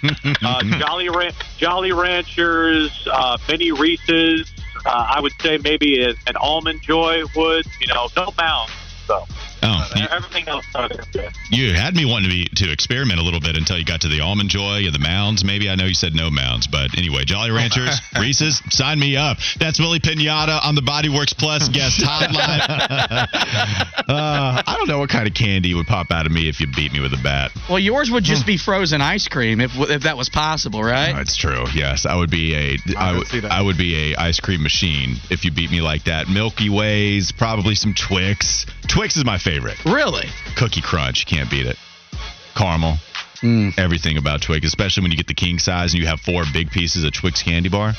uh, 0.44 0.64
Jolly 0.80 1.10
Ran- 1.10 1.34
Jolly 1.58 1.92
Ranchers, 1.92 3.08
uh, 3.12 3.38
mini 3.48 3.72
Reese's. 3.72 4.52
Uh, 4.86 5.08
I 5.16 5.20
would 5.20 5.34
say 5.42 5.58
maybe 5.58 6.02
an 6.04 6.38
almond 6.38 6.82
joy 6.82 7.24
would. 7.36 7.66
You 7.82 7.88
know, 7.88 8.08
no 8.16 8.34
mounds. 8.38 8.72
So 9.06 9.28
Oh, 9.62 9.90
you, 9.96 10.06
everything 10.10 10.48
else 10.48 10.66
started 10.70 11.00
you 11.52 11.74
had 11.74 11.96
me 11.96 12.06
wanting 12.06 12.30
to 12.30 12.36
be 12.36 12.46
to 12.56 12.72
experiment 12.72 13.20
a 13.20 13.24
little 13.24 13.40
bit 13.40 13.58
until 13.58 13.78
you 13.78 13.84
got 13.86 14.02
to 14.02 14.08
the 14.08 14.22
almond 14.22 14.50
joy 14.50 14.86
and 14.86 14.94
the 14.94 15.00
mounds. 15.00 15.44
Maybe 15.44 15.70
I 15.70 15.76
know 15.76 15.86
you 15.86 15.94
said 15.94 16.14
no 16.14 16.30
mounds, 16.30 16.68
but 16.68 16.98
anyway, 16.98 17.26
Jolly 17.26 17.52
Ranchers, 17.52 18.00
Reese's, 18.20 18.62
sign 18.70 19.00
me 19.00 19.18
up. 19.18 19.38
That's 19.60 19.80
Willie 19.80 20.00
Pinata 20.00 20.64
on 20.64 20.76
the 20.76 20.82
Bodyworks 20.82 21.36
Plus 21.38 21.68
guest 21.70 22.02
hotline. 22.04 22.62
uh, 24.08 24.64
I 24.66 24.76
don't 24.78 24.88
know 24.88 25.00
what 25.00 25.10
kind 25.10 25.28
of 25.28 25.34
candy 25.34 25.74
would 25.74 25.88
pop 25.88 26.12
out 26.12 26.26
of 26.26 26.32
me 26.32 26.48
if 26.48 26.60
you 26.60 26.68
beat 26.68 26.94
me 26.94 27.00
with 27.00 27.14
a 27.14 27.22
bat. 27.24 27.52
well, 27.70 27.80
yours 27.80 28.12
would 28.12 28.24
just 28.24 28.46
be 28.46 28.58
frozen 28.58 29.02
ice 29.02 29.28
cream 29.28 29.60
if 29.62 29.72
if 29.76 30.04
that 30.04 30.18
was 30.18 30.30
possible, 30.30 30.84
right? 30.84 31.14
That's 31.14 31.36
true. 31.36 31.66
Yes, 31.74 32.06
I 32.06 32.16
would 32.16 32.30
be 32.32 32.56
a 32.56 32.78
I 32.98 33.10
I 33.10 33.18
would. 33.18 33.46
I 33.46 33.62
would 33.62 33.78
be 33.78 34.14
a 34.14 34.18
ice 34.18 34.40
cream 34.40 34.62
machine 34.62 35.16
if 35.30 35.46
you 35.46 35.52
beat 35.52 35.72
me 35.72 35.82
like 35.82 36.04
that. 36.06 36.28
Milky 36.30 36.70
Ways, 36.70 37.32
probably 37.32 37.76
some 37.76 37.94
Twix. 37.94 38.66
Twix 38.90 39.16
is 39.16 39.24
my 39.26 39.38
favorite. 39.38 39.78
Really? 39.86 40.28
Cookie 40.56 40.82
Crunch, 40.82 41.20
you 41.22 41.38
can't 41.38 41.50
beat 41.50 41.66
it. 41.66 41.78
Caramel, 42.56 42.98
Mm. 43.42 43.78
everything 43.80 44.18
about 44.18 44.42
Twix, 44.42 44.66
especially 44.68 45.04
when 45.04 45.12
you 45.12 45.18
get 45.18 45.28
the 45.28 45.34
king 45.34 45.60
size 45.60 45.94
and 45.94 46.02
you 46.02 46.08
have 46.08 46.20
four 46.20 46.44
big 46.52 46.72
pieces 46.72 47.06
of 47.06 47.14
Twix 47.14 47.42
candy 47.42 47.70
bar. 47.70 47.94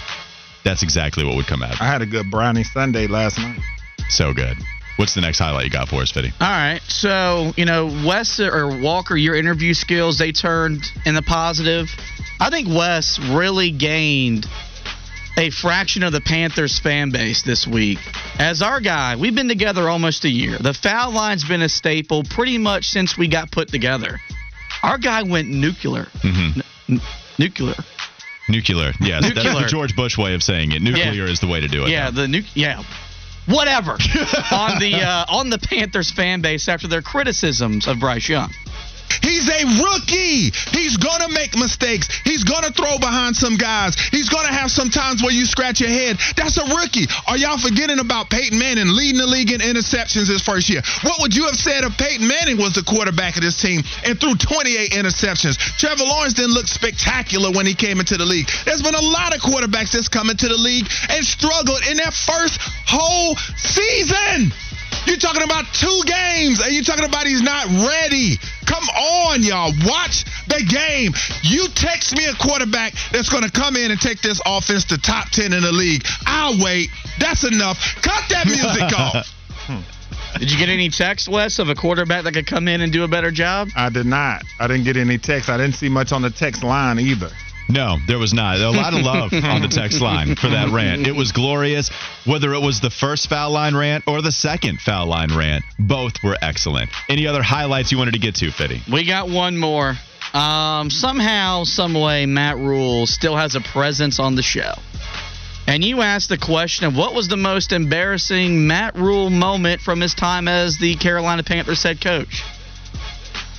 That's 0.64 0.82
exactly 0.82 1.24
what 1.24 1.34
would 1.36 1.46
come 1.46 1.62
out. 1.62 1.80
I 1.80 1.86
had 1.86 2.02
a 2.02 2.06
good 2.06 2.30
brownie 2.30 2.64
Sunday 2.64 3.06
last 3.06 3.38
night. 3.38 3.58
So 4.10 4.34
good. 4.34 4.58
What's 4.96 5.14
the 5.14 5.22
next 5.22 5.38
highlight 5.38 5.64
you 5.64 5.70
got 5.70 5.88
for 5.88 6.02
us, 6.02 6.10
Fitty? 6.10 6.30
All 6.42 6.46
right. 6.46 6.80
So, 6.88 7.54
you 7.56 7.64
know, 7.64 7.86
Wes 8.04 8.38
or 8.38 8.68
Walker, 8.82 9.16
your 9.16 9.34
interview 9.34 9.72
skills, 9.72 10.18
they 10.18 10.30
turned 10.32 10.84
in 11.06 11.14
the 11.14 11.22
positive. 11.22 11.88
I 12.38 12.50
think 12.50 12.68
Wes 12.68 13.18
really 13.18 13.70
gained 13.70 14.46
a 15.36 15.50
fraction 15.50 16.02
of 16.02 16.12
the 16.12 16.20
Panthers 16.20 16.78
fan 16.78 17.10
base 17.10 17.42
this 17.42 17.66
week. 17.66 17.98
As 18.38 18.62
our 18.62 18.80
guy, 18.80 19.16
we've 19.16 19.34
been 19.34 19.48
together 19.48 19.88
almost 19.88 20.24
a 20.24 20.28
year. 20.28 20.58
The 20.58 20.74
foul 20.74 21.12
line's 21.12 21.44
been 21.44 21.62
a 21.62 21.68
staple 21.68 22.24
pretty 22.24 22.58
much 22.58 22.86
since 22.86 23.16
we 23.16 23.28
got 23.28 23.50
put 23.50 23.68
together. 23.68 24.20
Our 24.82 24.98
guy 24.98 25.22
went 25.22 25.48
nuclear. 25.48 26.04
Mm-hmm. 26.04 26.60
N- 26.94 27.00
nuclear. 27.38 27.74
Nuclear. 28.48 28.92
Yes, 29.00 29.22
that's 29.34 29.54
the 29.54 29.66
George 29.68 29.94
Bush 29.94 30.18
way 30.18 30.34
of 30.34 30.42
saying 30.42 30.72
it. 30.72 30.82
Nuclear 30.82 31.24
is 31.24 31.40
the 31.40 31.46
way 31.46 31.60
to 31.60 31.68
do 31.68 31.84
it. 31.84 31.90
Yeah, 31.90 32.10
the 32.10 32.26
nu- 32.26 32.42
yeah. 32.54 32.82
Whatever. 33.46 33.92
on 34.52 34.78
the 34.80 35.00
uh, 35.02 35.24
on 35.28 35.50
the 35.50 35.58
Panthers 35.58 36.10
fan 36.10 36.40
base 36.40 36.68
after 36.68 36.88
their 36.88 37.02
criticisms 37.02 37.86
of 37.86 38.00
Bryce 38.00 38.28
Young. 38.28 38.50
He's 39.22 39.48
a 39.48 39.64
rookie. 39.82 40.50
He's 40.72 40.96
going 40.96 41.19
to 41.19 41.19
make 41.50 41.62
mistakes. 41.62 42.08
He's 42.24 42.44
going 42.44 42.62
to 42.62 42.72
throw 42.72 42.98
behind 42.98 43.36
some 43.36 43.56
guys. 43.56 43.96
He's 44.10 44.28
going 44.28 44.46
to 44.46 44.52
have 44.52 44.70
some 44.70 44.90
times 44.90 45.22
where 45.22 45.32
you 45.32 45.44
scratch 45.44 45.80
your 45.80 45.90
head. 45.90 46.18
That's 46.36 46.58
a 46.58 46.64
rookie. 46.64 47.06
Are 47.26 47.36
y'all 47.36 47.58
forgetting 47.58 47.98
about 47.98 48.30
Peyton 48.30 48.58
Manning 48.58 48.88
leading 48.88 49.18
the 49.18 49.26
league 49.26 49.50
in 49.50 49.60
interceptions 49.60 50.28
his 50.28 50.42
first 50.42 50.68
year? 50.68 50.82
What 51.02 51.20
would 51.20 51.34
you 51.34 51.46
have 51.46 51.56
said 51.56 51.84
if 51.84 51.96
Peyton 51.98 52.26
Manning 52.26 52.58
was 52.58 52.74
the 52.74 52.82
quarterback 52.82 53.36
of 53.36 53.42
this 53.42 53.60
team 53.60 53.82
and 54.04 54.18
threw 54.18 54.34
28 54.34 54.92
interceptions? 54.92 55.58
Trevor 55.78 56.04
Lawrence 56.04 56.34
didn't 56.34 56.54
look 56.54 56.66
spectacular 56.66 57.50
when 57.50 57.66
he 57.66 57.74
came 57.74 58.00
into 58.00 58.16
the 58.16 58.26
league. 58.26 58.48
There's 58.64 58.82
been 58.82 58.94
a 58.94 59.00
lot 59.00 59.34
of 59.34 59.40
quarterbacks 59.40 59.92
that's 59.92 60.08
come 60.08 60.30
into 60.30 60.48
the 60.48 60.58
league 60.58 60.86
and 61.08 61.24
struggled 61.24 61.82
in 61.90 61.96
their 61.96 62.12
first 62.12 62.60
whole 62.86 63.36
season. 63.56 64.52
You're 65.06 65.16
talking 65.18 65.42
about 65.42 65.64
two 65.72 66.02
games, 66.06 66.60
and 66.60 66.72
you're 66.72 66.84
talking 66.84 67.04
about 67.04 67.26
he's 67.26 67.42
not 67.42 67.66
ready. 67.66 68.36
Come 68.66 68.84
on, 68.84 69.42
y'all. 69.42 69.72
Watch 69.86 70.24
the 70.46 70.62
game. 70.68 71.12
You 71.42 71.68
text 71.74 72.14
me 72.16 72.26
a 72.26 72.34
quarterback 72.34 72.92
that's 73.12 73.28
going 73.28 73.42
to 73.44 73.50
come 73.50 73.76
in 73.76 73.90
and 73.90 74.00
take 74.00 74.20
this 74.20 74.40
offense 74.46 74.84
to 74.86 74.98
top 74.98 75.30
10 75.30 75.52
in 75.52 75.62
the 75.62 75.72
league. 75.72 76.02
I'll 76.26 76.62
wait. 76.62 76.90
That's 77.18 77.44
enough. 77.44 77.78
Cut 78.02 78.22
that 78.30 78.46
music 78.46 78.92
off. 78.98 79.26
Did 80.38 80.50
you 80.50 80.58
get 80.58 80.68
any 80.68 80.88
text, 80.88 81.28
Wes, 81.28 81.58
of 81.58 81.68
a 81.68 81.74
quarterback 81.74 82.24
that 82.24 82.32
could 82.32 82.46
come 82.46 82.68
in 82.68 82.80
and 82.80 82.92
do 82.92 83.02
a 83.04 83.08
better 83.08 83.30
job? 83.30 83.68
I 83.76 83.90
did 83.90 84.06
not. 84.06 84.42
I 84.60 84.68
didn't 84.68 84.84
get 84.84 84.96
any 84.96 85.18
text. 85.18 85.48
I 85.48 85.56
didn't 85.56 85.74
see 85.74 85.88
much 85.88 86.12
on 86.12 86.22
the 86.22 86.30
text 86.30 86.62
line 86.62 86.98
either. 86.98 87.30
No, 87.70 87.98
there 88.06 88.18
was 88.18 88.34
not. 88.34 88.58
A 88.58 88.70
lot 88.70 88.94
of 88.94 89.00
love 89.00 89.32
on 89.32 89.62
the 89.62 89.68
text 89.68 90.00
line 90.02 90.34
for 90.34 90.48
that 90.48 90.70
rant. 90.70 91.06
It 91.06 91.14
was 91.14 91.32
glorious. 91.32 91.90
Whether 92.26 92.52
it 92.54 92.60
was 92.60 92.80
the 92.80 92.90
first 92.90 93.28
foul 93.28 93.50
line 93.50 93.74
rant 93.74 94.04
or 94.06 94.22
the 94.22 94.32
second 94.32 94.80
foul 94.80 95.06
line 95.06 95.34
rant, 95.36 95.64
both 95.78 96.22
were 96.22 96.36
excellent. 96.42 96.90
Any 97.08 97.26
other 97.26 97.42
highlights 97.42 97.92
you 97.92 97.98
wanted 97.98 98.12
to 98.12 98.18
get 98.20 98.36
to, 98.36 98.50
Fitty? 98.50 98.82
We 98.90 99.06
got 99.06 99.28
one 99.28 99.56
more. 99.56 99.94
Um, 100.32 100.90
somehow, 100.90 101.64
some 101.64 101.94
way, 101.94 102.26
Matt 102.26 102.56
Rhule 102.56 103.06
still 103.06 103.36
has 103.36 103.54
a 103.54 103.60
presence 103.60 104.20
on 104.20 104.36
the 104.36 104.42
show. 104.42 104.74
And 105.66 105.84
you 105.84 106.02
asked 106.02 106.28
the 106.28 106.38
question 106.38 106.86
of 106.86 106.96
what 106.96 107.14
was 107.14 107.28
the 107.28 107.36
most 107.36 107.72
embarrassing 107.72 108.66
Matt 108.66 108.96
Rhule 108.96 109.30
moment 109.30 109.80
from 109.80 110.00
his 110.00 110.14
time 110.14 110.48
as 110.48 110.78
the 110.78 110.96
Carolina 110.96 111.42
Panthers 111.42 111.82
head 111.82 112.00
coach. 112.00 112.42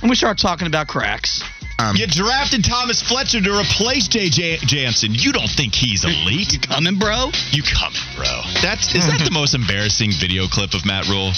And 0.00 0.10
we 0.10 0.16
start 0.16 0.38
talking 0.38 0.66
about 0.66 0.88
cracks. 0.88 1.42
Um, 1.78 1.96
you 1.96 2.06
drafted 2.06 2.64
Thomas 2.64 3.02
Fletcher 3.02 3.40
to 3.40 3.58
replace 3.58 4.08
J.J. 4.08 4.58
Jansen. 4.66 5.14
You 5.14 5.32
don't 5.32 5.50
think 5.50 5.74
he's 5.74 6.04
elite? 6.04 6.52
You 6.52 6.58
coming, 6.58 6.98
bro? 6.98 7.30
You 7.50 7.62
coming, 7.62 8.00
bro? 8.16 8.42
That's 8.60 8.94
is 8.94 9.06
that 9.06 9.22
the 9.24 9.30
most 9.30 9.54
embarrassing 9.54 10.12
video 10.12 10.46
clip 10.46 10.74
of 10.74 10.84
Matt 10.84 11.08
Rhule? 11.08 11.32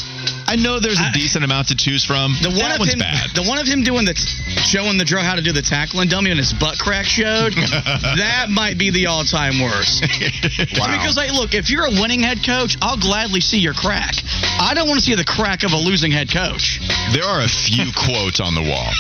I 0.46 0.56
know 0.56 0.80
there's 0.80 1.00
a 1.00 1.08
I, 1.08 1.12
decent 1.12 1.44
amount 1.44 1.68
to 1.68 1.76
choose 1.76 2.04
from. 2.04 2.36
The 2.42 2.48
one 2.50 2.58
that 2.58 2.72
of 2.74 2.78
one's 2.80 2.92
him, 2.92 3.00
bad. 3.00 3.30
The 3.34 3.42
one 3.42 3.58
of 3.58 3.66
him 3.66 3.82
doing 3.82 4.04
the 4.04 4.14
showing 4.64 4.98
the 4.98 5.04
drill 5.04 5.22
how 5.22 5.34
to 5.36 5.42
do 5.42 5.52
the 5.52 5.62
tackling 5.62 6.08
dummy 6.08 6.30
and 6.30 6.38
his 6.38 6.52
butt 6.52 6.78
crack 6.78 7.06
showed. 7.06 7.52
that 8.20 8.46
might 8.50 8.78
be 8.78 8.90
the 8.90 9.06
all-time 9.06 9.60
worst. 9.60 10.02
wow. 10.78 10.92
Because 10.92 11.16
like, 11.16 11.32
look, 11.32 11.54
if 11.54 11.70
you're 11.70 11.86
a 11.86 11.94
winning 12.00 12.20
head 12.20 12.44
coach, 12.44 12.76
I'll 12.82 13.00
gladly 13.00 13.40
see 13.40 13.58
your 13.58 13.74
crack. 13.74 14.14
I 14.60 14.72
don't 14.74 14.88
want 14.88 15.00
to 15.00 15.04
see 15.04 15.14
the 15.14 15.24
crack 15.24 15.62
of 15.64 15.72
a 15.72 15.78
losing 15.78 16.12
head 16.12 16.30
coach. 16.30 16.80
There 17.12 17.24
are 17.24 17.40
a 17.40 17.48
few 17.48 17.88
quotes 18.06 18.40
on 18.40 18.54
the 18.54 18.62
wall. 18.62 18.92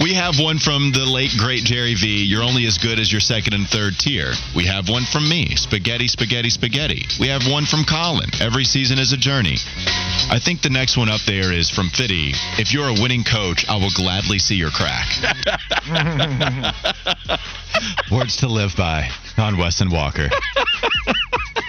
We 0.00 0.14
have 0.14 0.38
one 0.38 0.58
from 0.58 0.90
the 0.92 1.04
late 1.04 1.32
great 1.38 1.64
Jerry 1.64 1.94
V. 1.94 2.24
You're 2.24 2.42
only 2.42 2.66
as 2.66 2.78
good 2.78 2.98
as 2.98 3.12
your 3.12 3.20
second 3.20 3.52
and 3.52 3.68
third 3.68 3.98
tier. 3.98 4.32
We 4.56 4.64
have 4.66 4.88
one 4.88 5.04
from 5.04 5.28
me. 5.28 5.54
Spaghetti, 5.56 6.08
spaghetti, 6.08 6.50
spaghetti. 6.50 7.04
We 7.20 7.28
have 7.28 7.42
one 7.46 7.66
from 7.66 7.84
Colin. 7.84 8.30
Every 8.40 8.64
season 8.64 8.98
is 8.98 9.12
a 9.12 9.16
journey. 9.16 9.56
I 10.30 10.38
think 10.42 10.62
the 10.62 10.70
next 10.70 10.96
one 10.96 11.10
up 11.10 11.20
there 11.26 11.52
is 11.52 11.70
from 11.70 11.90
Fitty. 11.90 12.32
If 12.58 12.72
you're 12.72 12.88
a 12.88 12.94
winning 12.94 13.24
coach, 13.24 13.66
I 13.68 13.76
will 13.76 13.90
gladly 13.94 14.38
see 14.38 14.56
your 14.56 14.70
crack. 14.70 15.06
Words 18.10 18.36
to 18.38 18.48
live 18.48 18.74
by 18.76 19.08
on 19.36 19.58
Wes 19.58 19.80
and 19.80 19.92
Walker. 19.92 20.28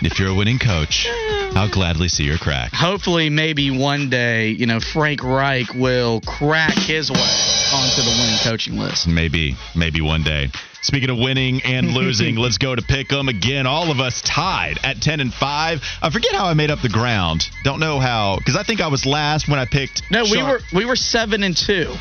if 0.01 0.19
you're 0.19 0.29
a 0.29 0.35
winning 0.35 0.59
coach, 0.59 1.07
I'll 1.55 1.69
gladly 1.69 2.07
see 2.07 2.23
your 2.23 2.37
crack. 2.39 2.73
Hopefully, 2.73 3.29
maybe 3.29 3.69
one 3.69 4.09
day, 4.09 4.49
you 4.49 4.65
know, 4.65 4.79
Frank 4.79 5.23
Reich 5.23 5.73
will 5.75 6.19
crack 6.21 6.73
his 6.73 7.11
way 7.11 7.17
onto 7.19 8.01
the 8.01 8.09
winning 8.19 8.39
coaching 8.43 8.77
list. 8.79 9.07
Maybe, 9.07 9.55
maybe 9.75 10.01
one 10.01 10.23
day. 10.23 10.49
Speaking 10.81 11.11
of 11.11 11.17
winning 11.19 11.61
and 11.63 11.91
losing, 11.93 12.35
let's 12.37 12.57
go 12.57 12.75
to 12.75 12.81
pick 12.81 13.09
them 13.09 13.29
again. 13.29 13.67
All 13.67 13.91
of 13.91 13.99
us 13.99 14.21
tied 14.23 14.79
at 14.83 14.99
10 14.99 15.19
and 15.19 15.31
5. 15.33 15.81
I 16.01 16.09
forget 16.09 16.33
how 16.33 16.45
I 16.45 16.55
made 16.55 16.71
up 16.71 16.81
the 16.81 16.89
ground. 16.89 17.47
Don't 17.63 17.79
know 17.79 17.99
how 17.99 18.37
because 18.37 18.55
I 18.55 18.63
think 18.63 18.81
I 18.81 18.87
was 18.87 19.05
last 19.05 19.47
when 19.47 19.59
I 19.59 19.65
picked 19.65 20.01
No, 20.11 20.25
Char- 20.25 20.35
we 20.35 20.43
were 20.43 20.59
we 20.73 20.85
were 20.85 20.95
7 20.95 21.43
and 21.43 21.55
2. 21.55 21.93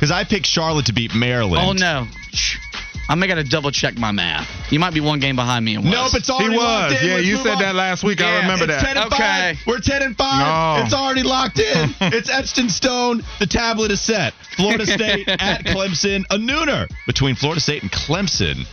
Cuz 0.00 0.10
I 0.10 0.24
picked 0.24 0.46
Charlotte 0.46 0.86
to 0.86 0.92
beat 0.94 1.14
Maryland. 1.14 1.62
Oh 1.64 1.72
no. 1.72 2.06
I'm 3.08 3.20
gonna 3.20 3.44
double 3.44 3.70
check 3.70 3.96
my 3.96 4.10
math. 4.10 4.48
You 4.72 4.80
might 4.80 4.94
be 4.94 5.00
one 5.00 5.20
game 5.20 5.36
behind 5.36 5.64
me. 5.64 5.74
In 5.74 5.84
Wes. 5.84 5.92
Nope, 5.92 6.14
it's 6.14 6.30
already 6.30 6.52
he 6.52 6.56
was. 6.56 6.64
locked 6.64 7.02
in. 7.02 7.08
Yeah, 7.08 7.18
you 7.18 7.36
said 7.36 7.54
on. 7.54 7.62
that 7.62 7.74
last 7.74 8.02
week. 8.02 8.20
Yeah, 8.20 8.26
I 8.26 8.40
remember 8.40 8.64
it's 8.64 8.82
that. 8.82 8.94
10 8.94 8.96
and 8.96 9.12
okay. 9.12 9.54
5. 9.54 9.66
We're 9.66 9.78
10 9.78 10.02
and 10.02 10.16
5. 10.16 10.78
No. 10.78 10.84
It's 10.84 10.94
already 10.94 11.22
locked 11.22 11.58
in. 11.58 11.94
it's 12.00 12.30
etched 12.30 12.58
in 12.58 12.68
stone. 12.68 13.22
The 13.38 13.46
tablet 13.46 13.90
is 13.92 14.00
set. 14.00 14.34
Florida 14.56 14.86
State 14.86 15.28
at 15.28 15.64
Clemson. 15.64 16.24
A 16.30 16.36
nooner 16.36 16.90
between 17.06 17.36
Florida 17.36 17.60
State 17.60 17.82
and 17.82 17.92
Clemson. 17.92 18.66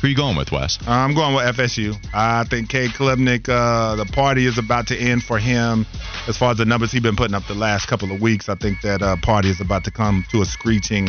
Who 0.00 0.06
are 0.06 0.10
you 0.10 0.16
going 0.16 0.36
with, 0.36 0.52
Wes? 0.52 0.78
Uh, 0.86 0.92
I'm 0.92 1.12
going 1.12 1.34
with 1.34 1.56
FSU. 1.56 1.96
I 2.14 2.44
think 2.44 2.68
Cade 2.68 2.90
Klubnik, 2.92 3.48
uh, 3.48 3.96
the 3.96 4.04
party 4.04 4.46
is 4.46 4.56
about 4.56 4.86
to 4.88 4.96
end 4.96 5.24
for 5.24 5.40
him. 5.40 5.86
As 6.28 6.36
far 6.36 6.52
as 6.52 6.58
the 6.58 6.64
numbers 6.64 6.92
he's 6.92 7.02
been 7.02 7.16
putting 7.16 7.34
up 7.34 7.44
the 7.48 7.54
last 7.54 7.88
couple 7.88 8.12
of 8.12 8.20
weeks, 8.20 8.48
I 8.48 8.54
think 8.54 8.80
that 8.82 9.02
uh, 9.02 9.16
party 9.16 9.50
is 9.50 9.60
about 9.60 9.82
to 9.84 9.90
come 9.90 10.24
to 10.30 10.40
a 10.42 10.44
screeching 10.44 11.08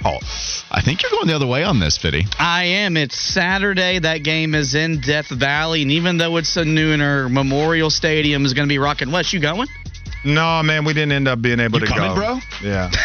halt. 0.00 0.24
I 0.70 0.80
think 0.82 1.02
you're 1.02 1.10
going 1.10 1.26
the 1.26 1.36
other 1.36 1.46
way 1.46 1.64
on 1.64 1.80
this, 1.80 1.96
Fitty. 1.98 2.26
I 2.38 2.64
am. 2.64 2.96
It's 2.96 3.18
Saturday. 3.18 3.98
That 3.98 4.18
game 4.22 4.54
is 4.54 4.74
in 4.74 5.00
Death 5.00 5.28
Valley, 5.28 5.82
and 5.82 5.90
even 5.92 6.16
though 6.18 6.36
it's 6.36 6.56
a 6.56 6.64
nooner, 6.64 7.30
Memorial 7.30 7.90
Stadium 7.90 8.44
is 8.44 8.54
going 8.54 8.68
to 8.68 8.72
be 8.72 8.78
rocking. 8.78 9.10
Wes, 9.12 9.32
you 9.32 9.40
going? 9.40 9.68
No, 10.22 10.62
man, 10.62 10.84
we 10.84 10.92
didn't 10.92 11.12
end 11.12 11.28
up 11.28 11.40
being 11.40 11.60
able 11.60 11.80
you 11.80 11.86
to 11.86 11.92
coming, 11.92 12.10
go. 12.10 12.14
bro? 12.14 12.38
Yeah. 12.62 12.90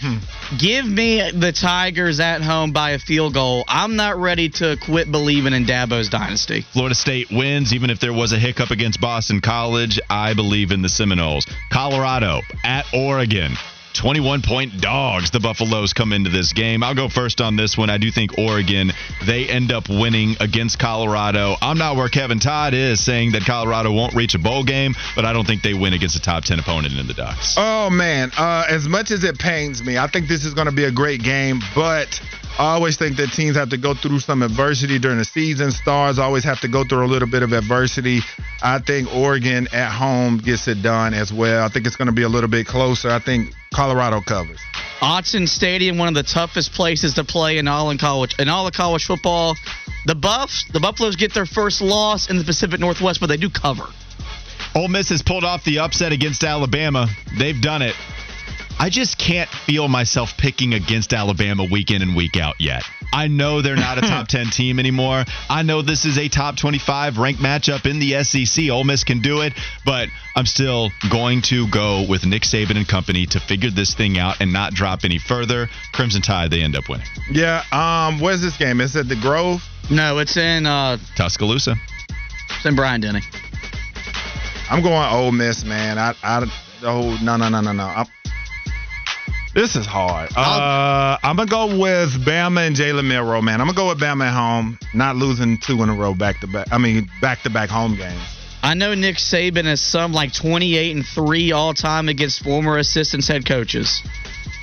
Hmm. 0.00 0.18
Give 0.58 0.86
me 0.86 1.30
the 1.32 1.52
Tigers 1.52 2.20
at 2.20 2.42
home 2.42 2.72
by 2.72 2.90
a 2.90 2.98
field 2.98 3.34
goal. 3.34 3.64
I'm 3.66 3.96
not 3.96 4.16
ready 4.16 4.48
to 4.50 4.76
quit 4.84 5.10
believing 5.10 5.52
in 5.52 5.64
Dabo's 5.64 6.08
dynasty. 6.08 6.62
Florida 6.72 6.94
State 6.94 7.28
wins, 7.30 7.72
even 7.72 7.90
if 7.90 7.98
there 8.00 8.12
was 8.12 8.32
a 8.32 8.38
hiccup 8.38 8.70
against 8.70 9.00
Boston 9.00 9.40
College. 9.40 9.98
I 10.10 10.34
believe 10.34 10.70
in 10.70 10.82
the 10.82 10.88
Seminoles. 10.88 11.46
Colorado 11.72 12.40
at 12.64 12.84
Oregon. 12.92 13.52
21 13.96 14.42
point 14.42 14.80
dogs. 14.80 15.30
The 15.30 15.40
Buffaloes 15.40 15.92
come 15.92 16.12
into 16.12 16.30
this 16.30 16.52
game. 16.52 16.82
I'll 16.82 16.94
go 16.94 17.08
first 17.08 17.40
on 17.40 17.56
this 17.56 17.76
one. 17.76 17.90
I 17.90 17.98
do 17.98 18.10
think 18.10 18.38
Oregon, 18.38 18.92
they 19.24 19.48
end 19.48 19.72
up 19.72 19.88
winning 19.88 20.36
against 20.40 20.78
Colorado. 20.78 21.56
I'm 21.60 21.78
not 21.78 21.96
where 21.96 22.08
Kevin 22.08 22.38
Todd 22.38 22.74
is 22.74 23.04
saying 23.04 23.32
that 23.32 23.44
Colorado 23.44 23.92
won't 23.92 24.14
reach 24.14 24.34
a 24.34 24.38
bowl 24.38 24.64
game, 24.64 24.94
but 25.14 25.24
I 25.24 25.32
don't 25.32 25.46
think 25.46 25.62
they 25.62 25.74
win 25.74 25.94
against 25.94 26.16
a 26.16 26.20
top 26.20 26.44
10 26.44 26.58
opponent 26.58 26.98
in 26.98 27.06
the 27.06 27.14
Ducks. 27.14 27.54
Oh, 27.56 27.90
man. 27.90 28.30
Uh, 28.36 28.64
as 28.68 28.86
much 28.86 29.10
as 29.10 29.24
it 29.24 29.38
pains 29.38 29.82
me, 29.82 29.96
I 29.96 30.06
think 30.06 30.28
this 30.28 30.44
is 30.44 30.54
going 30.54 30.66
to 30.66 30.74
be 30.74 30.84
a 30.84 30.92
great 30.92 31.22
game, 31.22 31.60
but. 31.74 32.20
I 32.58 32.72
always 32.72 32.96
think 32.96 33.18
that 33.18 33.32
teams 33.32 33.56
have 33.56 33.68
to 33.70 33.76
go 33.76 33.92
through 33.92 34.20
some 34.20 34.42
adversity 34.42 34.98
during 34.98 35.18
the 35.18 35.26
season. 35.26 35.72
Stars 35.72 36.18
always 36.18 36.42
have 36.44 36.60
to 36.60 36.68
go 36.68 36.84
through 36.84 37.04
a 37.04 37.06
little 37.06 37.28
bit 37.28 37.42
of 37.42 37.52
adversity. 37.52 38.20
I 38.62 38.78
think 38.78 39.14
Oregon 39.14 39.68
at 39.74 39.92
home 39.92 40.38
gets 40.38 40.66
it 40.66 40.82
done 40.82 41.12
as 41.12 41.30
well. 41.30 41.66
I 41.66 41.68
think 41.68 41.86
it's 41.86 41.96
going 41.96 42.06
to 42.06 42.14
be 42.14 42.22
a 42.22 42.28
little 42.28 42.48
bit 42.48 42.66
closer. 42.66 43.10
I 43.10 43.18
think 43.18 43.52
Colorado 43.74 44.22
covers. 44.22 44.58
Autzen 45.00 45.46
Stadium, 45.46 45.98
one 45.98 46.08
of 46.08 46.14
the 46.14 46.22
toughest 46.22 46.72
places 46.72 47.14
to 47.14 47.24
play 47.24 47.58
in 47.58 47.68
all 47.68 47.90
in 47.90 47.98
college 47.98 48.34
in 48.38 48.48
all 48.48 48.66
of 48.66 48.72
college 48.72 49.04
football. 49.04 49.54
The 50.06 50.14
Buffs, 50.14 50.64
the 50.72 50.80
Buffaloes 50.80 51.16
get 51.16 51.34
their 51.34 51.44
first 51.44 51.82
loss 51.82 52.30
in 52.30 52.38
the 52.38 52.44
Pacific 52.44 52.80
Northwest, 52.80 53.20
but 53.20 53.26
they 53.26 53.36
do 53.36 53.50
cover. 53.50 53.84
Ole 54.74 54.88
Miss 54.88 55.10
has 55.10 55.22
pulled 55.22 55.44
off 55.44 55.62
the 55.64 55.80
upset 55.80 56.12
against 56.12 56.42
Alabama. 56.42 57.08
They've 57.38 57.60
done 57.60 57.82
it. 57.82 57.94
I 58.78 58.90
just 58.90 59.16
can't 59.18 59.48
feel 59.48 59.88
myself 59.88 60.36
picking 60.36 60.74
against 60.74 61.12
Alabama 61.12 61.64
week 61.64 61.90
in 61.90 62.02
and 62.02 62.14
week 62.14 62.36
out 62.36 62.56
yet. 62.60 62.84
I 63.12 63.28
know 63.28 63.62
they're 63.62 63.76
not 63.76 63.98
a 63.98 64.00
top 64.02 64.28
10 64.28 64.50
team 64.50 64.78
anymore. 64.78 65.24
I 65.48 65.62
know 65.62 65.82
this 65.82 66.04
is 66.04 66.18
a 66.18 66.28
top 66.28 66.56
25 66.56 67.18
ranked 67.18 67.40
matchup 67.40 67.86
in 67.90 67.98
the 67.98 68.22
SEC. 68.22 68.70
Ole 68.70 68.84
Miss 68.84 69.04
can 69.04 69.20
do 69.20 69.40
it, 69.40 69.54
but 69.84 70.08
I'm 70.34 70.46
still 70.46 70.90
going 71.10 71.42
to 71.42 71.68
go 71.70 72.04
with 72.08 72.26
Nick 72.26 72.42
Saban 72.42 72.76
and 72.76 72.86
company 72.86 73.26
to 73.26 73.40
figure 73.40 73.70
this 73.70 73.94
thing 73.94 74.18
out 74.18 74.40
and 74.40 74.52
not 74.52 74.74
drop 74.74 75.04
any 75.04 75.18
further. 75.18 75.68
Crimson 75.92 76.22
Tide, 76.22 76.50
they 76.50 76.62
end 76.62 76.76
up 76.76 76.88
winning. 76.88 77.06
Yeah. 77.30 77.62
Um. 77.72 78.20
Where's 78.20 78.42
this 78.42 78.56
game? 78.56 78.80
Is 78.80 78.94
it 78.96 79.08
the 79.08 79.16
Grove? 79.16 79.62
No, 79.90 80.18
it's 80.18 80.36
in 80.36 80.66
uh, 80.66 80.98
Tuscaloosa. 81.16 81.76
It's 82.56 82.66
in 82.66 82.74
Bryant 82.74 83.04
Denny. 83.04 83.20
I'm 84.68 84.82
going 84.82 85.12
Ole 85.12 85.30
Miss, 85.30 85.64
man. 85.64 85.96
I, 85.96 86.14
I, 86.24 86.44
oh, 86.82 87.18
no, 87.22 87.36
no, 87.36 87.48
no, 87.48 87.60
no, 87.60 87.72
no. 87.72 87.84
I'm, 87.84 88.06
this 89.56 89.74
is 89.74 89.86
hard. 89.86 90.30
Uh, 90.36 91.16
I'm 91.22 91.36
gonna 91.36 91.50
go 91.50 91.78
with 91.78 92.10
Bama 92.24 92.66
and 92.66 92.76
Jalen 92.76 93.06
Milroe, 93.06 93.40
man. 93.40 93.60
I'm 93.60 93.66
gonna 93.66 93.76
go 93.76 93.88
with 93.88 93.98
Bama 93.98 94.26
at 94.26 94.34
home, 94.34 94.78
not 94.92 95.16
losing 95.16 95.58
two 95.58 95.82
in 95.82 95.88
a 95.88 95.94
row 95.94 96.14
back 96.14 96.40
to 96.40 96.46
back. 96.46 96.68
I 96.70 96.76
mean, 96.76 97.08
back 97.22 97.42
to 97.42 97.50
back 97.50 97.70
home 97.70 97.96
games. 97.96 98.20
I 98.62 98.74
know 98.74 98.94
Nick 98.94 99.16
Saban 99.16 99.66
is 99.66 99.80
some 99.80 100.12
like 100.12 100.34
28 100.34 100.96
and 100.96 101.06
3 101.06 101.52
all 101.52 101.72
time 101.72 102.08
against 102.08 102.42
former 102.42 102.76
assistants 102.78 103.28
head 103.28 103.46
coaches. 103.46 104.02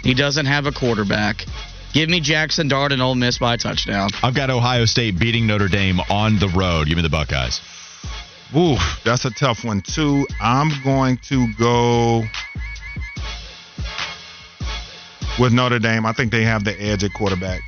He 0.03 0.13
doesn't 0.13 0.45
have 0.45 0.67
a 0.67 0.71
quarterback. 0.71 1.45
Give 1.93 2.09
me 2.09 2.21
Jaxson 2.21 2.69
Dart 2.69 2.91
and 2.91 3.01
Ole 3.01 3.15
Miss 3.15 3.37
by 3.37 3.53
a 3.53 3.57
touchdown. 3.57 4.09
I've 4.21 4.35
got 4.35 4.49
Ohio 4.49 4.85
State 4.85 5.17
beating 5.17 5.47
Notre 5.47 5.69
Dame 5.69 5.99
on 6.09 6.37
the 6.37 6.49
road. 6.49 6.87
Give 6.87 6.97
me 6.97 7.01
the 7.01 7.09
Buckeyes. 7.09 7.61
Ooh, 8.55 8.77
that's 9.03 9.25
a 9.25 9.31
tough 9.31 9.63
one 9.63 9.81
too. 9.81 10.27
I'm 10.39 10.69
going 10.83 11.17
to 11.29 11.47
go 11.57 12.23
with 15.39 15.53
Notre 15.53 15.79
Dame. 15.79 16.05
I 16.05 16.13
think 16.13 16.31
they 16.31 16.43
have 16.43 16.63
the 16.63 16.79
edge 16.81 17.03
at 17.03 17.13
quarterback. 17.13 17.61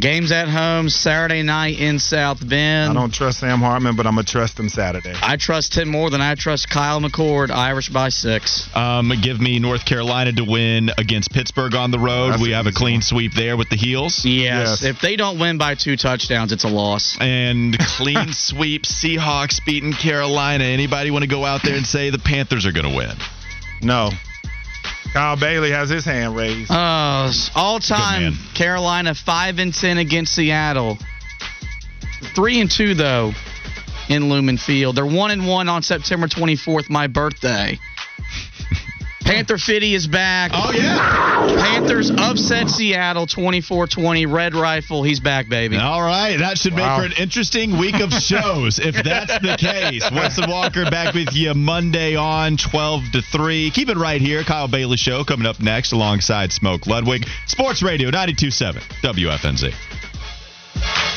Games 0.00 0.32
at 0.32 0.48
home 0.48 0.88
Saturday 0.88 1.44
night 1.44 1.78
in 1.78 2.00
South 2.00 2.40
Bend. 2.40 2.90
I 2.90 2.94
don't 2.94 3.14
trust 3.14 3.38
Sam 3.38 3.60
Hartman, 3.60 3.94
but 3.94 4.08
I'm 4.08 4.16
gonna 4.16 4.24
trust 4.24 4.58
him 4.58 4.68
Saturday. 4.68 5.14
I 5.22 5.36
trust 5.36 5.78
him 5.78 5.88
more 5.88 6.10
than 6.10 6.20
I 6.20 6.34
trust 6.34 6.68
Kyle 6.68 7.00
McCord. 7.00 7.50
Irish 7.50 7.90
by 7.90 8.08
six. 8.08 8.68
Um, 8.74 9.12
give 9.22 9.40
me 9.40 9.60
North 9.60 9.84
Carolina 9.86 10.32
to 10.32 10.42
win 10.44 10.90
against 10.98 11.30
Pittsburgh 11.30 11.76
on 11.76 11.92
the 11.92 12.00
road. 12.00 12.32
That's 12.32 12.42
we 12.42 12.50
have 12.50 12.66
a 12.66 12.72
clean 12.72 12.96
one. 12.96 13.02
sweep 13.02 13.34
there 13.34 13.56
with 13.56 13.68
the 13.68 13.76
heels. 13.76 14.24
Yes. 14.24 14.82
Yes. 14.82 14.82
If 14.82 15.00
they 15.00 15.14
don't 15.14 15.38
win 15.38 15.58
by 15.58 15.76
two 15.76 15.96
touchdowns, 15.96 16.50
it's 16.50 16.64
a 16.64 16.68
loss. 16.68 17.16
And 17.20 17.78
clean 17.96 18.32
sweep 18.32 18.82
Seahawks 18.82 19.64
beating 19.64 19.92
Carolina. 19.92 20.64
Anybody 20.64 21.12
want 21.12 21.22
to 21.22 21.30
go 21.30 21.44
out 21.44 21.60
there 21.62 21.76
and 21.76 21.86
say 21.86 22.10
the 22.10 22.18
Panthers 22.18 22.66
are 22.66 22.72
going 22.72 22.90
to 22.90 22.96
win? 22.96 23.16
No. 23.80 24.10
Kyle 25.12 25.36
Bailey 25.36 25.70
has 25.70 25.88
his 25.88 26.04
hand 26.04 26.34
raised. 26.34 26.70
Uh, 26.70 27.30
all 27.54 27.78
time. 27.78 28.34
Carolina 28.54 29.14
five 29.14 29.58
and 29.58 29.72
ten 29.72 29.98
against 29.98 30.34
Seattle. 30.34 30.98
Three 32.34 32.60
and 32.60 32.70
two 32.70 32.94
though 32.94 33.32
in 34.08 34.28
Lumen 34.28 34.58
Field. 34.58 34.96
They're 34.96 35.06
one 35.06 35.30
and 35.30 35.46
one 35.46 35.68
on 35.68 35.82
September 35.82 36.26
24th, 36.26 36.90
my 36.90 37.06
birthday. 37.06 37.78
Panther 39.24 39.58
Fitty 39.58 39.94
is 39.94 40.06
back. 40.06 40.52
Oh, 40.54 40.72
yeah. 40.72 41.46
Panthers 41.56 42.10
upset 42.10 42.68
Seattle 42.68 43.26
24-20. 43.26 44.30
Red 44.30 44.54
Rifle, 44.54 45.02
he's 45.02 45.20
back, 45.20 45.48
baby. 45.48 45.76
All 45.76 46.02
right. 46.02 46.36
That 46.36 46.58
should 46.58 46.74
make 46.74 46.84
for 46.84 47.04
an 47.04 47.12
interesting 47.18 47.78
week 47.78 48.00
of 48.00 48.12
shows 48.12 48.78
if 48.78 48.94
that's 49.02 49.38
the 49.40 49.56
case. 49.58 50.08
Wes 50.12 50.38
and 50.38 50.50
Walker 50.50 50.88
back 50.90 51.14
with 51.14 51.32
you 51.32 51.54
Monday 51.54 52.16
on 52.16 52.56
12 52.56 53.02
to 53.12 53.22
3. 53.22 53.70
Keep 53.70 53.88
it 53.88 53.96
right 53.96 54.20
here. 54.20 54.44
Kyle 54.44 54.68
Bailey 54.68 54.96
Show 54.96 55.24
coming 55.24 55.46
up 55.46 55.60
next 55.60 55.92
alongside 55.92 56.52
Smoke 56.52 56.86
Ludwig. 56.86 57.26
Sports 57.46 57.82
Radio 57.82 58.10
927 58.10 58.82
WFNZ. 59.02 61.13